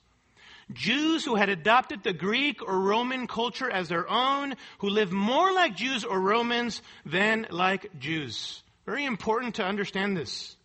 Jews 0.73 1.25
who 1.25 1.35
had 1.35 1.49
adopted 1.49 2.03
the 2.03 2.13
Greek 2.13 2.63
or 2.63 2.79
Roman 2.79 3.27
culture 3.27 3.71
as 3.71 3.89
their 3.89 4.09
own, 4.09 4.55
who 4.79 4.89
lived 4.89 5.13
more 5.13 5.53
like 5.53 5.77
Jews 5.77 6.05
or 6.05 6.21
Romans 6.21 6.83
than 7.07 7.47
like 7.51 7.99
Jews. 7.99 8.63
Very 8.85 9.05
important 9.05 9.57
to 9.57 9.65
understand 9.65 10.17
this. 10.17 10.57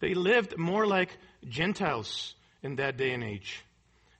They 0.00 0.14
lived 0.14 0.58
more 0.58 0.86
like 0.86 1.16
Gentiles 1.48 2.34
in 2.62 2.76
that 2.76 2.96
day 2.96 3.12
and 3.12 3.22
age. 3.22 3.64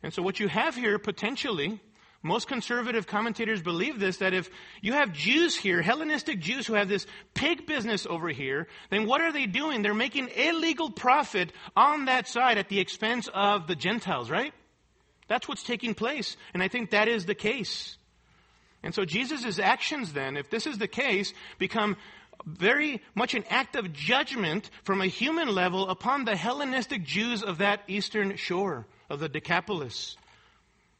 And 0.02 0.12
so 0.12 0.22
what 0.22 0.38
you 0.38 0.48
have 0.48 0.76
here 0.76 0.98
potentially, 0.98 1.80
most 2.26 2.48
conservative 2.48 3.06
commentators 3.06 3.62
believe 3.62 3.98
this, 3.98 4.18
that 4.18 4.34
if 4.34 4.50
you 4.82 4.92
have 4.92 5.12
Jews 5.12 5.56
here, 5.56 5.80
Hellenistic 5.80 6.40
Jews 6.40 6.66
who 6.66 6.74
have 6.74 6.88
this 6.88 7.06
pig 7.34 7.66
business 7.66 8.06
over 8.06 8.28
here, 8.28 8.68
then 8.90 9.06
what 9.06 9.20
are 9.20 9.32
they 9.32 9.46
doing? 9.46 9.82
They're 9.82 9.94
making 9.94 10.28
illegal 10.36 10.90
profit 10.90 11.52
on 11.76 12.06
that 12.06 12.28
side 12.28 12.58
at 12.58 12.68
the 12.68 12.80
expense 12.80 13.28
of 13.32 13.66
the 13.66 13.76
Gentiles, 13.76 14.30
right? 14.30 14.52
That's 15.28 15.48
what's 15.48 15.62
taking 15.62 15.94
place. 15.94 16.36
And 16.52 16.62
I 16.62 16.68
think 16.68 16.90
that 16.90 17.08
is 17.08 17.26
the 17.26 17.34
case. 17.34 17.96
And 18.82 18.94
so 18.94 19.04
Jesus' 19.04 19.58
actions 19.58 20.12
then, 20.12 20.36
if 20.36 20.50
this 20.50 20.66
is 20.66 20.78
the 20.78 20.88
case, 20.88 21.32
become 21.58 21.96
very 22.44 23.02
much 23.14 23.34
an 23.34 23.44
act 23.50 23.76
of 23.76 23.92
judgment 23.92 24.70
from 24.84 25.00
a 25.00 25.06
human 25.06 25.48
level 25.48 25.88
upon 25.88 26.24
the 26.24 26.36
Hellenistic 26.36 27.04
Jews 27.04 27.42
of 27.42 27.58
that 27.58 27.82
eastern 27.88 28.36
shore 28.36 28.86
of 29.10 29.20
the 29.20 29.28
Decapolis. 29.28 30.16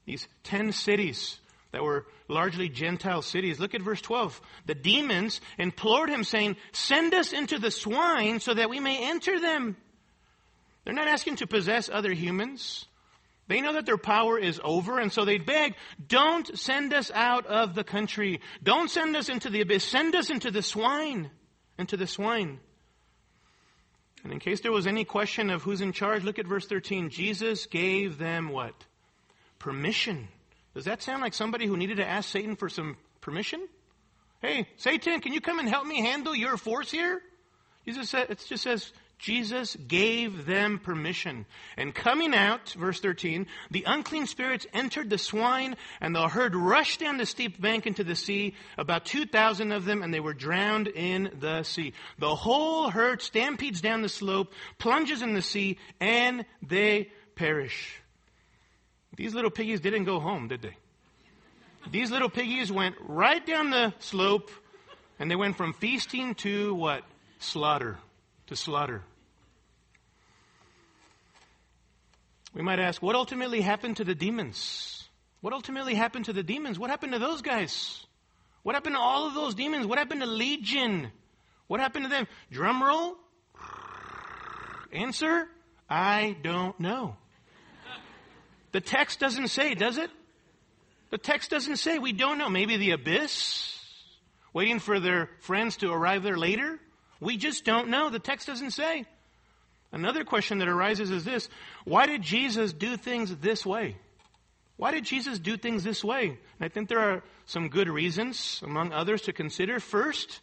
These 0.07 0.29
ten 0.45 0.73
cities 0.73 1.39
that 1.73 1.83
were 1.83 2.07
largely 2.29 2.69
Gentile 2.69 3.23
cities. 3.23 3.61
Look 3.61 3.75
at 3.75 3.83
verse 3.83 4.01
12. 4.01 4.41
The 4.67 4.75
demons 4.75 5.41
implored 5.59 6.09
him 6.09 6.25
saying, 6.25 6.57
send 6.73 7.13
us 7.13 7.33
into 7.33 7.59
the 7.59 7.71
swine 7.71 8.41
so 8.41 8.55
that 8.55 8.71
we 8.71 8.81
may 8.81 9.11
enter 9.11 9.39
them. 9.39 9.77
They're 10.85 10.95
not 10.95 11.09
asking 11.09 11.37
to 11.37 11.47
possess 11.47 11.91
other 11.93 12.13
humans. 12.13 12.87
They 13.49 13.61
know 13.61 13.75
that 13.75 13.87
their 13.87 13.99
power 13.99 14.39
is 14.39 14.61
over, 14.63 14.99
and 14.99 15.13
so 15.13 15.25
they 15.25 15.39
beg, 15.39 15.75
don't 16.05 16.59
send 16.59 16.93
us 16.93 17.11
out 17.13 17.47
of 17.47 17.75
the 17.75 17.85
country. 17.85 18.41
Don't 18.63 18.91
send 18.91 19.17
us 19.17 19.29
into 19.29 19.51
the 19.51 19.61
abyss. 19.61 19.85
Send 19.85 20.15
us 20.15 20.31
into 20.31 20.51
the 20.51 20.63
swine. 20.63 21.31
Into 21.79 21.97
the 21.97 22.07
swine. 22.07 22.59
And 24.25 24.33
in 24.33 24.41
case 24.41 24.61
there 24.61 24.73
was 24.73 24.87
any 24.87 25.05
question 25.05 25.51
of 25.51 25.63
who's 25.63 25.81
in 25.81 25.93
charge, 25.93 26.25
look 26.25 26.39
at 26.39 26.47
verse 26.47 26.67
13. 26.67 27.11
Jesus 27.11 27.67
gave 27.67 28.19
them 28.19 28.49
what? 28.49 28.75
Permission. 29.59 30.29
Does 30.75 30.85
that 30.85 31.03
sound 31.03 31.23
like 31.23 31.35
somebody 31.35 31.67
who 31.67 31.77
needed 31.77 31.97
to 31.99 32.07
ask 32.07 32.29
Satan 32.29 32.57
for 32.57 32.69
some 32.69 32.97
permission? 33.21 33.67
Hey, 34.43 34.69
Satan, 34.77 35.21
can 35.21 35.33
you 35.33 35.41
come 35.41 35.59
and 35.59 35.69
help 35.69 35.87
me 35.87 36.01
handle 36.01 36.35
your 36.35 36.57
force 36.57 36.91
here? 36.91 37.23
Jesus 37.87 38.11
said, 38.11 38.31
it 38.31 38.45
just 38.47 38.63
says, 38.63 38.93
Jesus 39.19 39.77
gave 39.77 40.45
them 40.45 40.79
permission. 40.79 41.47
And 41.77 41.95
coming 41.95 42.35
out, 42.35 42.71
verse 42.79 43.01
13, 43.01 43.47
the 43.71 43.85
unclean 43.87 44.27
spirits 44.27 44.67
entered 44.75 45.09
the 45.09 45.19
swine, 45.19 45.77
and 46.01 46.15
the 46.15 46.29
herd 46.29 46.55
rushed 46.55 47.01
down 47.01 47.17
the 47.17 47.25
steep 47.25 47.59
bank 47.61 47.87
into 47.87 48.05
the 48.05 48.15
sea, 48.15 48.55
about 48.77 49.07
2,000 49.07 49.73
of 49.73 49.87
them, 49.87 50.03
and 50.03 50.13
they 50.13 50.21
were 50.21 50.35
drowned 50.35 50.89
in 50.89 51.31
the 51.41 51.63
sea. 51.63 51.95
The 52.19 52.35
whole 52.35 52.91
herd 52.91 53.23
stampedes 53.23 53.81
down 53.81 54.03
the 54.03 54.09
slope, 54.09 54.53
plunges 54.79 55.23
in 55.23 55.33
the 55.33 55.43
sea, 55.43 55.79
and 55.99 56.45
they 56.63 57.11
perish. 57.37 58.03
These 59.17 59.35
little 59.35 59.51
piggies 59.51 59.81
didn't 59.81 60.05
go 60.05 60.21
home, 60.21 60.49
did 60.49 60.63
they? 60.63 60.77
These 61.91 62.11
little 62.11 62.29
piggies 62.29 62.71
went 62.71 62.97
right 63.01 63.45
down 63.45 63.71
the 63.71 63.95
slope, 63.99 64.51
and 65.19 65.31
they 65.31 65.37
went 65.37 65.57
from 65.57 65.73
feasting 65.73 66.35
to 66.37 66.75
what? 66.75 67.03
Slaughter 67.39 67.99
to 68.49 68.57
slaughter. 68.57 69.03
We 72.55 72.63
might 72.63 72.79
ask, 72.79 73.03
what 73.03 73.15
ultimately 73.15 73.61
happened 73.61 73.99
to 73.99 74.05
the 74.05 74.15
demons? 74.15 75.05
What 75.43 75.53
ultimately 75.53 75.95
happened 75.95 76.25
to 76.27 76.33
the 76.33 76.43
demons? 76.43 76.79
What 76.79 76.91
happened 76.91 77.13
to 77.13 77.19
those 77.19 77.43
guys? 77.43 78.05
What 78.63 78.75
happened 78.75 78.97
to 78.97 79.01
all 79.01 79.27
of 79.29 79.35
those 79.35 79.55
demons? 79.55 79.87
What 79.87 79.99
happened 79.99 80.23
to 80.23 80.27
Legion? 80.27 81.13
What 81.67 81.81
happened 81.81 82.07
to 82.07 82.09
them? 82.09 82.27
Drum 82.51 82.83
roll? 82.83 83.17
Answer? 84.93 85.49
I 85.89 86.37
don't 86.43 86.79
know. 86.81 87.17
The 88.77 88.83
text 88.83 89.21
doesn't 89.21 89.49
say, 89.49 89.75
does 89.75 89.97
it? 89.97 90.11
The 91.09 91.17
text 91.17 91.49
doesn't 91.51 91.79
say. 91.79 91.99
We 91.99 92.13
don't 92.13 92.37
know. 92.37 92.51
Maybe 92.51 92.77
the 92.77 92.91
abyss? 92.91 93.75
Waiting 94.53 94.81
for 94.81 95.01
their 95.01 95.31
friends 95.41 95.79
to 95.79 95.91
arrive 95.91 96.23
there 96.23 96.37
later? 96.37 96.79
We 97.19 97.39
just 97.39 97.65
don't 97.65 97.89
know. 97.89 98.11
The 98.11 98.19
text 98.19 98.47
doesn't 98.47 98.73
say. 98.73 99.07
Another 99.93 100.25
question 100.25 100.59
that 100.59 100.69
arises 100.69 101.11
is 101.11 101.25
this 101.25 101.49
Why 101.87 102.05
did 102.05 102.21
Jesus 102.21 102.75
do 102.75 102.99
things 102.99 103.35
this 103.37 103.65
way? 103.65 103.97
Why 104.77 104.91
did 104.91 105.05
Jesus 105.07 105.39
do 105.39 105.57
things 105.57 105.83
this 105.83 106.05
way? 106.05 106.27
And 106.27 106.39
I 106.61 106.69
think 106.69 106.91
there 106.91 107.01
are 107.01 107.23
some 107.47 107.71
good 107.71 107.89
reasons, 107.89 108.61
among 108.63 108.93
others, 108.93 109.23
to 109.23 109.33
consider. 109.33 109.81
First, 109.81 110.41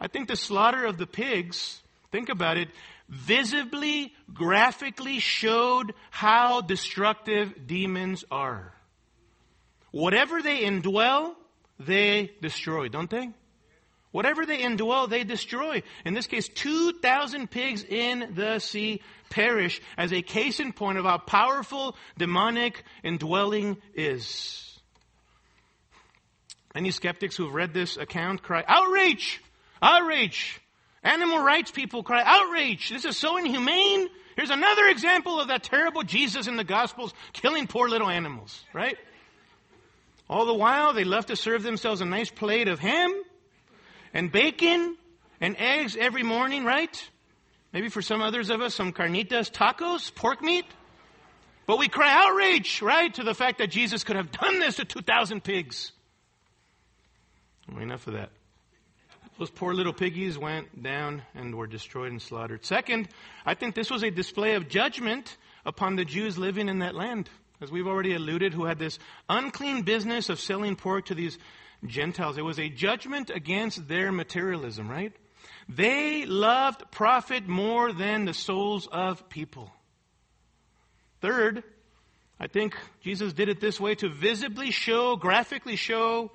I 0.00 0.08
think 0.08 0.28
the 0.28 0.36
slaughter 0.36 0.86
of 0.86 0.96
the 0.96 1.06
pigs, 1.06 1.82
think 2.12 2.30
about 2.30 2.56
it, 2.56 2.70
visibly, 3.08 4.12
graphically 4.32 5.18
showed 5.18 5.94
how 6.10 6.60
destructive 6.60 7.66
demons 7.66 8.24
are. 8.30 8.74
Whatever 9.90 10.42
they 10.42 10.60
indwell, 10.60 11.34
they 11.78 12.32
destroy, 12.42 12.88
don't 12.88 13.08
they? 13.08 13.30
Whatever 14.10 14.46
they 14.46 14.58
indwell, 14.58 15.08
they 15.08 15.24
destroy. 15.24 15.82
In 16.04 16.14
this 16.14 16.26
case, 16.26 16.48
2,000 16.48 17.50
pigs 17.50 17.84
in 17.84 18.32
the 18.34 18.58
sea 18.58 19.02
perish 19.30 19.80
as 19.96 20.12
a 20.12 20.22
case 20.22 20.60
in 20.60 20.72
point 20.72 20.98
of 20.98 21.04
how 21.04 21.18
powerful 21.18 21.94
demonic 22.16 22.84
indwelling 23.02 23.76
is. 23.94 24.78
Many 26.74 26.90
skeptics 26.90 27.36
who 27.36 27.44
have 27.46 27.54
read 27.54 27.74
this 27.74 27.96
account 27.96 28.42
cry, 28.42 28.64
outrage! 28.66 29.42
Outrage! 29.82 30.60
Animal 31.02 31.38
rights 31.38 31.70
people 31.70 32.02
cry, 32.02 32.22
outrage! 32.24 32.90
This 32.90 33.04
is 33.04 33.16
so 33.16 33.36
inhumane! 33.36 34.08
Here's 34.36 34.50
another 34.50 34.86
example 34.86 35.40
of 35.40 35.48
that 35.48 35.64
terrible 35.64 36.02
Jesus 36.02 36.46
in 36.46 36.56
the 36.56 36.64
Gospels 36.64 37.12
killing 37.32 37.66
poor 37.66 37.88
little 37.88 38.08
animals, 38.08 38.64
right? 38.72 38.96
All 40.30 40.46
the 40.46 40.54
while, 40.54 40.92
they 40.92 41.04
love 41.04 41.26
to 41.26 41.36
serve 41.36 41.62
themselves 41.62 42.00
a 42.00 42.04
nice 42.04 42.30
plate 42.30 42.68
of 42.68 42.78
ham 42.78 43.12
and 44.12 44.30
bacon 44.30 44.96
and 45.40 45.56
eggs 45.58 45.96
every 45.98 46.22
morning, 46.22 46.64
right? 46.64 47.10
Maybe 47.72 47.88
for 47.88 48.02
some 48.02 48.22
others 48.22 48.50
of 48.50 48.60
us, 48.60 48.74
some 48.74 48.92
carnitas, 48.92 49.50
tacos, 49.50 50.14
pork 50.14 50.42
meat. 50.42 50.66
But 51.66 51.78
we 51.78 51.88
cry 51.88 52.10
outrage, 52.10 52.80
right, 52.80 53.12
to 53.14 53.24
the 53.24 53.34
fact 53.34 53.58
that 53.58 53.70
Jesus 53.70 54.04
could 54.04 54.16
have 54.16 54.32
done 54.32 54.58
this 54.58 54.76
to 54.76 54.84
2,000 54.84 55.44
pigs. 55.44 55.92
Enough 57.78 58.06
of 58.06 58.14
that. 58.14 58.30
Those 59.38 59.50
poor 59.50 59.72
little 59.72 59.92
piggies 59.92 60.36
went 60.36 60.82
down 60.82 61.22
and 61.34 61.54
were 61.54 61.68
destroyed 61.68 62.10
and 62.10 62.20
slaughtered. 62.20 62.64
Second, 62.64 63.08
I 63.46 63.54
think 63.54 63.76
this 63.76 63.90
was 63.90 64.02
a 64.02 64.10
display 64.10 64.54
of 64.54 64.68
judgment 64.68 65.36
upon 65.64 65.94
the 65.94 66.04
Jews 66.04 66.36
living 66.36 66.68
in 66.68 66.80
that 66.80 66.96
land. 66.96 67.30
As 67.60 67.70
we've 67.70 67.86
already 67.86 68.14
alluded, 68.14 68.52
who 68.52 68.64
had 68.64 68.78
this 68.78 68.98
unclean 69.28 69.82
business 69.82 70.28
of 70.28 70.40
selling 70.40 70.74
pork 70.74 71.06
to 71.06 71.14
these 71.14 71.38
Gentiles. 71.86 72.36
It 72.36 72.42
was 72.42 72.58
a 72.58 72.68
judgment 72.68 73.30
against 73.30 73.86
their 73.86 74.10
materialism, 74.10 74.88
right? 74.88 75.12
They 75.68 76.26
loved 76.26 76.90
profit 76.90 77.46
more 77.46 77.92
than 77.92 78.24
the 78.24 78.34
souls 78.34 78.88
of 78.90 79.28
people. 79.28 79.70
Third, 81.20 81.62
I 82.40 82.46
think 82.46 82.76
Jesus 83.02 83.32
did 83.32 83.48
it 83.48 83.60
this 83.60 83.78
way 83.78 83.94
to 83.96 84.08
visibly 84.08 84.70
show, 84.70 85.16
graphically 85.16 85.76
show 85.76 86.32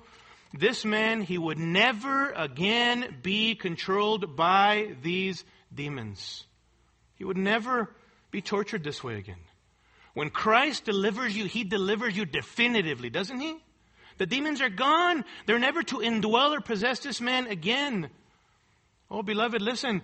this 0.58 0.84
man, 0.84 1.22
he 1.22 1.36
would 1.36 1.58
never 1.58 2.30
again 2.30 3.16
be 3.22 3.54
controlled 3.54 4.36
by 4.36 4.96
these 5.02 5.44
demons. 5.74 6.46
He 7.16 7.24
would 7.24 7.36
never 7.36 7.90
be 8.30 8.40
tortured 8.40 8.84
this 8.84 9.02
way 9.02 9.16
again. 9.16 9.38
When 10.14 10.30
Christ 10.30 10.84
delivers 10.84 11.36
you, 11.36 11.46
he 11.46 11.64
delivers 11.64 12.16
you 12.16 12.24
definitively, 12.24 13.10
doesn't 13.10 13.40
he? 13.40 13.56
The 14.18 14.26
demons 14.26 14.60
are 14.60 14.68
gone. 14.70 15.24
They're 15.46 15.58
never 15.58 15.82
to 15.82 15.96
indwell 15.96 16.56
or 16.56 16.60
possess 16.60 17.00
this 17.00 17.20
man 17.20 17.48
again. 17.48 18.10
Oh, 19.10 19.22
beloved, 19.22 19.60
listen. 19.60 20.02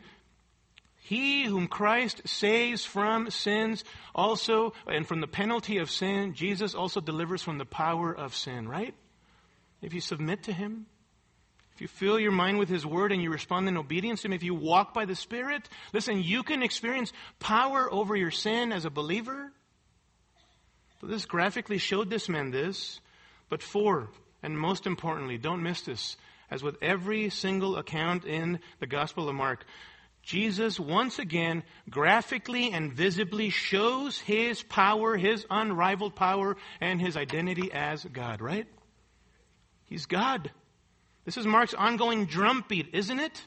He 1.02 1.44
whom 1.44 1.68
Christ 1.68 2.22
saves 2.26 2.84
from 2.84 3.30
sins 3.30 3.84
also, 4.14 4.72
and 4.86 5.06
from 5.06 5.20
the 5.20 5.26
penalty 5.26 5.78
of 5.78 5.90
sin, 5.90 6.34
Jesus 6.34 6.74
also 6.74 7.00
delivers 7.00 7.42
from 7.42 7.58
the 7.58 7.64
power 7.64 8.12
of 8.12 8.34
sin, 8.34 8.68
right? 8.68 8.94
If 9.82 9.94
you 9.94 10.00
submit 10.00 10.44
to 10.44 10.52
Him, 10.52 10.86
if 11.74 11.80
you 11.80 11.88
fill 11.88 12.18
your 12.18 12.32
mind 12.32 12.58
with 12.58 12.68
His 12.68 12.84
Word 12.84 13.12
and 13.12 13.22
you 13.22 13.30
respond 13.30 13.68
in 13.68 13.76
obedience 13.76 14.22
to 14.22 14.28
Him, 14.28 14.34
if 14.34 14.42
you 14.42 14.54
walk 14.54 14.92
by 14.92 15.06
the 15.06 15.16
Spirit, 15.16 15.68
listen, 15.92 16.22
you 16.22 16.42
can 16.42 16.62
experience 16.62 17.12
power 17.38 17.92
over 17.92 18.14
your 18.14 18.30
sin 18.30 18.72
as 18.72 18.84
a 18.84 18.90
believer. 18.90 19.50
So 21.00 21.06
this 21.06 21.24
graphically 21.24 21.78
showed 21.78 22.10
this 22.10 22.28
man 22.28 22.50
this. 22.50 23.00
But 23.48 23.62
four, 23.62 24.10
and 24.42 24.58
most 24.58 24.86
importantly, 24.86 25.38
don't 25.38 25.62
miss 25.62 25.80
this, 25.82 26.16
as 26.50 26.62
with 26.62 26.76
every 26.82 27.30
single 27.30 27.76
account 27.76 28.24
in 28.24 28.60
the 28.78 28.86
Gospel 28.86 29.28
of 29.28 29.34
Mark, 29.34 29.64
Jesus 30.22 30.78
once 30.78 31.18
again 31.18 31.62
graphically 31.88 32.72
and 32.72 32.92
visibly 32.92 33.48
shows 33.48 34.18
his 34.18 34.62
power, 34.62 35.16
his 35.16 35.46
unrivaled 35.48 36.14
power, 36.14 36.56
and 36.80 37.00
his 37.00 37.16
identity 37.16 37.72
as 37.72 38.04
God, 38.04 38.42
right? 38.42 38.66
He's 39.90 40.06
God. 40.06 40.50
This 41.26 41.36
is 41.36 41.46
Mark's 41.46 41.74
ongoing 41.74 42.24
drumbeat, 42.24 42.94
isn't 42.94 43.20
it? 43.20 43.46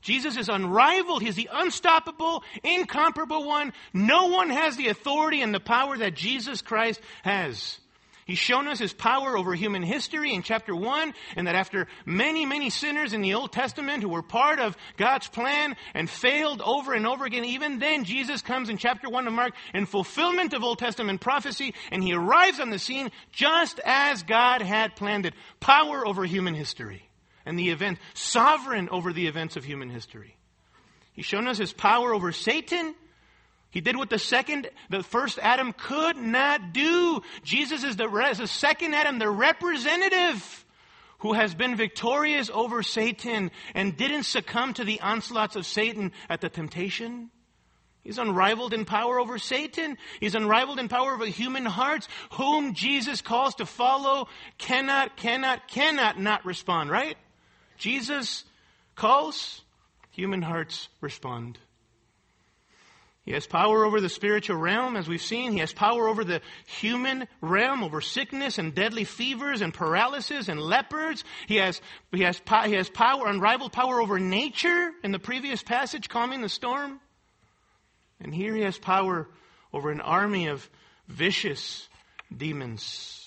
Jesus 0.00 0.36
is 0.36 0.48
unrivaled. 0.48 1.22
He's 1.22 1.36
the 1.36 1.48
unstoppable, 1.52 2.42
incomparable 2.62 3.44
one. 3.44 3.72
No 3.92 4.26
one 4.26 4.50
has 4.50 4.76
the 4.76 4.88
authority 4.88 5.40
and 5.40 5.54
the 5.54 5.60
power 5.60 5.96
that 5.96 6.14
Jesus 6.14 6.60
Christ 6.60 7.00
has. 7.22 7.78
He's 8.26 8.38
shown 8.38 8.68
us 8.68 8.78
his 8.78 8.94
power 8.94 9.36
over 9.36 9.54
human 9.54 9.82
history 9.82 10.32
in 10.32 10.42
chapter 10.42 10.74
1, 10.74 11.12
and 11.36 11.46
that 11.46 11.54
after 11.54 11.86
many, 12.06 12.46
many 12.46 12.70
sinners 12.70 13.12
in 13.12 13.20
the 13.20 13.34
Old 13.34 13.52
Testament 13.52 14.02
who 14.02 14.08
were 14.08 14.22
part 14.22 14.60
of 14.60 14.76
God's 14.96 15.28
plan 15.28 15.76
and 15.92 16.08
failed 16.08 16.62
over 16.62 16.94
and 16.94 17.06
over 17.06 17.26
again, 17.26 17.44
even 17.44 17.78
then 17.78 18.04
Jesus 18.04 18.40
comes 18.40 18.70
in 18.70 18.78
chapter 18.78 19.10
1 19.10 19.26
of 19.26 19.32
Mark 19.34 19.52
in 19.74 19.84
fulfillment 19.84 20.54
of 20.54 20.62
Old 20.62 20.78
Testament 20.78 21.20
prophecy, 21.20 21.74
and 21.92 22.02
he 22.02 22.14
arrives 22.14 22.60
on 22.60 22.70
the 22.70 22.78
scene 22.78 23.10
just 23.30 23.78
as 23.84 24.22
God 24.22 24.62
had 24.62 24.96
planned 24.96 25.26
it. 25.26 25.34
Power 25.60 26.06
over 26.06 26.24
human 26.24 26.54
history 26.54 27.08
and 27.44 27.58
the 27.58 27.70
event, 27.70 27.98
sovereign 28.14 28.88
over 28.88 29.12
the 29.12 29.26
events 29.26 29.56
of 29.56 29.64
human 29.64 29.90
history. 29.90 30.36
He's 31.12 31.26
shown 31.26 31.46
us 31.46 31.58
his 31.58 31.74
power 31.74 32.14
over 32.14 32.32
Satan 32.32 32.94
he 33.74 33.80
did 33.80 33.96
what 33.96 34.08
the 34.08 34.20
second, 34.20 34.70
the 34.88 35.02
first 35.02 35.36
Adam 35.42 35.72
could 35.72 36.16
not 36.16 36.72
do. 36.72 37.20
Jesus 37.42 37.82
is 37.82 37.96
the, 37.96 38.06
the 38.06 38.46
second 38.46 38.94
Adam, 38.94 39.18
the 39.18 39.28
representative 39.28 40.64
who 41.18 41.32
has 41.32 41.56
been 41.56 41.74
victorious 41.74 42.50
over 42.54 42.84
Satan 42.84 43.50
and 43.74 43.96
didn't 43.96 44.22
succumb 44.22 44.74
to 44.74 44.84
the 44.84 45.00
onslaughts 45.00 45.56
of 45.56 45.66
Satan 45.66 46.12
at 46.30 46.40
the 46.40 46.48
temptation. 46.48 47.30
He's 48.04 48.18
unrivaled 48.18 48.74
in 48.74 48.84
power 48.84 49.18
over 49.18 49.38
Satan. 49.38 49.98
He's 50.20 50.36
unrivaled 50.36 50.78
in 50.78 50.86
power 50.86 51.12
over 51.12 51.26
human 51.26 51.66
hearts. 51.66 52.06
Whom 52.34 52.74
Jesus 52.74 53.22
calls 53.22 53.56
to 53.56 53.66
follow 53.66 54.28
cannot, 54.56 55.16
cannot, 55.16 55.66
cannot 55.66 56.20
not 56.20 56.46
respond, 56.46 56.90
right? 56.90 57.16
Jesus 57.76 58.44
calls, 58.94 59.62
human 60.12 60.42
hearts 60.42 60.88
respond. 61.00 61.58
He 63.24 63.32
has 63.32 63.46
power 63.46 63.86
over 63.86 64.02
the 64.02 64.10
spiritual 64.10 64.56
realm, 64.56 64.96
as 64.96 65.08
we've 65.08 65.22
seen. 65.22 65.52
He 65.52 65.60
has 65.60 65.72
power 65.72 66.08
over 66.08 66.24
the 66.24 66.42
human 66.66 67.26
realm, 67.40 67.82
over 67.82 68.02
sickness 68.02 68.58
and 68.58 68.74
deadly 68.74 69.04
fevers 69.04 69.62
and 69.62 69.72
paralysis 69.72 70.48
and 70.48 70.60
leopards. 70.60 71.24
He 71.46 71.56
has, 71.56 71.80
he 72.12 72.20
has, 72.22 72.42
he 72.66 72.74
has 72.74 72.90
power, 72.90 73.26
unrivaled 73.26 73.72
power 73.72 74.02
over 74.02 74.18
nature 74.18 74.90
in 75.02 75.10
the 75.10 75.18
previous 75.18 75.62
passage, 75.62 76.10
calming 76.10 76.42
the 76.42 76.50
storm. 76.50 77.00
And 78.20 78.34
here 78.34 78.54
he 78.54 78.62
has 78.62 78.76
power 78.76 79.28
over 79.72 79.90
an 79.90 80.02
army 80.02 80.48
of 80.48 80.68
vicious 81.08 81.88
demons. 82.34 83.20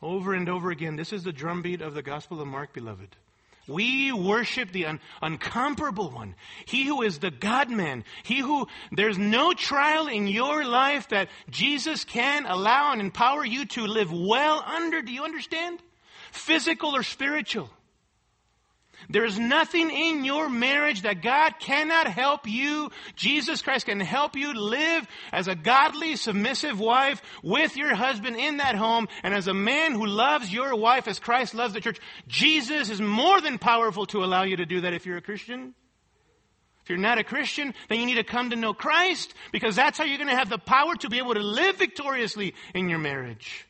Over 0.00 0.34
and 0.34 0.48
over 0.48 0.70
again, 0.70 0.94
this 0.94 1.12
is 1.12 1.24
the 1.24 1.32
drumbeat 1.32 1.80
of 1.80 1.94
the 1.94 2.02
Gospel 2.02 2.40
of 2.40 2.46
Mark, 2.46 2.72
beloved. 2.72 3.16
We 3.66 4.12
worship 4.12 4.72
the 4.72 4.86
un- 4.86 5.00
uncomparable 5.22 6.12
one. 6.12 6.34
He 6.66 6.84
who 6.84 7.02
is 7.02 7.18
the 7.18 7.30
God 7.30 7.70
man. 7.70 8.04
He 8.22 8.38
who, 8.38 8.66
there's 8.92 9.18
no 9.18 9.52
trial 9.54 10.06
in 10.06 10.26
your 10.26 10.64
life 10.64 11.08
that 11.08 11.28
Jesus 11.50 12.04
can 12.04 12.46
allow 12.46 12.92
and 12.92 13.00
empower 13.00 13.44
you 13.44 13.64
to 13.66 13.86
live 13.86 14.12
well 14.12 14.62
under. 14.66 15.00
Do 15.02 15.12
you 15.12 15.24
understand? 15.24 15.80
Physical 16.32 16.94
or 16.94 17.02
spiritual. 17.02 17.70
There 19.10 19.24
is 19.24 19.38
nothing 19.38 19.90
in 19.90 20.24
your 20.24 20.48
marriage 20.48 21.02
that 21.02 21.22
God 21.22 21.54
cannot 21.58 22.06
help 22.06 22.48
you. 22.48 22.90
Jesus 23.16 23.62
Christ 23.62 23.86
can 23.86 24.00
help 24.00 24.36
you 24.36 24.54
live 24.54 25.06
as 25.32 25.48
a 25.48 25.54
godly, 25.54 26.16
submissive 26.16 26.80
wife 26.80 27.20
with 27.42 27.76
your 27.76 27.94
husband 27.94 28.36
in 28.36 28.58
that 28.58 28.74
home 28.74 29.08
and 29.22 29.34
as 29.34 29.46
a 29.46 29.54
man 29.54 29.92
who 29.92 30.06
loves 30.06 30.52
your 30.52 30.74
wife 30.74 31.06
as 31.06 31.18
Christ 31.18 31.54
loves 31.54 31.74
the 31.74 31.80
church. 31.80 32.00
Jesus 32.26 32.90
is 32.90 33.00
more 33.00 33.40
than 33.40 33.58
powerful 33.58 34.06
to 34.06 34.24
allow 34.24 34.44
you 34.44 34.56
to 34.56 34.66
do 34.66 34.80
that 34.82 34.94
if 34.94 35.06
you're 35.06 35.18
a 35.18 35.22
Christian. 35.22 35.74
If 36.82 36.90
you're 36.90 36.98
not 36.98 37.18
a 37.18 37.24
Christian, 37.24 37.72
then 37.88 38.00
you 38.00 38.06
need 38.06 38.16
to 38.16 38.24
come 38.24 38.50
to 38.50 38.56
know 38.56 38.74
Christ 38.74 39.32
because 39.52 39.74
that's 39.74 39.96
how 39.96 40.04
you're 40.04 40.18
going 40.18 40.28
to 40.28 40.36
have 40.36 40.50
the 40.50 40.58
power 40.58 40.94
to 40.96 41.08
be 41.08 41.16
able 41.16 41.32
to 41.32 41.40
live 41.40 41.76
victoriously 41.76 42.54
in 42.74 42.90
your 42.90 42.98
marriage. 42.98 43.66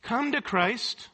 Come 0.00 0.32
to 0.32 0.40
Christ. 0.40 1.08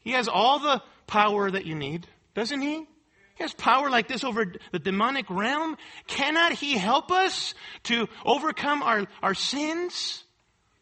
He 0.00 0.12
has 0.12 0.28
all 0.28 0.60
the 0.60 0.82
power 1.12 1.50
that 1.50 1.66
you 1.66 1.74
need, 1.74 2.06
doesn't 2.34 2.62
he? 2.62 2.86
He 3.34 3.44
has 3.44 3.52
power 3.52 3.90
like 3.90 4.08
this 4.08 4.24
over 4.24 4.46
the 4.72 4.78
demonic 4.78 5.28
realm. 5.28 5.76
Cannot 6.06 6.52
he 6.52 6.78
help 6.78 7.12
us 7.12 7.52
to 7.84 8.08
overcome 8.24 8.82
our, 8.82 9.06
our 9.22 9.34
sins? 9.34 10.24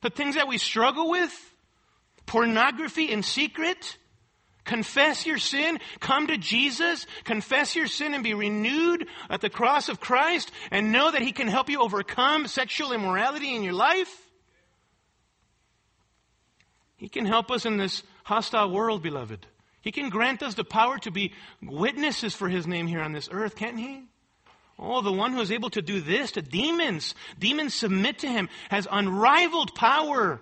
The 0.03 0.11
things 0.11 0.37
that 0.37 0.47
we 0.47 0.57
struggle 0.57 1.11
with? 1.11 1.33
Pornography 2.27 3.11
in 3.11 3.25
secret? 3.25 3.97
Confess 4.65 5.27
your 5.27 5.39
sin, 5.39 5.81
come 5.99 6.29
to 6.29 6.37
Jesus, 6.37 7.07
confess 7.25 7.75
your 7.75 7.89
sin 7.89 8.15
and 8.15 8.23
be 8.23 8.35
renewed 8.35 9.09
at 9.29 9.41
the 9.41 9.51
cross 9.51 9.89
of 9.89 9.99
Christ 9.99 10.53
and 10.71 10.93
know 10.93 11.11
that 11.11 11.23
He 11.23 11.33
can 11.33 11.49
help 11.49 11.69
you 11.69 11.81
overcome 11.81 12.47
sexual 12.47 12.93
immorality 12.93 13.57
in 13.57 13.65
your 13.65 13.73
life. 13.73 14.15
He 16.99 17.09
can 17.09 17.27
help 17.27 17.51
us 17.51 17.67
in 17.67 17.79
this 17.79 18.05
hostile 18.23 18.71
world, 18.71 19.03
beloved. 19.03 19.45
He 19.83 19.93
can 19.93 20.11
grant 20.11 20.43
us 20.43 20.55
the 20.55 20.65
power 20.65 20.99
to 20.99 21.11
be 21.11 21.33
witnesses 21.63 22.35
for 22.35 22.49
His 22.49 22.67
name 22.67 22.87
here 22.87 23.01
on 23.01 23.13
this 23.13 23.29
earth, 23.33 23.57
can't 23.57 23.79
He? 23.79 24.05
Oh, 24.79 25.03
the 25.03 25.13
one 25.13 25.33
who 25.33 25.41
is 25.41 25.53
able 25.53 25.71
to 25.71 25.83
do 25.83 26.01
this 26.01 26.33
to 26.33 26.43
demons, 26.43 27.15
demons 27.39 27.75
submit 27.75 28.21
to 28.21 28.29
Him, 28.29 28.49
has 28.71 28.89
unrivaled 28.91 29.75
power. 29.75 30.41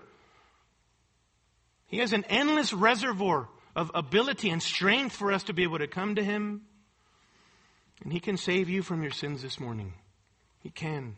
He 1.86 1.99
has 1.99 2.12
an 2.12 2.24
endless 2.28 2.72
reservoir 2.72 3.49
of 3.74 3.91
ability 3.95 4.51
and 4.51 4.62
strength 4.62 5.14
for 5.14 5.32
us 5.32 5.45
to 5.45 5.53
be 5.53 5.62
able 5.62 5.78
to 5.78 5.86
come 5.86 6.16
to 6.16 6.24
Him. 6.24 6.62
And 8.03 8.12
He 8.12 8.20
can 8.20 8.36
save 8.36 8.68
you 8.68 8.82
from 8.82 9.03
your 9.03 9.12
sins 9.12 9.43
this 9.43 9.59
morning. 9.59 9.95
He 10.62 10.70
can. 10.70 11.16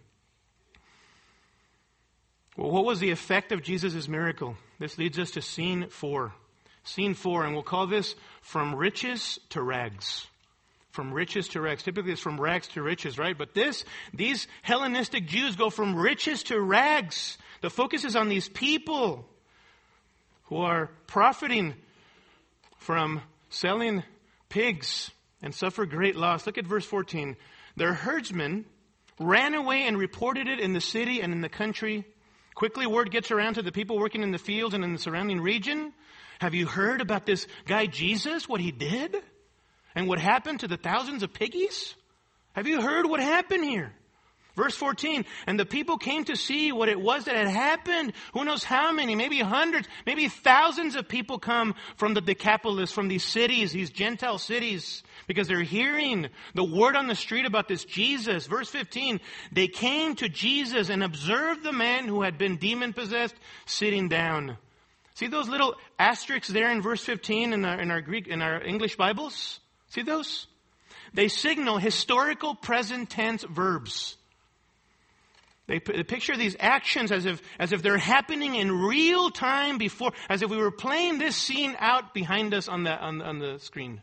Well, 2.57 2.71
what 2.71 2.85
was 2.85 3.01
the 3.01 3.11
effect 3.11 3.53
of 3.53 3.63
Jesus' 3.63 4.09
miracle? 4.09 4.57
This 4.79 4.99
leads 4.99 5.19
us 5.19 5.31
to 5.33 5.43
scene 5.43 5.89
four. 5.89 6.33
Scene 6.85 7.15
four, 7.15 7.45
and 7.45 7.55
we'll 7.55 7.63
call 7.63 7.87
this 7.87 8.15
From 8.43 8.75
Riches 8.75 9.39
to 9.51 9.63
Rags. 9.63 10.27
From 10.91 11.13
riches 11.13 11.47
to 11.49 11.61
rags. 11.61 11.85
Typically 11.85 12.13
it's 12.13 12.21
from 12.21 12.41
rags 12.41 12.67
to 12.69 12.83
riches, 12.83 13.17
right? 13.17 13.39
But 13.39 13.55
this, 13.55 13.85
these 14.13 14.49
Hellenistic 14.63 15.27
Jews 15.27 15.55
go 15.55 15.71
from 15.71 15.95
riches 15.95 16.43
to 16.45 16.61
rags. 16.61 17.39
The 17.61 17.71
focus 17.71 18.05
is 18.05 18.17
on 18.17 18.29
these 18.29 18.49
people 18.49 19.25
who 20.47 20.57
are 20.57 20.91
profiting 21.07 21.75
from 22.79 23.23
selling 23.51 24.03
pigs 24.49 25.13
and 25.43 25.55
suffer 25.55 25.87
great 25.87 26.17
loss. 26.17 26.45
Look 26.45 26.59
at 26.59 26.67
verse 26.67 26.85
14. 26.85 27.37
Their 27.77 27.95
herdsmen 27.95 28.65
ran 29.21 29.55
away 29.55 29.83
and 29.83 29.97
reported 29.97 30.49
it 30.49 30.59
in 30.59 30.73
the 30.73 30.81
city 30.81 31.21
and 31.21 31.33
in 31.33 31.41
the 31.41 31.49
country. 31.49 32.05
Quickly, 32.61 32.87
word 32.87 33.11
gets 33.11 33.31
around 33.31 33.55
to 33.55 33.63
the 33.63 33.73
people 33.73 33.99
working 33.99 34.23
in 34.23 34.33
the 34.33 34.39
fields 34.39 34.75
and 34.75 34.85
in 34.85 34.93
the 34.93 34.99
surrounding 34.99 35.41
region. 35.41 35.95
Have 36.41 36.53
you 36.55 36.67
heard 36.67 37.01
about 37.01 37.25
this 37.25 37.47
guy 37.65 37.87
Jesus, 37.87 38.47
what 38.47 38.61
he 38.61 38.71
did? 38.71 39.17
And 39.95 40.07
what 40.07 40.19
happened 40.19 40.61
to 40.61 40.69
the 40.69 40.77
thousands 40.77 41.23
of 41.23 41.33
piggies? 41.33 41.95
Have 42.53 42.67
you 42.67 42.83
heard 42.83 43.07
what 43.07 43.19
happened 43.19 43.65
here? 43.65 43.95
Verse 44.61 44.77
14, 44.77 45.25
and 45.47 45.59
the 45.59 45.65
people 45.65 45.97
came 45.97 46.23
to 46.25 46.37
see 46.37 46.71
what 46.71 46.91
it 46.91 47.01
was 47.01 47.25
that 47.25 47.35
had 47.35 47.49
happened. 47.49 48.13
Who 48.35 48.45
knows 48.45 48.63
how 48.63 48.93
many, 48.93 49.15
maybe 49.15 49.39
hundreds, 49.39 49.89
maybe 50.05 50.29
thousands 50.29 50.97
of 50.97 51.09
people 51.09 51.39
come 51.39 51.75
from 51.97 52.13
the 52.13 52.21
Decapolis, 52.21 52.93
from 52.93 53.09
these 53.09 53.25
cities, 53.25 53.73
these 53.73 53.89
Gentile 53.89 54.37
cities, 54.37 55.03
because 55.27 55.49
they're 55.49 55.63
hearing 55.63 56.29
the 56.55 56.63
word 56.63 56.95
on 56.95 57.07
the 57.07 57.15
street 57.15 57.47
about 57.47 57.69
this 57.69 57.87
Jesus. 57.87 58.47
Verse 58.47 58.69
15, 58.69 59.21
they 59.51 59.67
came 59.67 60.15
to 60.17 60.29
Jesus 60.29 60.91
and 60.91 61.03
observed 61.03 61.63
the 61.63 61.73
man 61.73 62.05
who 62.05 62.21
had 62.21 62.37
been 62.37 62.59
demon 62.59 62.93
possessed 62.93 63.37
sitting 63.65 64.11
down. 64.11 64.59
See 65.15 65.29
those 65.29 65.49
little 65.49 65.75
asterisks 65.99 66.49
there 66.49 66.71
in 66.71 66.83
verse 66.83 67.03
15 67.03 67.55
in 67.55 67.65
our, 67.65 67.81
in 67.81 67.91
our 67.91 68.03
Greek, 68.03 68.29
in 68.29 68.43
our 68.43 68.63
English 68.63 68.97
Bibles? 68.97 69.59
See 69.89 70.03
those? 70.03 70.49
They 71.15 71.29
signal 71.29 71.79
historical 71.79 72.55
present 72.55 73.09
tense 73.09 73.43
verbs. 73.43 74.19
They, 75.71 75.79
picture 75.79 76.37
these 76.37 76.57
actions 76.59 77.13
as 77.13 77.27
if, 77.27 77.41
as 77.61 77.73
if 77.73 77.81
they're 77.81 77.97
happening 77.97 78.57
in 78.57 78.73
real 78.73 79.31
time 79.31 79.79
before, 79.79 80.11
as 80.29 80.43
if 80.43 80.51
we 80.51 80.57
were 80.57 80.73
playing 80.73 81.19
this 81.19 81.37
scene 81.37 81.77
out 81.79 82.13
behind 82.13 82.55
us 82.55 82.67
on 82.67 82.83
the, 82.83 82.91
on, 82.91 83.23
on 83.23 83.39
the 83.39 83.61
screen. 83.61 84.03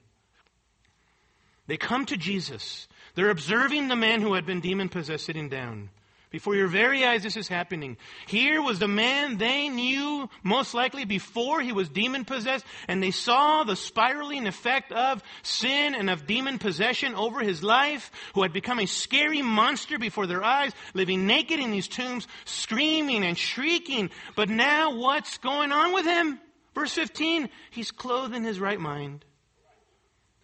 They 1.68 1.76
come 1.76 2.06
to 2.06 2.16
Jesus. 2.16 2.88
They're 3.16 3.30
observing 3.30 3.90
the 3.90 3.98
man 3.98 4.22
who 4.22 4.34
had 4.36 4.46
been 4.46 4.62
demon 4.62 4.88
possessed 4.88 5.26
sitting 5.26 5.50
down. 5.50 5.90
Before 6.38 6.56
your 6.56 6.68
very 6.68 7.04
eyes, 7.04 7.24
this 7.24 7.36
is 7.36 7.48
happening. 7.48 7.98
Here 8.28 8.62
was 8.62 8.78
the 8.78 8.88
man 8.88 9.38
they 9.38 9.70
knew 9.70 10.30
most 10.44 10.76
likely 10.76 11.04
before 11.04 11.62
he 11.62 11.72
was 11.72 11.90
demon 11.90 12.26
possessed, 12.26 12.64
and 12.88 13.02
they 13.02 13.10
saw 13.10 13.64
the 13.64 13.76
spiraling 13.76 14.46
effect 14.46 14.92
of 14.92 15.24
sin 15.42 15.96
and 15.96 16.12
of 16.12 16.28
demon 16.28 16.60
possession 16.60 17.16
over 17.16 17.40
his 17.40 17.64
life, 17.64 18.12
who 18.36 18.44
had 18.44 18.54
become 18.54 18.78
a 18.78 18.86
scary 18.86 19.42
monster 19.42 19.98
before 19.98 20.28
their 20.28 20.44
eyes, 20.44 20.74
living 20.94 21.26
naked 21.26 21.60
in 21.60 21.72
these 21.72 21.88
tombs, 21.88 22.28
screaming 22.46 23.26
and 23.26 23.36
shrieking. 23.36 24.12
But 24.36 24.48
now 24.48 24.94
what's 24.94 25.40
going 25.40 25.72
on 25.72 25.92
with 25.92 26.06
him? 26.06 26.40
Verse 26.76 26.94
15, 26.94 27.50
he's 27.72 27.90
clothed 27.90 28.36
in 28.36 28.44
his 28.44 28.60
right 28.60 28.80
mind. 28.80 29.26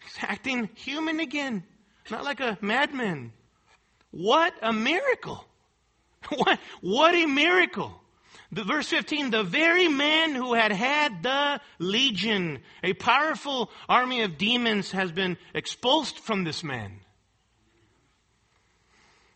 He's 0.02 0.18
acting 0.22 0.70
human 0.74 1.20
again, 1.20 1.62
not 2.10 2.24
like 2.24 2.40
a 2.40 2.58
madman. 2.60 3.32
What 4.10 4.54
a 4.60 4.72
miracle! 4.72 5.46
What, 6.36 6.58
what 6.80 7.14
a 7.14 7.26
miracle. 7.26 8.00
The 8.52 8.64
verse 8.64 8.88
15, 8.88 9.30
the 9.30 9.42
very 9.42 9.88
man 9.88 10.34
who 10.34 10.54
had 10.54 10.70
had 10.70 11.22
the 11.22 11.60
legion, 11.78 12.60
a 12.82 12.92
powerful 12.92 13.70
army 13.88 14.22
of 14.22 14.38
demons 14.38 14.92
has 14.92 15.10
been 15.10 15.36
expulsed 15.54 16.20
from 16.20 16.44
this 16.44 16.62
man. 16.62 17.00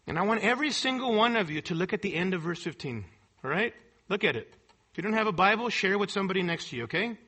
And 0.07 0.18
I 0.18 0.22
want 0.22 0.43
every 0.43 0.70
single 0.70 1.14
one 1.14 1.36
of 1.36 1.51
you 1.51 1.61
to 1.62 1.74
look 1.74 1.93
at 1.93 2.01
the 2.01 2.14
end 2.14 2.32
of 2.32 2.43
verse 2.43 2.62
15. 2.62 3.05
All 3.45 3.51
right? 3.51 3.74
Look 4.09 4.24
at 4.24 4.36
it. 4.36 4.49
If 4.93 4.97
you 4.97 5.03
don't 5.03 5.12
have 5.12 5.26
a 5.26 5.32
Bible, 5.32 5.68
share 5.68 5.99
with 5.99 6.11
somebody 6.11 6.43
next 6.43 6.70
to 6.70 6.76
you, 6.76 6.84
okay? 6.84 7.18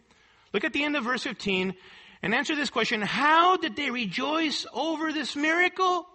Look 0.52 0.64
at 0.64 0.72
the 0.72 0.84
end 0.84 0.96
of 0.96 1.04
verse 1.04 1.24
15 1.24 1.74
and 2.22 2.34
answer 2.34 2.54
this 2.54 2.70
question. 2.70 3.02
How 3.02 3.56
did 3.56 3.76
they 3.76 3.90
rejoice 3.90 4.64
over 4.72 5.12
this 5.12 5.36
miracle? 5.36 6.06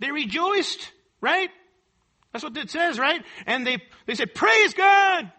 They 0.00 0.10
rejoiced, 0.10 0.90
right? 1.20 1.50
That's 2.34 2.42
what 2.42 2.56
it 2.56 2.68
says, 2.68 2.98
right? 2.98 3.24
And 3.46 3.64
they, 3.64 3.78
they 4.06 4.16
said, 4.16 4.34
praise 4.34 4.74
God! 4.74 5.30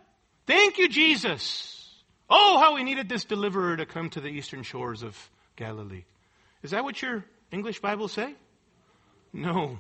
Thank 0.48 0.78
you, 0.78 0.88
Jesus! 0.88 1.94
Oh, 2.30 2.58
how 2.58 2.76
we 2.76 2.84
needed 2.84 3.10
this 3.10 3.26
deliverer 3.26 3.76
to 3.76 3.86
come 3.86 4.10
to 4.12 4.22
the 4.22 4.30
eastern 4.30 4.64
shores 4.64 5.04
of 5.04 5.30
Galilee. 5.58 6.06
Is 6.64 6.72
that 6.72 6.86
what 6.86 7.02
your 7.02 7.26
English 7.52 7.82
Bible 7.82 8.08
say? 8.08 8.34
No. 9.34 9.78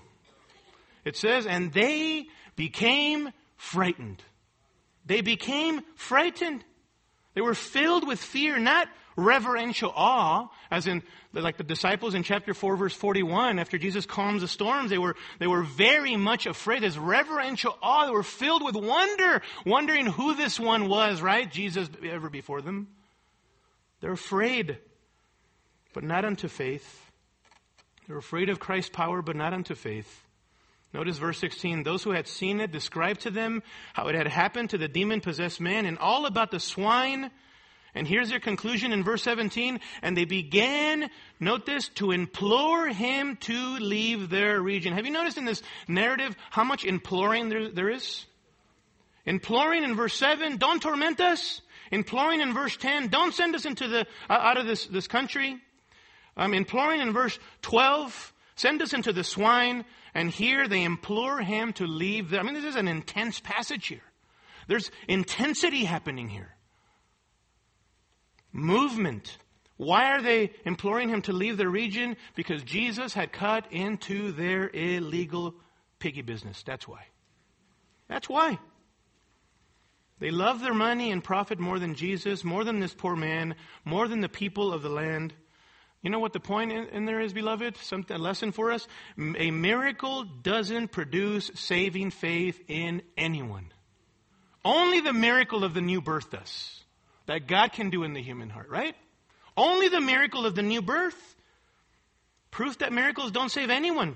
It 1.05 1.16
says, 1.16 1.47
and 1.47 1.72
they 1.72 2.26
became 2.57 3.30
frightened. 3.55 4.22
They 5.05 5.22
became 5.22 5.84
frightened. 5.95 6.66
They 7.34 7.41
were 7.41 7.55
filled 7.55 8.05
with 8.05 8.20
fear, 8.20 8.59
not 8.59 8.89
reverential 9.16 9.91
awe, 9.95 10.47
as 10.70 10.88
in 10.88 11.03
like 11.34 11.57
the 11.57 11.63
disciples 11.63 12.13
in 12.13 12.24
chapter 12.24 12.53
4 12.53 12.76
verse 12.76 12.93
41, 12.93 13.59
after 13.59 13.78
Jesus 13.78 14.05
calms 14.05 14.41
the 14.41 14.47
storms, 14.47 14.89
they 14.89 14.97
were, 14.97 15.16
they 15.39 15.47
were 15.47 15.63
very 15.63 16.16
much 16.18 16.45
afraid. 16.45 16.84
There's 16.84 16.97
reverential 16.97 17.78
awe. 17.82 18.05
They 18.05 18.11
were 18.11 18.24
filled 18.24 18.63
with 18.63 18.76
wonder, 18.76 19.41
wondering 19.66 20.05
who 20.05 20.36
this 20.36 20.59
one 20.59 20.89
was, 20.89 21.22
right? 21.22 21.49
Jesus 21.49 21.89
ever 22.03 22.30
before 22.30 22.61
them. 22.61 22.88
They're 24.01 24.11
afraid, 24.11 24.78
but 25.93 26.03
not 26.03 26.26
unto 26.26 26.47
faith. 26.47 27.01
They're 28.07 28.18
afraid 28.18 28.49
of 28.49 28.59
Christ's 28.59 28.91
power, 28.91 29.22
but 29.22 29.36
not 29.36 29.53
unto 29.53 29.76
faith. 29.76 30.24
Notice 30.93 31.18
verse 31.18 31.39
16. 31.39 31.84
Those 31.84 32.03
who 32.03 32.11
had 32.11 32.28
seen 32.28 32.59
it 32.59 32.72
described 32.72 33.22
to 33.22 33.32
them 33.32 33.63
how 33.93 34.07
it 34.07 34.16
had 34.16 34.28
happened 34.28 34.70
to 34.70 34.78
the 34.78 34.88
demon 34.88 35.22
possessed 35.22 35.59
man 35.59 35.86
and 35.86 35.97
all 35.97 36.26
about 36.26 36.51
the 36.51 36.59
swine 36.59 37.32
and 37.96 38.06
here's 38.06 38.30
their 38.30 38.41
conclusion 38.41 38.91
in 38.91 39.04
verse 39.04 39.24
17. 39.24 39.80
And 40.02 40.18
they 40.18 40.26
began, 40.26 41.10
note 41.39 41.66
this, 41.66 41.88
to 41.96 42.12
implore 42.12 42.88
him 42.88 43.38
to 43.38 43.78
leave 43.78 44.30
their 44.30 44.62
region. 44.62 44.93
Have 44.93 45.06
you 45.06 45.14
noticed 45.14 45.38
in 45.38 45.46
this 45.46 45.64
narrative 45.88 46.36
how 46.52 46.66
much 46.66 46.84
imploring 46.84 47.48
there, 47.48 47.70
there 47.70 47.89
is? 47.89 48.26
Imploring 49.26 49.86
in 49.86 49.96
verse 49.96 50.14
7, 50.14 50.58
don't 50.58 50.82
torment 50.82 51.22
us. 51.22 51.62
Imploring 51.89 52.41
in 52.41 52.54
verse 52.54 52.76
10, 52.76 53.08
don't 53.08 53.34
send 53.34 53.56
us 53.56 53.66
into 53.66 53.88
the, 53.88 54.02
uh, 54.30 54.34
out 54.34 54.58
of 54.58 54.68
this, 54.68 54.86
this 54.88 55.08
country. 55.08 55.58
Um, 56.36 56.54
imploring 56.54 57.00
in 57.00 57.14
verse 57.14 57.39
12, 57.62 58.34
send 58.58 58.82
us 58.82 58.93
into 58.93 59.14
the 59.14 59.24
swine. 59.24 59.86
And 60.14 60.30
here 60.30 60.68
they 60.68 60.84
implore 60.84 61.39
him 61.39 61.72
to 61.74 61.88
leave. 61.88 62.34
I 62.34 62.43
mean, 62.43 62.56
this 62.56 62.66
is 62.66 62.76
an 62.76 62.89
intense 62.89 63.39
passage 63.39 63.88
here. 63.88 64.04
There's 64.68 64.91
intensity 65.08 65.86
happening 65.86 66.28
here 66.28 66.55
movement. 68.56 69.38
Why 69.78 70.12
are 70.14 70.22
they 70.22 70.51
imploring 70.64 71.10
him 71.10 71.22
to 71.24 71.34
leave 71.34 71.58
the 71.58 71.68
region? 71.68 72.16
Because 72.36 72.64
Jesus 72.64 73.14
had 73.14 73.34
cut 73.34 73.72
into 73.72 74.32
their 74.32 74.70
illegal 74.74 75.56
piggy 75.99 76.22
business. 76.22 76.64
That's 76.64 76.88
why. 76.88 77.06
That's 78.08 78.30
why. 78.30 78.58
They 80.20 80.32
love 80.32 80.62
their 80.62 80.74
money 80.74 81.12
and 81.12 81.22
profit 81.22 81.60
more 81.60 81.78
than 81.78 81.95
Jesus, 81.95 82.45
more 82.45 82.64
than 82.64 82.80
this 82.80 82.93
poor 82.93 83.18
man, 83.18 83.56
more 83.84 84.08
than 84.08 84.22
the 84.22 84.30
people 84.30 84.72
of 84.72 84.82
the 84.82 84.89
land. 84.89 85.34
You 86.01 86.10
know 86.10 86.20
what 86.20 86.32
the 86.32 86.39
point 86.39 86.72
in, 86.72 86.86
in 86.88 87.06
there 87.06 87.20
is, 87.20 87.34
beloved? 87.34 87.76
Some, 87.78 88.06
a 88.10 88.18
lesson 88.18 88.53
for 88.53 88.72
us? 88.72 88.88
A 89.18 89.51
miracle 89.51 90.24
doesn't 90.24 90.89
produce 90.93 91.51
saving 91.56 92.12
faith 92.12 92.62
in 92.70 93.01
anyone. 93.18 93.74
Only 94.64 95.01
the 95.01 95.14
miracle 95.14 95.66
of 95.66 95.74
the 95.74 95.82
new 95.82 95.99
birth 95.99 96.32
does 96.32 96.85
that 97.28 97.48
God 97.48 97.74
can 97.74 97.90
do 97.90 98.04
in 98.04 98.14
the 98.14 98.22
human 98.22 98.50
heart, 98.50 98.70
right? 98.70 98.96
Only 99.58 99.88
the 99.88 100.02
miracle 100.02 100.46
of 100.46 100.56
the 100.56 100.62
new 100.62 100.82
birth. 100.82 101.36
Proof 102.52 102.78
that 102.80 102.94
miracles 102.94 103.32
don't 103.32 103.50
save 103.50 103.70
anyone. 103.70 104.16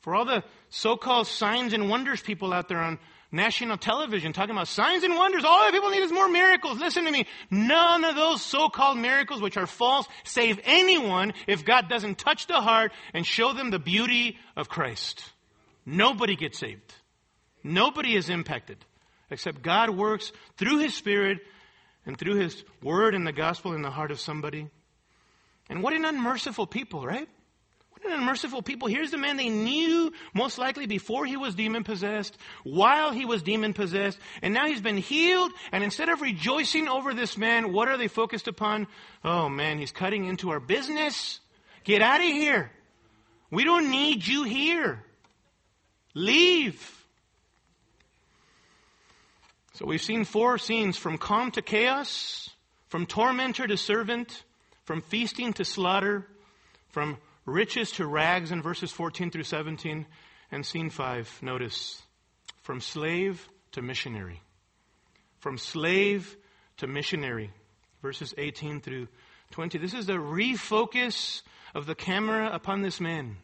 For 0.00 0.14
all 0.14 0.24
the 0.24 0.44
so-called 0.70 1.26
signs 1.26 1.72
and 1.72 1.88
wonders 1.88 2.22
people 2.22 2.52
out 2.52 2.68
there 2.68 2.78
on 2.78 2.98
national 3.32 3.76
television 3.76 4.32
talking 4.32 4.54
about 4.54 4.68
signs 4.68 5.04
and 5.04 5.14
wonders, 5.14 5.44
all 5.44 5.60
that 5.60 5.72
people 5.72 5.90
need 5.90 6.02
is 6.02 6.12
more 6.12 6.28
miracles. 6.28 6.78
Listen 6.78 7.04
to 7.04 7.10
me. 7.10 7.26
None 7.50 8.04
of 8.04 8.16
those 8.16 8.42
so-called 8.42 8.98
miracles, 8.98 9.40
which 9.40 9.56
are 9.56 9.66
false, 9.66 10.08
save 10.24 10.60
anyone 10.64 11.32
if 11.46 11.64
God 11.64 11.88
doesn't 11.88 12.18
touch 12.18 12.46
the 12.46 12.60
heart 12.60 12.92
and 13.14 13.26
show 13.26 13.52
them 13.52 13.70
the 13.70 13.78
beauty 13.78 14.38
of 14.56 14.68
Christ. 14.68 15.22
Nobody 15.86 16.36
gets 16.36 16.58
saved. 16.58 16.94
Nobody 17.62 18.16
is 18.16 18.30
impacted 18.30 18.78
except 19.30 19.62
God 19.62 19.90
works 19.90 20.32
through 20.56 20.78
His 20.78 20.94
Spirit 20.94 21.38
and 22.06 22.18
through 22.18 22.36
his 22.36 22.64
word 22.82 23.14
and 23.14 23.26
the 23.26 23.32
gospel 23.32 23.72
in 23.74 23.82
the 23.82 23.90
heart 23.90 24.10
of 24.10 24.20
somebody. 24.20 24.68
And 25.68 25.82
what 25.82 25.92
an 25.92 26.04
unmerciful 26.04 26.66
people, 26.66 27.06
right? 27.06 27.28
What 27.90 28.04
an 28.04 28.18
unmerciful 28.18 28.62
people. 28.62 28.88
Here's 28.88 29.10
the 29.10 29.18
man 29.18 29.36
they 29.36 29.50
knew 29.50 30.12
most 30.34 30.58
likely 30.58 30.86
before 30.86 31.26
he 31.26 31.36
was 31.36 31.54
demon 31.54 31.84
possessed, 31.84 32.36
while 32.64 33.12
he 33.12 33.24
was 33.24 33.42
demon 33.42 33.74
possessed, 33.74 34.18
and 34.42 34.54
now 34.54 34.66
he's 34.66 34.80
been 34.80 34.96
healed. 34.96 35.52
And 35.70 35.84
instead 35.84 36.08
of 36.08 36.22
rejoicing 36.22 36.88
over 36.88 37.12
this 37.12 37.36
man, 37.36 37.72
what 37.72 37.88
are 37.88 37.98
they 37.98 38.08
focused 38.08 38.48
upon? 38.48 38.86
Oh 39.22 39.48
man, 39.48 39.78
he's 39.78 39.92
cutting 39.92 40.24
into 40.24 40.50
our 40.50 40.60
business. 40.60 41.40
Get 41.84 42.02
out 42.02 42.20
of 42.20 42.26
here. 42.26 42.70
We 43.50 43.64
don't 43.64 43.90
need 43.90 44.26
you 44.26 44.44
here. 44.44 45.04
Leave. 46.14 46.99
So 49.80 49.86
we've 49.86 50.02
seen 50.02 50.26
four 50.26 50.58
scenes 50.58 50.98
from 50.98 51.16
calm 51.16 51.52
to 51.52 51.62
chaos, 51.62 52.50
from 52.88 53.06
tormentor 53.06 53.66
to 53.66 53.78
servant, 53.78 54.44
from 54.84 55.00
feasting 55.00 55.54
to 55.54 55.64
slaughter, 55.64 56.26
from 56.90 57.16
riches 57.46 57.92
to 57.92 58.06
rags 58.06 58.52
in 58.52 58.60
verses 58.60 58.92
14 58.92 59.30
through 59.30 59.44
17. 59.44 60.04
And 60.52 60.66
scene 60.66 60.90
five, 60.90 61.34
notice, 61.40 62.02
from 62.60 62.82
slave 62.82 63.48
to 63.72 63.80
missionary. 63.80 64.42
From 65.38 65.56
slave 65.56 66.36
to 66.76 66.86
missionary, 66.86 67.50
verses 68.02 68.34
18 68.36 68.82
through 68.82 69.08
20. 69.52 69.78
This 69.78 69.94
is 69.94 70.04
the 70.04 70.12
refocus 70.12 71.40
of 71.74 71.86
the 71.86 71.94
camera 71.94 72.50
upon 72.52 72.82
this 72.82 73.00
man. 73.00 73.38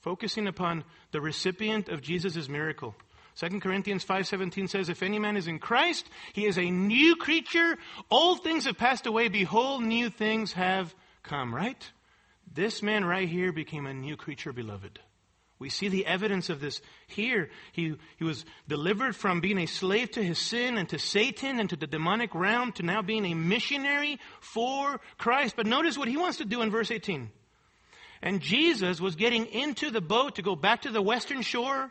Focusing 0.00 0.48
upon 0.48 0.82
the 1.12 1.20
recipient 1.20 1.88
of 1.88 2.02
Jesus' 2.02 2.48
miracle. 2.48 2.96
2 3.36 3.60
Corinthians 3.60 4.04
5:17 4.04 4.68
says 4.68 4.88
if 4.88 5.02
any 5.02 5.18
man 5.18 5.36
is 5.36 5.48
in 5.48 5.58
Christ 5.58 6.08
he 6.32 6.46
is 6.46 6.58
a 6.58 6.70
new 6.70 7.16
creature 7.16 7.76
old 8.10 8.42
things 8.42 8.64
have 8.64 8.78
passed 8.78 9.06
away 9.06 9.28
behold 9.28 9.82
new 9.82 10.10
things 10.10 10.52
have 10.52 10.94
come 11.22 11.54
right 11.54 11.90
this 12.52 12.82
man 12.82 13.04
right 13.04 13.28
here 13.28 13.52
became 13.52 13.86
a 13.86 13.94
new 13.94 14.16
creature 14.16 14.52
beloved 14.52 15.00
we 15.58 15.70
see 15.70 15.88
the 15.88 16.04
evidence 16.04 16.50
of 16.50 16.60
this 16.60 16.80
here. 17.06 17.48
He, 17.72 17.94
he 18.16 18.24
was 18.24 18.44
delivered 18.68 19.14
from 19.14 19.40
being 19.40 19.58
a 19.58 19.66
slave 19.66 20.10
to 20.12 20.22
his 20.22 20.38
sin 20.38 20.76
and 20.76 20.88
to 20.88 20.98
Satan 20.98 21.60
and 21.60 21.70
to 21.70 21.76
the 21.76 21.86
demonic 21.86 22.34
realm 22.34 22.72
to 22.72 22.82
now 22.82 23.02
being 23.02 23.24
a 23.24 23.34
missionary 23.34 24.18
for 24.40 25.00
Christ. 25.16 25.54
But 25.56 25.66
notice 25.66 25.96
what 25.96 26.08
he 26.08 26.16
wants 26.16 26.38
to 26.38 26.44
do 26.44 26.60
in 26.60 26.70
verse 26.70 26.90
18. 26.90 27.30
And 28.20 28.40
Jesus 28.40 29.00
was 29.00 29.16
getting 29.16 29.46
into 29.46 29.90
the 29.90 30.00
boat 30.00 30.34
to 30.36 30.42
go 30.42 30.56
back 30.56 30.82
to 30.82 30.90
the 30.90 31.02
western 31.02 31.42
shore. 31.42 31.90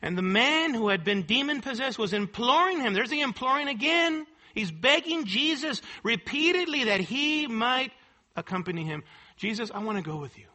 And 0.00 0.16
the 0.16 0.22
man 0.22 0.74
who 0.74 0.88
had 0.88 1.04
been 1.04 1.22
demon 1.22 1.60
possessed 1.60 1.98
was 1.98 2.12
imploring 2.12 2.80
him. 2.80 2.94
There's 2.94 3.10
the 3.10 3.20
imploring 3.20 3.68
again. 3.68 4.26
He's 4.54 4.70
begging 4.70 5.24
Jesus 5.24 5.82
repeatedly 6.02 6.84
that 6.84 7.00
he 7.00 7.46
might 7.46 7.92
accompany 8.36 8.84
him. 8.84 9.02
Jesus, 9.36 9.70
I 9.72 9.80
want 9.80 9.98
to 9.98 10.04
go 10.08 10.16
with 10.16 10.38
you. 10.38 10.46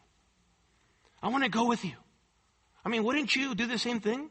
I 1.21 1.29
want 1.29 1.43
to 1.43 1.49
go 1.49 1.67
with 1.67 1.83
you. 1.85 1.93
I 2.85 2.89
mean, 2.89 3.03
wouldn't 3.03 3.35
you 3.35 3.55
do 3.55 3.65
the 3.65 3.77
same 3.77 3.99
thing? 3.99 4.29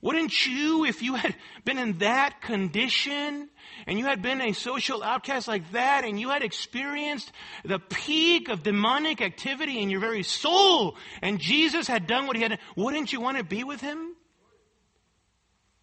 Wouldn't 0.00 0.46
you, 0.46 0.84
if 0.84 1.02
you 1.02 1.14
had 1.14 1.34
been 1.64 1.78
in 1.78 1.98
that 1.98 2.40
condition 2.40 3.48
and 3.86 3.98
you 3.98 4.04
had 4.04 4.22
been 4.22 4.40
a 4.40 4.52
social 4.52 5.02
outcast 5.02 5.48
like 5.48 5.72
that 5.72 6.04
and 6.04 6.20
you 6.20 6.30
had 6.30 6.42
experienced 6.42 7.32
the 7.64 7.78
peak 7.78 8.48
of 8.48 8.62
demonic 8.62 9.20
activity 9.20 9.80
in 9.80 9.90
your 9.90 10.00
very 10.00 10.22
soul 10.22 10.96
and 11.20 11.40
Jesus 11.40 11.88
had 11.88 12.06
done 12.06 12.26
what 12.26 12.36
he 12.36 12.42
had, 12.42 12.58
wouldn't 12.76 13.12
you 13.12 13.20
want 13.20 13.38
to 13.38 13.44
be 13.44 13.64
with 13.64 13.80
him? 13.80 14.14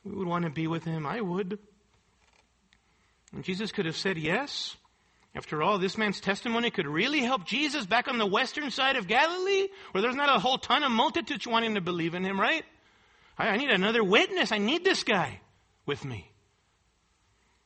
We 0.05 0.11
would 0.11 0.27
want 0.27 0.45
to 0.45 0.51
be 0.51 0.67
with 0.67 0.85
him. 0.85 1.05
I 1.05 1.19
would. 1.19 1.59
And 3.33 3.43
Jesus 3.43 3.71
could 3.71 3.85
have 3.85 3.97
said 3.97 4.17
yes. 4.17 4.77
After 5.35 5.61
all, 5.61 5.77
this 5.77 5.97
man's 5.97 6.21
testimony 6.21 6.71
could 6.71 6.87
really 6.87 7.19
help 7.19 7.45
Jesus 7.45 7.85
back 7.85 8.07
on 8.07 8.17
the 8.17 8.25
western 8.25 8.71
side 8.71 8.95
of 8.95 9.07
Galilee, 9.07 9.67
where 9.91 10.01
there's 10.01 10.15
not 10.15 10.33
a 10.33 10.39
whole 10.39 10.57
ton 10.57 10.83
of 10.83 10.91
multitudes 10.91 11.45
wanting 11.45 11.75
to 11.75 11.81
believe 11.81 12.13
in 12.13 12.23
him, 12.23 12.39
right? 12.39 12.63
I, 13.37 13.49
I 13.49 13.57
need 13.57 13.69
another 13.69 14.03
witness. 14.03 14.51
I 14.51 14.57
need 14.57 14.83
this 14.83 15.03
guy 15.03 15.41
with 15.85 16.03
me. 16.05 16.31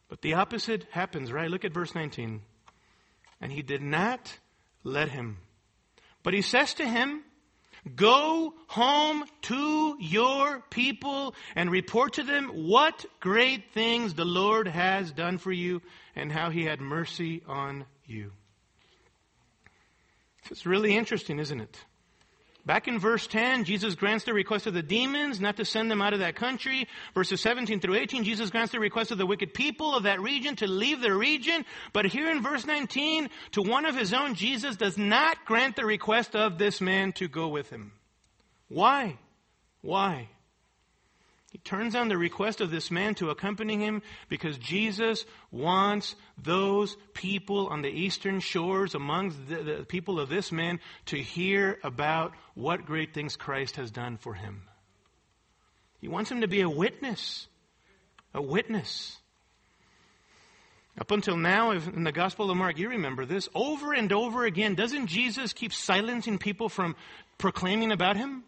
But 0.07 0.21
the 0.21 0.33
opposite 0.33 0.87
happens, 0.91 1.31
right? 1.31 1.49
Look 1.49 1.65
at 1.65 1.73
verse 1.73 1.93
19. 1.93 2.41
And 3.41 3.51
he 3.51 3.61
did 3.61 3.81
not 3.81 4.37
let 4.83 5.09
him. 5.09 5.37
But 6.23 6.33
he 6.33 6.41
says 6.41 6.73
to 6.75 6.85
him, 6.85 7.23
Go 7.95 8.53
home 8.67 9.23
to 9.43 9.95
your 9.99 10.59
people 10.69 11.33
and 11.55 11.71
report 11.71 12.13
to 12.13 12.23
them 12.23 12.49
what 12.67 13.05
great 13.21 13.71
things 13.73 14.13
the 14.13 14.25
Lord 14.25 14.67
has 14.67 15.11
done 15.11 15.37
for 15.37 15.51
you 15.51 15.81
and 16.15 16.31
how 16.31 16.49
he 16.49 16.65
had 16.65 16.81
mercy 16.81 17.41
on 17.47 17.85
you. 18.05 18.33
It's 20.51 20.65
really 20.65 20.95
interesting, 20.95 21.39
isn't 21.39 21.61
it? 21.61 21.85
Back 22.65 22.87
in 22.87 22.99
verse 22.99 23.25
10, 23.25 23.63
Jesus 23.63 23.95
grants 23.95 24.25
the 24.25 24.33
request 24.33 24.67
of 24.67 24.73
the 24.73 24.83
demons 24.83 25.39
not 25.39 25.57
to 25.57 25.65
send 25.65 25.89
them 25.89 26.01
out 26.01 26.13
of 26.13 26.19
that 26.19 26.35
country. 26.35 26.87
Verses 27.15 27.41
17 27.41 27.79
through 27.79 27.95
18, 27.95 28.23
Jesus 28.23 28.49
grants 28.49 28.71
the 28.71 28.79
request 28.79 29.11
of 29.11 29.17
the 29.17 29.25
wicked 29.25 29.53
people 29.53 29.95
of 29.95 30.03
that 30.03 30.21
region 30.21 30.55
to 30.57 30.67
leave 30.67 31.01
their 31.01 31.17
region. 31.17 31.65
But 31.93 32.05
here 32.05 32.29
in 32.29 32.43
verse 32.43 32.65
19, 32.65 33.29
to 33.53 33.61
one 33.61 33.85
of 33.85 33.95
his 33.95 34.13
own, 34.13 34.35
Jesus 34.35 34.75
does 34.75 34.97
not 34.97 35.45
grant 35.45 35.77
the 35.77 35.85
request 35.85 36.35
of 36.35 36.57
this 36.57 36.79
man 36.81 37.13
to 37.13 37.27
go 37.27 37.47
with 37.47 37.69
him. 37.69 37.93
Why? 38.67 39.17
Why? 39.81 40.29
He 41.51 41.57
turns 41.57 41.93
down 41.93 42.09
the 42.09 42.17
request 42.17 42.61
of 42.61 42.69
this 42.69 42.91
man 42.91 43.15
to 43.15 43.31
accompany 43.31 43.77
him 43.77 44.03
because 44.27 44.57
Jesus 44.59 45.25
wants 45.51 46.15
those 46.37 46.95
people 47.13 47.67
on 47.67 47.81
the 47.81 47.89
eastern 47.89 48.39
shores, 48.39 48.93
among 48.93 49.33
the, 49.47 49.63
the, 49.63 49.85
people 49.85 50.19
of 50.19 50.29
this 50.29 50.51
man, 50.51 50.79
to 51.07 51.17
hear 51.17 51.79
about 51.83 52.33
what 52.53 52.85
great 52.85 53.15
things 53.15 53.35
Christ 53.35 53.77
has 53.77 53.89
done 53.89 54.17
for 54.17 54.35
him. 54.35 54.61
He 55.99 56.07
wants 56.07 56.29
him 56.29 56.41
to 56.41 56.47
be 56.47 56.61
a 56.61 56.69
witness. 56.69 57.47
A 58.33 58.41
witness. 58.41 59.17
Up 60.99 61.09
until 61.09 61.37
now, 61.37 61.71
in 61.71 62.03
the 62.03 62.11
Gospel 62.11 62.51
of 62.51 62.57
Mark, 62.57 62.77
you 62.77 62.89
remember 62.89 63.25
this, 63.25 63.49
over 63.55 63.93
and 63.93 64.11
over 64.13 64.45
again, 64.45 64.75
doesn't 64.75 65.07
Jesus 65.07 65.53
keep 65.53 65.73
silencing 65.73 66.37
people 66.37 66.69
from 66.69 66.95
proclaiming 67.39 67.91
about 67.91 68.17
him? 68.17 68.43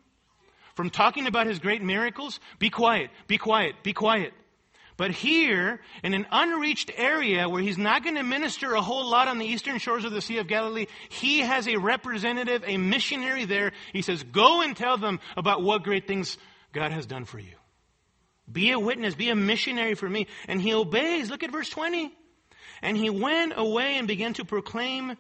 From 0.76 0.90
talking 0.90 1.28
about 1.28 1.48
his 1.48 1.60
great 1.60 1.82
miracles, 1.82 2.40
be 2.60 2.70
quiet, 2.70 3.10
be 3.28 3.38
quiet, 3.38 3.76
be 3.84 3.94
quiet. 3.94 4.34
But 4.98 5.12
here, 5.12 5.80
in 6.04 6.14
an 6.14 6.28
unreached 6.32 6.92
area 6.96 7.50
where 7.50 7.62
he's 7.62 7.78
not 7.78 8.04
going 8.04 8.18
to 8.18 8.24
minister 8.24 8.74
a 8.76 8.82
whole 8.82 9.10
lot 9.10 9.28
on 9.28 9.40
the 9.40 9.48
eastern 9.48 9.80
shores 9.80 10.06
of 10.06 10.12
the 10.12 10.22
Sea 10.22 10.38
of 10.38 10.48
Galilee, 10.48 10.86
he 11.10 11.40
has 11.40 11.68
a 11.68 11.78
representative, 11.78 12.64
a 12.68 12.78
missionary 12.78 13.46
there. 13.46 13.72
He 13.94 14.04
says, 14.04 14.22
Go 14.22 14.62
and 14.62 14.78
tell 14.78 14.98
them 14.98 15.20
about 15.36 15.64
what 15.64 15.84
great 15.84 16.08
things 16.08 16.38
God 16.72 16.92
has 16.92 17.06
done 17.08 17.26
for 17.26 17.40
you. 17.40 17.56
Be 18.52 18.72
a 18.72 18.80
witness, 18.80 19.16
be 19.16 19.30
a 19.30 19.36
missionary 19.36 19.96
for 19.96 20.10
me. 20.10 20.28
And 20.48 20.62
he 20.62 20.74
obeys. 20.74 21.30
Look 21.30 21.44
at 21.44 21.52
verse 21.52 21.70
20. 21.70 22.12
And 22.82 22.98
he 22.98 23.10
went 23.10 23.54
away 23.56 23.98
and 23.98 24.08
began 24.08 24.34
to 24.34 24.46
proclaim 24.46 25.16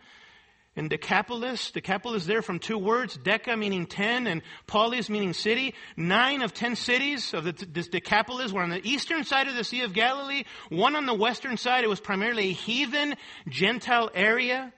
in 0.75 0.87
Decapolis, 0.87 1.71
Decapolis 1.71 2.25
there 2.25 2.41
from 2.41 2.59
two 2.59 2.77
words, 2.77 3.17
Deca 3.17 3.59
meaning 3.59 3.85
ten 3.85 4.25
and 4.25 4.41
Polis 4.67 5.09
meaning 5.09 5.33
city. 5.33 5.75
Nine 5.97 6.41
of 6.41 6.53
ten 6.53 6.77
cities 6.77 7.33
of 7.33 7.43
the, 7.43 7.51
this 7.51 7.89
Decapolis 7.89 8.53
were 8.53 8.61
on 8.61 8.69
the 8.69 8.87
eastern 8.87 9.25
side 9.25 9.49
of 9.49 9.55
the 9.55 9.65
Sea 9.65 9.81
of 9.81 9.93
Galilee. 9.93 10.45
One 10.69 10.95
on 10.95 11.05
the 11.05 11.13
western 11.13 11.57
side. 11.57 11.83
It 11.83 11.89
was 11.89 11.99
primarily 11.99 12.49
a 12.49 12.53
heathen, 12.53 13.15
Gentile 13.49 14.09
area. 14.13 14.71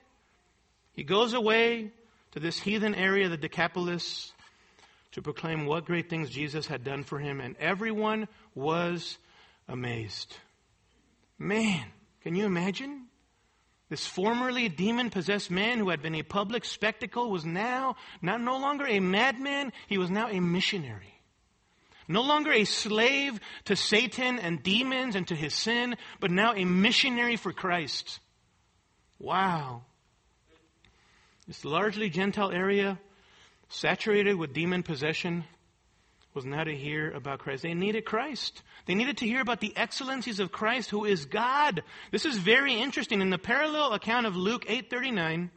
He 0.93 1.03
goes 1.03 1.33
away 1.33 1.91
to 2.31 2.39
this 2.39 2.57
heathen 2.57 2.95
area, 2.95 3.29
the 3.29 3.37
Decapolis, 3.37 4.33
to 5.11 5.21
proclaim 5.21 5.67
what 5.67 5.85
great 5.85 6.09
things 6.09 6.31
Jesus 6.31 6.65
had 6.65 6.83
done 6.83 7.03
for 7.03 7.19
him, 7.19 7.39
and 7.39 7.55
everyone 7.57 8.27
was 8.55 9.19
amazed. 9.67 10.35
Man, 11.37 11.85
can 12.21 12.33
you 12.33 12.47
imagine? 12.47 13.02
This 13.93 14.07
formerly 14.07 14.69
demon 14.69 15.11
possessed 15.11 15.51
man 15.51 15.77
who 15.77 15.89
had 15.91 16.01
been 16.01 16.15
a 16.15 16.23
public 16.23 16.65
spectacle 16.65 17.29
was 17.29 17.45
now 17.45 17.95
not 18.23 18.41
no 18.41 18.57
longer 18.57 18.87
a 18.87 18.99
madman, 18.99 19.71
he 19.85 19.99
was 19.99 20.09
now 20.09 20.29
a 20.29 20.39
missionary. 20.41 21.13
No 22.07 22.23
longer 22.23 22.51
a 22.51 22.65
slave 22.65 23.39
to 23.65 23.75
Satan 23.75 24.39
and 24.39 24.63
demons 24.63 25.15
and 25.15 25.27
to 25.27 25.35
his 25.35 25.53
sin, 25.53 25.95
but 26.19 26.31
now 26.31 26.55
a 26.55 26.65
missionary 26.65 27.35
for 27.35 27.53
Christ. 27.53 28.19
Wow. 29.19 29.83
This 31.45 31.63
largely 31.63 32.09
Gentile 32.09 32.51
area, 32.51 32.97
saturated 33.69 34.37
with 34.37 34.53
demon 34.53 34.81
possession, 34.81 35.43
was 36.33 36.45
now 36.45 36.63
to 36.63 36.75
hear 36.75 37.11
about 37.11 37.39
Christ. 37.39 37.63
They 37.63 37.73
needed 37.73 38.05
Christ. 38.05 38.63
They 38.85 38.95
needed 38.95 39.17
to 39.17 39.27
hear 39.27 39.41
about 39.41 39.59
the 39.59 39.75
excellencies 39.77 40.39
of 40.39 40.51
Christ 40.51 40.89
who 40.89 41.05
is 41.05 41.25
God. 41.25 41.83
This 42.11 42.25
is 42.25 42.37
very 42.37 42.73
interesting. 42.75 43.21
In 43.21 43.29
the 43.29 43.37
parallel 43.37 43.93
account 43.93 44.25
of 44.25 44.35
Luke 44.35 44.65
8:39, 44.67 45.51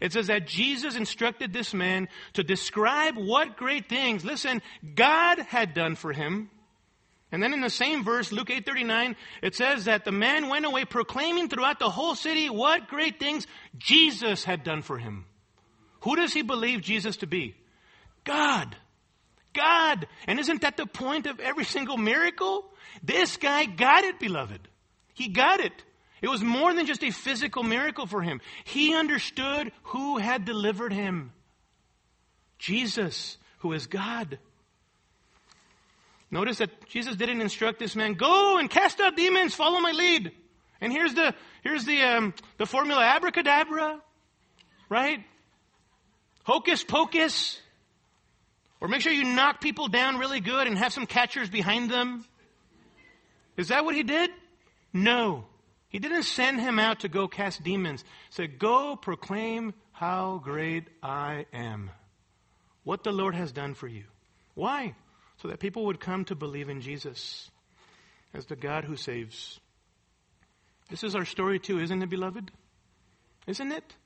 it 0.00 0.12
says 0.12 0.26
that 0.28 0.46
Jesus 0.46 0.96
instructed 0.96 1.52
this 1.52 1.74
man 1.74 2.08
to 2.34 2.42
describe 2.42 3.16
what 3.16 3.56
great 3.56 3.88
things, 3.88 4.24
listen, 4.24 4.62
God 4.94 5.38
had 5.38 5.74
done 5.74 5.96
for 5.96 6.12
him. 6.12 6.50
And 7.32 7.42
then 7.42 7.52
in 7.52 7.60
the 7.60 7.70
same 7.70 8.04
verse, 8.04 8.32
Luke 8.32 8.50
8:39, 8.50 9.16
it 9.42 9.54
says 9.54 9.84
that 9.84 10.04
the 10.04 10.12
man 10.12 10.48
went 10.48 10.64
away 10.64 10.84
proclaiming 10.84 11.48
throughout 11.48 11.78
the 11.78 11.90
whole 11.90 12.14
city 12.14 12.48
what 12.48 12.88
great 12.88 13.18
things 13.18 13.46
Jesus 13.76 14.44
had 14.44 14.64
done 14.64 14.82
for 14.82 14.98
him. 14.98 15.26
Who 16.00 16.16
does 16.16 16.32
he 16.32 16.42
believe 16.42 16.82
Jesus 16.82 17.18
to 17.18 17.26
be? 17.26 17.54
God. 18.24 18.76
God. 19.56 20.06
And 20.26 20.38
isn't 20.38 20.60
that 20.60 20.76
the 20.76 20.86
point 20.86 21.26
of 21.26 21.40
every 21.40 21.64
single 21.64 21.96
miracle? 21.96 22.64
This 23.02 23.36
guy 23.36 23.64
got 23.64 24.04
it, 24.04 24.20
beloved. 24.20 24.60
He 25.14 25.28
got 25.28 25.60
it. 25.60 25.72
It 26.22 26.28
was 26.28 26.42
more 26.42 26.72
than 26.74 26.86
just 26.86 27.02
a 27.02 27.10
physical 27.10 27.62
miracle 27.62 28.06
for 28.06 28.22
him. 28.22 28.40
He 28.64 28.94
understood 28.94 29.72
who 29.84 30.18
had 30.18 30.44
delivered 30.44 30.92
him. 30.92 31.32
Jesus, 32.58 33.36
who 33.58 33.72
is 33.72 33.86
God. 33.86 34.38
Notice 36.30 36.58
that 36.58 36.88
Jesus 36.88 37.16
didn't 37.16 37.40
instruct 37.40 37.78
this 37.78 37.94
man, 37.94 38.14
go 38.14 38.58
and 38.58 38.68
cast 38.68 39.00
out 39.00 39.16
demons, 39.16 39.54
follow 39.54 39.80
my 39.80 39.92
lead. 39.92 40.32
And 40.80 40.92
here's 40.92 41.14
the, 41.14 41.34
here's 41.62 41.84
the, 41.84 42.02
um, 42.02 42.34
the 42.58 42.66
formula 42.66 43.02
abracadabra, 43.02 44.00
right? 44.88 45.24
Hocus 46.44 46.82
pocus. 46.84 47.60
Or 48.80 48.88
make 48.88 49.00
sure 49.00 49.12
you 49.12 49.24
knock 49.24 49.60
people 49.60 49.88
down 49.88 50.18
really 50.18 50.40
good 50.40 50.66
and 50.66 50.76
have 50.76 50.92
some 50.92 51.06
catchers 51.06 51.48
behind 51.48 51.90
them. 51.90 52.24
Is 53.56 53.68
that 53.68 53.84
what 53.84 53.94
he 53.94 54.02
did? 54.02 54.30
No. 54.92 55.46
He 55.88 55.98
didn't 55.98 56.24
send 56.24 56.60
him 56.60 56.78
out 56.78 57.00
to 57.00 57.08
go 57.08 57.26
cast 57.28 57.62
demons. 57.62 58.02
He 58.02 58.34
said, 58.34 58.58
Go 58.58 58.96
proclaim 58.96 59.72
how 59.92 60.40
great 60.44 60.88
I 61.02 61.46
am. 61.52 61.90
What 62.84 63.02
the 63.02 63.12
Lord 63.12 63.34
has 63.34 63.50
done 63.50 63.74
for 63.74 63.88
you. 63.88 64.04
Why? 64.54 64.94
So 65.38 65.48
that 65.48 65.58
people 65.58 65.86
would 65.86 66.00
come 66.00 66.24
to 66.26 66.34
believe 66.34 66.68
in 66.68 66.80
Jesus 66.80 67.50
as 68.34 68.46
the 68.46 68.56
God 68.56 68.84
who 68.84 68.96
saves. 68.96 69.58
This 70.90 71.02
is 71.02 71.14
our 71.14 71.24
story 71.24 71.58
too, 71.58 71.80
isn't 71.80 72.02
it, 72.02 72.10
beloved? 72.10 72.50
Isn't 73.46 73.72
it? 73.72 73.96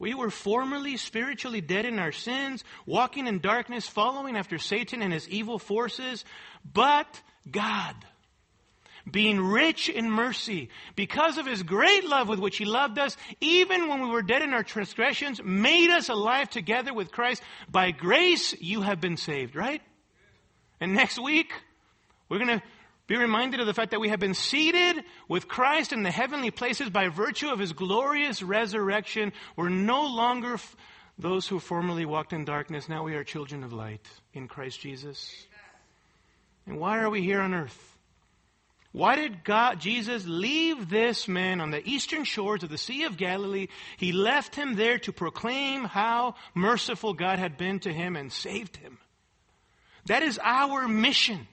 We 0.00 0.14
were 0.14 0.30
formerly 0.30 0.96
spiritually 0.96 1.60
dead 1.60 1.84
in 1.84 1.98
our 1.98 2.10
sins, 2.10 2.64
walking 2.86 3.26
in 3.26 3.38
darkness, 3.38 3.86
following 3.86 4.34
after 4.34 4.58
Satan 4.58 5.02
and 5.02 5.12
his 5.12 5.28
evil 5.28 5.58
forces, 5.58 6.24
but 6.64 7.20
God, 7.48 7.94
being 9.08 9.38
rich 9.38 9.90
in 9.90 10.10
mercy, 10.10 10.70
because 10.96 11.36
of 11.36 11.44
his 11.44 11.62
great 11.62 12.06
love 12.06 12.28
with 12.28 12.38
which 12.38 12.56
he 12.56 12.64
loved 12.64 12.98
us, 12.98 13.14
even 13.42 13.88
when 13.88 14.00
we 14.00 14.08
were 14.08 14.22
dead 14.22 14.40
in 14.40 14.54
our 14.54 14.64
transgressions, 14.64 15.42
made 15.44 15.90
us 15.90 16.08
alive 16.08 16.48
together 16.48 16.94
with 16.94 17.12
Christ. 17.12 17.42
By 17.70 17.90
grace 17.90 18.54
you 18.58 18.80
have 18.80 19.02
been 19.02 19.18
saved, 19.18 19.54
right? 19.54 19.82
And 20.80 20.94
next 20.94 21.22
week, 21.22 21.52
we're 22.30 22.38
going 22.38 22.58
to 22.60 22.62
be 23.10 23.16
reminded 23.16 23.58
of 23.58 23.66
the 23.66 23.74
fact 23.74 23.90
that 23.90 23.98
we 23.98 24.10
have 24.10 24.20
been 24.20 24.34
seated 24.34 25.02
with 25.26 25.48
Christ 25.48 25.92
in 25.92 26.04
the 26.04 26.12
heavenly 26.12 26.52
places 26.52 26.90
by 26.90 27.08
virtue 27.08 27.48
of 27.48 27.58
his 27.58 27.72
glorious 27.72 28.40
resurrection. 28.40 29.32
We're 29.56 29.68
no 29.68 30.06
longer 30.06 30.54
f- 30.54 30.76
those 31.18 31.48
who 31.48 31.58
formerly 31.58 32.04
walked 32.04 32.32
in 32.32 32.44
darkness. 32.44 32.88
Now 32.88 33.02
we 33.02 33.16
are 33.16 33.24
children 33.24 33.64
of 33.64 33.72
light 33.72 34.06
in 34.32 34.46
Christ 34.46 34.78
Jesus. 34.78 35.34
And 36.66 36.78
why 36.78 37.00
are 37.00 37.10
we 37.10 37.20
here 37.20 37.40
on 37.40 37.52
earth? 37.52 37.98
Why 38.92 39.16
did 39.16 39.42
God, 39.42 39.80
Jesus 39.80 40.24
leave 40.24 40.88
this 40.88 41.26
man 41.26 41.60
on 41.60 41.72
the 41.72 41.84
eastern 41.84 42.22
shores 42.22 42.62
of 42.62 42.70
the 42.70 42.78
Sea 42.78 43.06
of 43.06 43.16
Galilee? 43.16 43.66
He 43.96 44.12
left 44.12 44.54
him 44.54 44.76
there 44.76 45.00
to 45.00 45.12
proclaim 45.12 45.82
how 45.82 46.36
merciful 46.54 47.14
God 47.14 47.40
had 47.40 47.58
been 47.58 47.80
to 47.80 47.92
him 47.92 48.14
and 48.14 48.32
saved 48.32 48.76
him. 48.76 48.98
That 50.06 50.22
is 50.22 50.38
our 50.40 50.86
mission. 50.86 51.48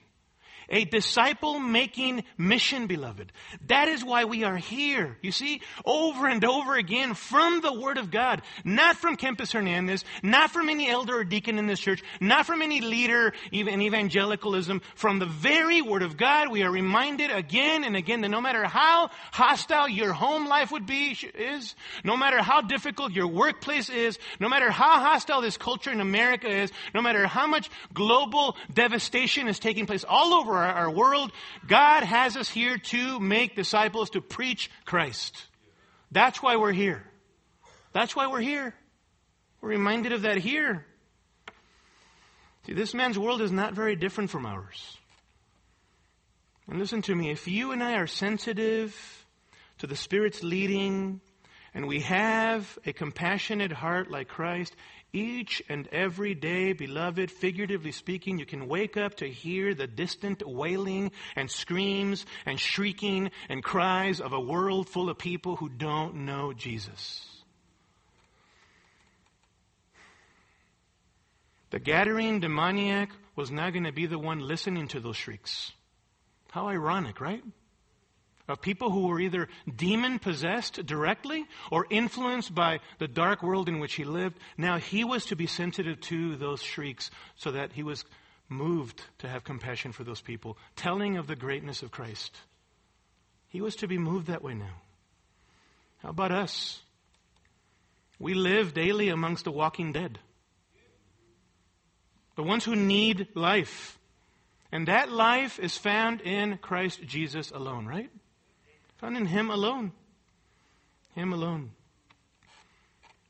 A 0.70 0.84
disciple 0.84 1.58
making 1.58 2.24
mission, 2.36 2.86
beloved. 2.86 3.32
That 3.68 3.88
is 3.88 4.04
why 4.04 4.24
we 4.24 4.44
are 4.44 4.56
here. 4.56 5.16
You 5.22 5.32
see, 5.32 5.62
over 5.84 6.26
and 6.26 6.44
over 6.44 6.76
again 6.76 7.14
from 7.14 7.60
the 7.62 7.72
Word 7.72 7.96
of 7.96 8.10
God. 8.10 8.42
Not 8.64 8.96
from 8.96 9.16
Kempis 9.16 9.52
Hernandez, 9.52 10.04
not 10.22 10.50
from 10.50 10.68
any 10.68 10.90
elder 10.90 11.20
or 11.20 11.24
deacon 11.24 11.58
in 11.58 11.66
this 11.66 11.80
church, 11.80 12.02
not 12.20 12.44
from 12.44 12.60
any 12.60 12.80
leader 12.82 13.32
in 13.50 13.80
evangelicalism. 13.80 14.82
From 14.94 15.18
the 15.18 15.26
very 15.26 15.80
Word 15.80 16.02
of 16.02 16.16
God, 16.16 16.50
we 16.50 16.62
are 16.62 16.70
reminded 16.70 17.30
again 17.30 17.84
and 17.84 17.96
again 17.96 18.20
that 18.20 18.28
no 18.28 18.40
matter 18.40 18.64
how 18.64 19.10
hostile 19.32 19.88
your 19.88 20.12
home 20.12 20.48
life 20.48 20.70
would 20.70 20.86
be, 20.86 21.16
is, 21.34 21.74
no 22.04 22.16
matter 22.16 22.42
how 22.42 22.60
difficult 22.60 23.12
your 23.12 23.28
workplace 23.28 23.88
is, 23.88 24.18
no 24.38 24.48
matter 24.48 24.70
how 24.70 25.00
hostile 25.00 25.40
this 25.40 25.56
culture 25.56 25.90
in 25.90 26.00
America 26.00 26.48
is, 26.48 26.70
no 26.94 27.00
matter 27.00 27.26
how 27.26 27.46
much 27.46 27.70
global 27.94 28.56
devastation 28.72 29.48
is 29.48 29.58
taking 29.58 29.86
place 29.86 30.04
all 30.06 30.34
over 30.34 30.57
our, 30.64 30.90
world, 30.90 31.32
God 31.66 32.02
has 32.02 32.36
us 32.36 32.48
here 32.48 32.78
to 32.78 33.20
make 33.20 33.56
disciples, 33.56 34.10
to 34.10 34.20
preach 34.20 34.70
Christ. 34.84 35.36
That's 36.10 36.42
why 36.42 36.56
we're 36.56 36.72
here. 36.72 37.04
That's 37.92 38.14
why 38.14 38.26
we're 38.26 38.40
here. 38.40 38.74
We're 39.60 39.70
reminded 39.70 40.12
of 40.12 40.22
that 40.22 40.38
here. 40.38 40.86
See, 42.66 42.74
this 42.74 42.94
man's 42.94 43.18
world 43.18 43.40
is 43.40 43.52
not 43.52 43.74
very 43.74 43.96
different 43.96 44.30
from 44.30 44.46
ours. 44.46 44.98
And 46.68 46.78
listen 46.78 47.02
to 47.02 47.14
me, 47.14 47.30
if 47.30 47.48
you 47.48 47.72
and 47.72 47.82
I 47.82 47.94
are 47.94 48.06
sensitive 48.06 49.26
to 49.78 49.86
the 49.86 49.96
Spirit's 49.96 50.42
leading, 50.42 51.20
and 51.74 51.86
we 51.86 52.00
have 52.00 52.78
a 52.84 52.92
compassionate 52.92 53.72
heart 53.72 54.10
like 54.10 54.28
Christ, 54.28 54.74
each 55.12 55.62
and 55.68 55.88
every 55.88 56.34
day, 56.34 56.72
beloved, 56.72 57.30
figuratively 57.30 57.92
speaking, 57.92 58.38
you 58.38 58.44
can 58.44 58.68
wake 58.68 58.96
up 58.96 59.16
to 59.16 59.26
hear 59.28 59.74
the 59.74 59.86
distant 59.86 60.46
wailing 60.46 61.12
and 61.34 61.50
screams 61.50 62.26
and 62.44 62.60
shrieking 62.60 63.30
and 63.48 63.64
cries 63.64 64.20
of 64.20 64.32
a 64.32 64.40
world 64.40 64.88
full 64.88 65.08
of 65.08 65.16
people 65.16 65.56
who 65.56 65.68
don't 65.68 66.26
know 66.26 66.52
Jesus. 66.52 67.24
The 71.70 71.80
Gadarene 71.80 72.40
demoniac 72.40 73.10
was 73.36 73.50
not 73.50 73.72
going 73.72 73.84
to 73.84 73.92
be 73.92 74.06
the 74.06 74.18
one 74.18 74.40
listening 74.40 74.88
to 74.88 75.00
those 75.00 75.16
shrieks. 75.16 75.72
How 76.50 76.68
ironic, 76.68 77.20
right? 77.20 77.42
Of 78.48 78.60
people 78.62 78.90
who 78.90 79.06
were 79.06 79.20
either 79.20 79.48
demon 79.74 80.18
possessed 80.18 80.84
directly 80.86 81.46
or 81.70 81.86
influenced 81.90 82.54
by 82.54 82.80
the 82.98 83.06
dark 83.06 83.42
world 83.42 83.68
in 83.68 83.78
which 83.78 83.94
he 83.94 84.04
lived. 84.04 84.38
Now 84.56 84.78
he 84.78 85.04
was 85.04 85.26
to 85.26 85.36
be 85.36 85.46
sensitive 85.46 86.00
to 86.02 86.36
those 86.36 86.62
shrieks 86.62 87.10
so 87.36 87.52
that 87.52 87.72
he 87.72 87.82
was 87.82 88.04
moved 88.48 89.02
to 89.18 89.28
have 89.28 89.44
compassion 89.44 89.92
for 89.92 90.04
those 90.04 90.22
people, 90.22 90.56
telling 90.74 91.18
of 91.18 91.26
the 91.26 91.36
greatness 91.36 91.82
of 91.82 91.90
Christ. 91.90 92.34
He 93.48 93.60
was 93.60 93.76
to 93.76 93.86
be 93.86 93.98
moved 93.98 94.28
that 94.28 94.42
way 94.42 94.54
now. 94.54 94.80
How 95.98 96.10
about 96.10 96.32
us? 96.32 96.80
We 98.18 98.34
live 98.34 98.74
daily 98.74 99.10
amongst 99.10 99.44
the 99.44 99.52
walking 99.52 99.92
dead. 99.92 100.18
The 102.36 102.42
ones 102.42 102.64
who 102.64 102.76
need 102.76 103.28
life. 103.34 103.98
And 104.70 104.88
that 104.88 105.10
life 105.10 105.58
is 105.58 105.76
found 105.76 106.20
in 106.20 106.58
Christ 106.58 107.02
Jesus 107.04 107.50
alone, 107.50 107.86
right? 107.86 108.10
Found 108.98 109.16
in 109.16 109.26
Him 109.26 109.50
alone. 109.50 109.92
Him 111.14 111.32
alone. 111.32 111.70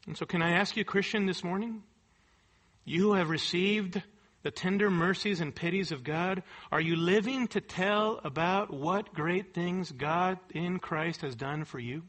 And 0.06 0.16
so, 0.16 0.24
can 0.24 0.42
I 0.42 0.52
ask 0.52 0.76
you, 0.76 0.84
Christian, 0.84 1.26
this 1.26 1.44
morning? 1.44 1.82
You 2.84 3.12
have 3.12 3.28
received 3.28 4.02
the 4.42 4.50
tender 4.50 4.90
mercies 4.90 5.40
and 5.40 5.54
pities 5.54 5.92
of 5.92 6.04
God. 6.04 6.42
Are 6.72 6.80
you 6.80 6.96
living 6.96 7.48
to 7.48 7.60
tell 7.60 8.20
about 8.24 8.72
what 8.72 9.12
great 9.12 9.52
things 9.52 9.92
God 9.92 10.38
in 10.54 10.78
Christ 10.78 11.20
has 11.20 11.34
done 11.34 11.64
for 11.64 11.78
you? 11.78 12.02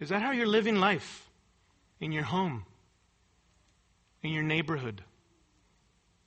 Is 0.00 0.08
that 0.10 0.22
how 0.22 0.32
you're 0.32 0.46
living 0.46 0.76
life? 0.76 1.28
In 2.00 2.12
your 2.12 2.24
home? 2.24 2.64
In 4.22 4.32
your 4.32 4.42
neighborhood? 4.42 5.02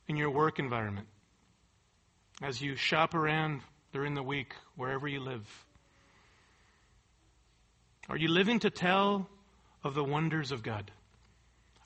In 0.08 0.16
your 0.16 0.30
work 0.30 0.60
environment? 0.60 1.08
As 2.42 2.62
you 2.62 2.76
shop 2.76 3.14
around 3.14 3.62
during 3.94 4.14
the 4.14 4.24
week, 4.24 4.54
wherever 4.76 5.08
you 5.08 5.20
live? 5.20 5.48
Are 8.10 8.18
you 8.18 8.28
living 8.28 8.60
to 8.60 8.70
tell 8.70 9.30
of 9.84 9.94
the 9.94 10.04
wonders 10.04 10.52
of 10.52 10.64
God? 10.64 10.92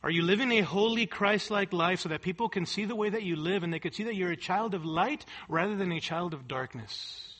Are 0.03 0.11
you 0.11 0.21
living 0.21 0.51
a 0.51 0.61
holy, 0.61 1.05
Christ 1.05 1.49
like 1.49 1.71
life 1.71 2.01
so 2.01 2.09
that 2.09 2.21
people 2.21 2.49
can 2.49 2.65
see 2.65 2.85
the 2.85 2.95
way 2.95 3.09
that 3.09 3.23
you 3.23 3.37
live 3.37 3.63
and 3.63 3.73
they 3.73 3.79
can 3.79 3.93
see 3.93 4.03
that 4.03 4.15
you're 4.15 4.31
a 4.31 4.37
child 4.37 4.73
of 4.73 4.85
light 4.85 5.25
rather 5.47 5.75
than 5.75 5.91
a 5.91 6.01
child 6.01 6.33
of 6.33 6.47
darkness? 6.47 7.32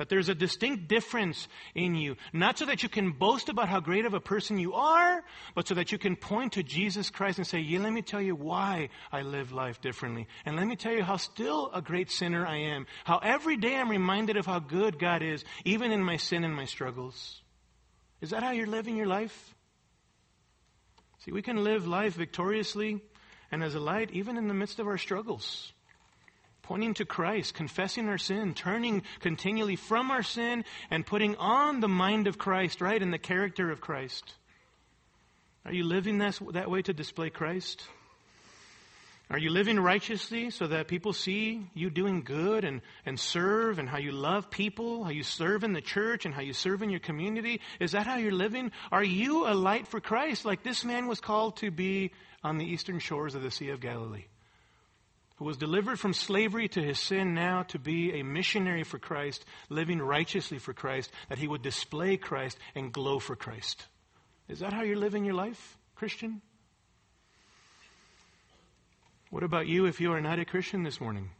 That 0.00 0.08
there's 0.08 0.30
a 0.30 0.34
distinct 0.34 0.88
difference 0.88 1.46
in 1.74 1.94
you. 1.94 2.16
Not 2.32 2.56
so 2.56 2.64
that 2.64 2.82
you 2.82 2.88
can 2.88 3.12
boast 3.12 3.50
about 3.50 3.68
how 3.68 3.80
great 3.80 4.06
of 4.06 4.14
a 4.14 4.18
person 4.18 4.56
you 4.56 4.72
are, 4.72 5.22
but 5.54 5.68
so 5.68 5.74
that 5.74 5.92
you 5.92 5.98
can 5.98 6.16
point 6.16 6.54
to 6.54 6.62
Jesus 6.62 7.10
Christ 7.10 7.36
and 7.36 7.46
say, 7.46 7.58
yeah, 7.58 7.80
let 7.80 7.92
me 7.92 8.00
tell 8.00 8.22
you 8.22 8.34
why 8.34 8.88
I 9.12 9.20
live 9.20 9.52
life 9.52 9.82
differently. 9.82 10.26
And 10.46 10.56
let 10.56 10.66
me 10.66 10.74
tell 10.74 10.94
you 10.94 11.02
how 11.02 11.18
still 11.18 11.70
a 11.74 11.82
great 11.82 12.10
sinner 12.10 12.46
I 12.46 12.56
am. 12.56 12.86
How 13.04 13.18
every 13.18 13.58
day 13.58 13.76
I'm 13.76 13.90
reminded 13.90 14.38
of 14.38 14.46
how 14.46 14.58
good 14.58 14.98
God 14.98 15.22
is, 15.22 15.44
even 15.66 15.92
in 15.92 16.02
my 16.02 16.16
sin 16.16 16.44
and 16.44 16.56
my 16.56 16.64
struggles. 16.64 17.42
Is 18.22 18.30
that 18.30 18.42
how 18.42 18.52
you're 18.52 18.66
living 18.66 18.96
your 18.96 19.06
life? 19.06 19.54
See, 21.18 21.30
we 21.30 21.42
can 21.42 21.62
live 21.62 21.86
life 21.86 22.14
victoriously 22.14 23.02
and 23.52 23.62
as 23.62 23.74
a 23.74 23.80
light 23.80 24.12
even 24.12 24.38
in 24.38 24.48
the 24.48 24.54
midst 24.54 24.78
of 24.78 24.86
our 24.86 24.96
struggles 24.96 25.74
pointing 26.70 26.94
to 26.94 27.04
Christ, 27.04 27.52
confessing 27.54 28.08
our 28.08 28.16
sin, 28.16 28.54
turning 28.54 29.02
continually 29.18 29.74
from 29.74 30.12
our 30.12 30.22
sin, 30.22 30.64
and 30.88 31.04
putting 31.04 31.34
on 31.34 31.80
the 31.80 31.88
mind 31.88 32.28
of 32.28 32.38
Christ, 32.38 32.80
right, 32.80 33.02
and 33.02 33.12
the 33.12 33.18
character 33.18 33.72
of 33.72 33.80
Christ. 33.80 34.34
Are 35.64 35.72
you 35.72 35.82
living 35.82 36.18
that, 36.18 36.38
that 36.52 36.70
way 36.70 36.80
to 36.82 36.92
display 36.92 37.28
Christ? 37.28 37.82
Are 39.30 39.38
you 39.38 39.50
living 39.50 39.80
righteously 39.80 40.50
so 40.50 40.68
that 40.68 40.86
people 40.86 41.12
see 41.12 41.66
you 41.74 41.90
doing 41.90 42.22
good 42.22 42.62
and, 42.62 42.82
and 43.04 43.18
serve 43.18 43.80
and 43.80 43.88
how 43.88 43.98
you 43.98 44.12
love 44.12 44.48
people, 44.48 45.02
how 45.02 45.10
you 45.10 45.24
serve 45.24 45.64
in 45.64 45.72
the 45.72 45.80
church 45.80 46.24
and 46.24 46.32
how 46.32 46.40
you 46.40 46.52
serve 46.52 46.82
in 46.82 46.90
your 46.90 47.00
community? 47.00 47.60
Is 47.80 47.92
that 47.92 48.06
how 48.06 48.18
you're 48.18 48.30
living? 48.30 48.70
Are 48.92 49.02
you 49.02 49.48
a 49.48 49.54
light 49.54 49.88
for 49.88 49.98
Christ 49.98 50.44
like 50.44 50.62
this 50.62 50.84
man 50.84 51.08
was 51.08 51.20
called 51.20 51.56
to 51.56 51.72
be 51.72 52.12
on 52.44 52.58
the 52.58 52.64
eastern 52.64 53.00
shores 53.00 53.34
of 53.34 53.42
the 53.42 53.50
Sea 53.50 53.70
of 53.70 53.80
Galilee? 53.80 54.26
Who 55.40 55.46
was 55.46 55.56
delivered 55.56 55.98
from 55.98 56.12
slavery 56.12 56.68
to 56.68 56.82
his 56.82 56.98
sin 56.98 57.32
now 57.32 57.62
to 57.62 57.78
be 57.78 58.12
a 58.12 58.22
missionary 58.22 58.84
for 58.84 58.98
Christ, 58.98 59.42
living 59.70 59.98
righteously 59.98 60.58
for 60.58 60.74
Christ, 60.74 61.10
that 61.30 61.38
he 61.38 61.48
would 61.48 61.62
display 61.62 62.18
Christ 62.18 62.58
and 62.74 62.92
glow 62.92 63.18
for 63.18 63.34
Christ. 63.34 63.86
Is 64.48 64.58
that 64.58 64.74
how 64.74 64.82
you're 64.82 64.98
living 64.98 65.24
your 65.24 65.32
life, 65.32 65.78
Christian? 65.94 66.42
What 69.30 69.42
about 69.42 69.66
you 69.66 69.86
if 69.86 69.98
you 69.98 70.12
are 70.12 70.20
not 70.20 70.38
a 70.38 70.44
Christian 70.44 70.82
this 70.82 71.00
morning? 71.00 71.30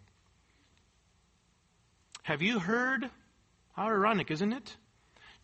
Have 2.22 2.40
you 2.40 2.58
heard 2.58 3.10
How 3.76 3.88
ironic, 3.88 4.30
isn't 4.30 4.54
it? 4.54 4.76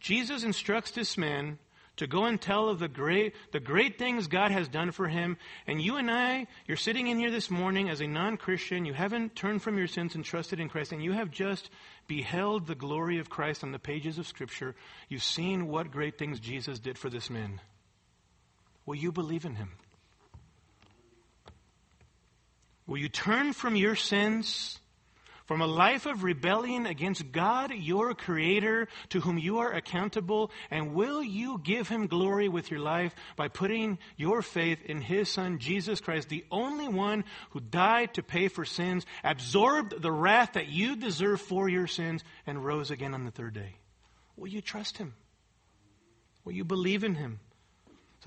Jesus 0.00 0.44
instructs 0.44 0.92
this 0.92 1.18
man 1.18 1.58
to 1.96 2.06
go 2.06 2.24
and 2.24 2.40
tell 2.40 2.68
of 2.68 2.78
the 2.78 2.88
great, 2.88 3.34
the 3.52 3.60
great 3.60 3.98
things 3.98 4.26
God 4.26 4.50
has 4.50 4.68
done 4.68 4.92
for 4.92 5.08
him. 5.08 5.36
And 5.66 5.80
you 5.80 5.96
and 5.96 6.10
I, 6.10 6.46
you're 6.66 6.76
sitting 6.76 7.06
in 7.06 7.18
here 7.18 7.30
this 7.30 7.50
morning 7.50 7.88
as 7.88 8.00
a 8.00 8.06
non-Christian. 8.06 8.84
You 8.84 8.92
haven't 8.92 9.34
turned 9.34 9.62
from 9.62 9.78
your 9.78 9.86
sins 9.86 10.14
and 10.14 10.24
trusted 10.24 10.60
in 10.60 10.68
Christ, 10.68 10.92
and 10.92 11.02
you 11.02 11.12
have 11.12 11.30
just 11.30 11.70
beheld 12.06 12.66
the 12.66 12.74
glory 12.74 13.18
of 13.18 13.30
Christ 13.30 13.64
on 13.64 13.72
the 13.72 13.78
pages 13.78 14.18
of 14.18 14.26
Scripture. 14.26 14.74
You've 15.08 15.22
seen 15.22 15.68
what 15.68 15.90
great 15.90 16.18
things 16.18 16.38
Jesus 16.40 16.78
did 16.78 16.98
for 16.98 17.08
this 17.08 17.30
man. 17.30 17.60
Will 18.84 18.96
you 18.96 19.10
believe 19.10 19.44
in 19.44 19.56
him? 19.56 19.72
Will 22.86 22.98
you 22.98 23.08
turn 23.08 23.52
from 23.52 23.74
your 23.74 23.96
sins 23.96 24.78
from 25.46 25.60
a 25.60 25.66
life 25.66 26.06
of 26.06 26.24
rebellion 26.24 26.86
against 26.86 27.32
God, 27.32 27.72
your 27.72 28.14
Creator, 28.14 28.88
to 29.10 29.20
whom 29.20 29.38
you 29.38 29.58
are 29.58 29.72
accountable? 29.72 30.50
And 30.70 30.94
will 30.94 31.22
you 31.22 31.60
give 31.62 31.88
Him 31.88 32.08
glory 32.08 32.48
with 32.48 32.70
your 32.70 32.80
life 32.80 33.14
by 33.36 33.48
putting 33.48 33.98
your 34.16 34.42
faith 34.42 34.84
in 34.84 35.00
His 35.00 35.30
Son, 35.30 35.58
Jesus 35.58 36.00
Christ, 36.00 36.28
the 36.28 36.44
only 36.50 36.88
one 36.88 37.24
who 37.50 37.60
died 37.60 38.14
to 38.14 38.22
pay 38.22 38.48
for 38.48 38.64
sins, 38.64 39.06
absorbed 39.22 40.00
the 40.00 40.12
wrath 40.12 40.54
that 40.54 40.68
you 40.68 40.96
deserve 40.96 41.40
for 41.40 41.68
your 41.68 41.86
sins, 41.86 42.22
and 42.46 42.64
rose 42.64 42.90
again 42.90 43.14
on 43.14 43.24
the 43.24 43.30
third 43.30 43.54
day? 43.54 43.76
Will 44.36 44.48
you 44.48 44.60
trust 44.60 44.98
Him? 44.98 45.14
Will 46.44 46.52
you 46.52 46.64
believe 46.64 47.04
in 47.04 47.14
Him? 47.14 47.40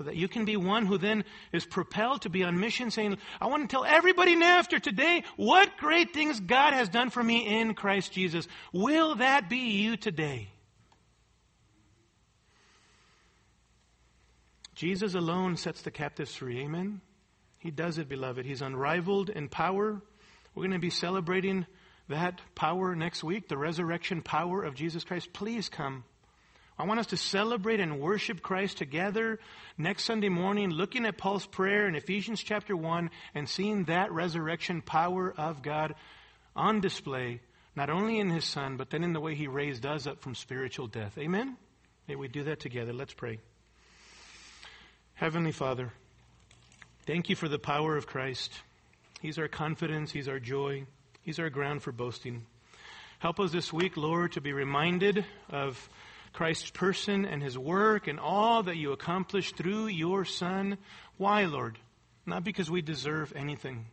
So 0.00 0.04
that 0.04 0.16
you 0.16 0.28
can 0.28 0.46
be 0.46 0.56
one 0.56 0.86
who 0.86 0.96
then 0.96 1.24
is 1.52 1.66
propelled 1.66 2.22
to 2.22 2.30
be 2.30 2.42
on 2.42 2.58
mission 2.58 2.90
saying, 2.90 3.18
I 3.38 3.48
want 3.48 3.68
to 3.68 3.68
tell 3.68 3.84
everybody 3.84 4.34
now 4.34 4.58
after 4.58 4.78
today 4.78 5.24
what 5.36 5.76
great 5.76 6.14
things 6.14 6.40
God 6.40 6.72
has 6.72 6.88
done 6.88 7.10
for 7.10 7.22
me 7.22 7.60
in 7.60 7.74
Christ 7.74 8.10
Jesus. 8.10 8.48
Will 8.72 9.16
that 9.16 9.50
be 9.50 9.58
you 9.58 9.98
today? 9.98 10.48
Jesus 14.74 15.14
alone 15.14 15.58
sets 15.58 15.82
the 15.82 15.90
captives 15.90 16.34
free. 16.34 16.60
Amen? 16.60 17.02
He 17.58 17.70
does 17.70 17.98
it, 17.98 18.08
beloved. 18.08 18.46
He's 18.46 18.62
unrivaled 18.62 19.28
in 19.28 19.50
power. 19.50 20.00
We're 20.54 20.62
going 20.62 20.70
to 20.70 20.78
be 20.78 20.88
celebrating 20.88 21.66
that 22.08 22.40
power 22.54 22.96
next 22.96 23.22
week, 23.22 23.48
the 23.48 23.58
resurrection 23.58 24.22
power 24.22 24.64
of 24.64 24.74
Jesus 24.74 25.04
Christ. 25.04 25.34
Please 25.34 25.68
come. 25.68 26.04
I 26.80 26.84
want 26.84 26.98
us 26.98 27.08
to 27.08 27.18
celebrate 27.18 27.78
and 27.78 28.00
worship 28.00 28.40
Christ 28.40 28.78
together 28.78 29.38
next 29.76 30.04
Sunday 30.04 30.30
morning, 30.30 30.70
looking 30.70 31.04
at 31.04 31.18
Paul's 31.18 31.44
prayer 31.44 31.86
in 31.86 31.94
Ephesians 31.94 32.42
chapter 32.42 32.74
1 32.74 33.10
and 33.34 33.46
seeing 33.46 33.84
that 33.84 34.10
resurrection 34.10 34.80
power 34.80 35.34
of 35.36 35.60
God 35.60 35.94
on 36.56 36.80
display, 36.80 37.42
not 37.76 37.90
only 37.90 38.18
in 38.18 38.30
his 38.30 38.46
Son, 38.46 38.78
but 38.78 38.88
then 38.88 39.04
in 39.04 39.12
the 39.12 39.20
way 39.20 39.34
he 39.34 39.46
raised 39.46 39.84
us 39.84 40.06
up 40.06 40.22
from 40.22 40.34
spiritual 40.34 40.86
death. 40.86 41.18
Amen? 41.18 41.58
May 42.08 42.14
we 42.14 42.28
do 42.28 42.44
that 42.44 42.60
together. 42.60 42.94
Let's 42.94 43.12
pray. 43.12 43.40
Heavenly 45.12 45.52
Father, 45.52 45.92
thank 47.04 47.28
you 47.28 47.36
for 47.36 47.48
the 47.50 47.58
power 47.58 47.98
of 47.98 48.06
Christ. 48.06 48.54
He's 49.20 49.38
our 49.38 49.48
confidence, 49.48 50.12
He's 50.12 50.28
our 50.28 50.40
joy, 50.40 50.86
He's 51.20 51.38
our 51.40 51.50
ground 51.50 51.82
for 51.82 51.92
boasting. 51.92 52.46
Help 53.18 53.38
us 53.38 53.52
this 53.52 53.70
week, 53.70 53.98
Lord, 53.98 54.32
to 54.32 54.40
be 54.40 54.54
reminded 54.54 55.26
of 55.50 55.90
Christ's 56.32 56.70
person 56.70 57.24
and 57.24 57.42
his 57.42 57.58
work 57.58 58.06
and 58.06 58.20
all 58.20 58.62
that 58.62 58.76
you 58.76 58.92
accomplished 58.92 59.56
through 59.56 59.88
your 59.88 60.24
Son. 60.24 60.78
Why, 61.16 61.44
Lord? 61.44 61.78
Not 62.26 62.44
because 62.44 62.70
we 62.70 62.82
deserve 62.82 63.32
anything, 63.34 63.86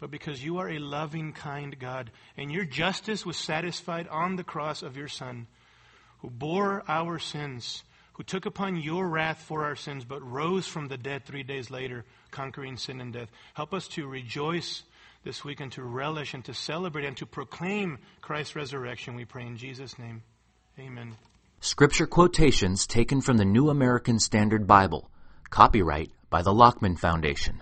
but 0.00 0.10
because 0.10 0.44
you 0.44 0.58
are 0.58 0.68
a 0.68 0.78
loving, 0.78 1.32
kind 1.32 1.78
God, 1.78 2.10
and 2.36 2.52
your 2.52 2.64
justice 2.64 3.24
was 3.24 3.36
satisfied 3.36 4.08
on 4.08 4.36
the 4.36 4.44
cross 4.44 4.82
of 4.82 4.96
your 4.96 5.08
Son, 5.08 5.46
who 6.18 6.30
bore 6.30 6.82
our 6.88 7.18
sins, 7.18 7.82
who 8.14 8.22
took 8.22 8.46
upon 8.46 8.76
your 8.76 9.08
wrath 9.08 9.42
for 9.42 9.64
our 9.64 9.76
sins, 9.76 10.04
but 10.04 10.22
rose 10.22 10.66
from 10.66 10.88
the 10.88 10.98
dead 10.98 11.24
three 11.24 11.44
days 11.44 11.70
later, 11.70 12.04
conquering 12.30 12.76
sin 12.76 13.00
and 13.00 13.12
death. 13.12 13.30
Help 13.54 13.72
us 13.72 13.88
to 13.88 14.06
rejoice 14.06 14.82
this 15.24 15.44
week 15.44 15.60
and 15.60 15.72
to 15.72 15.82
relish 15.82 16.34
and 16.34 16.44
to 16.44 16.54
celebrate 16.54 17.04
and 17.04 17.16
to 17.16 17.26
proclaim 17.26 17.98
Christ's 18.20 18.56
resurrection, 18.56 19.14
we 19.14 19.24
pray 19.24 19.46
in 19.46 19.56
Jesus' 19.56 19.98
name. 19.98 20.22
Amen. 20.78 21.16
Scripture 21.60 22.06
quotations 22.06 22.86
taken 22.86 23.20
from 23.20 23.36
the 23.36 23.44
New 23.44 23.68
American 23.68 24.20
Standard 24.20 24.64
Bible. 24.68 25.10
Copyright 25.50 26.12
by 26.30 26.40
the 26.40 26.52
Lockman 26.52 26.96
Foundation. 26.96 27.60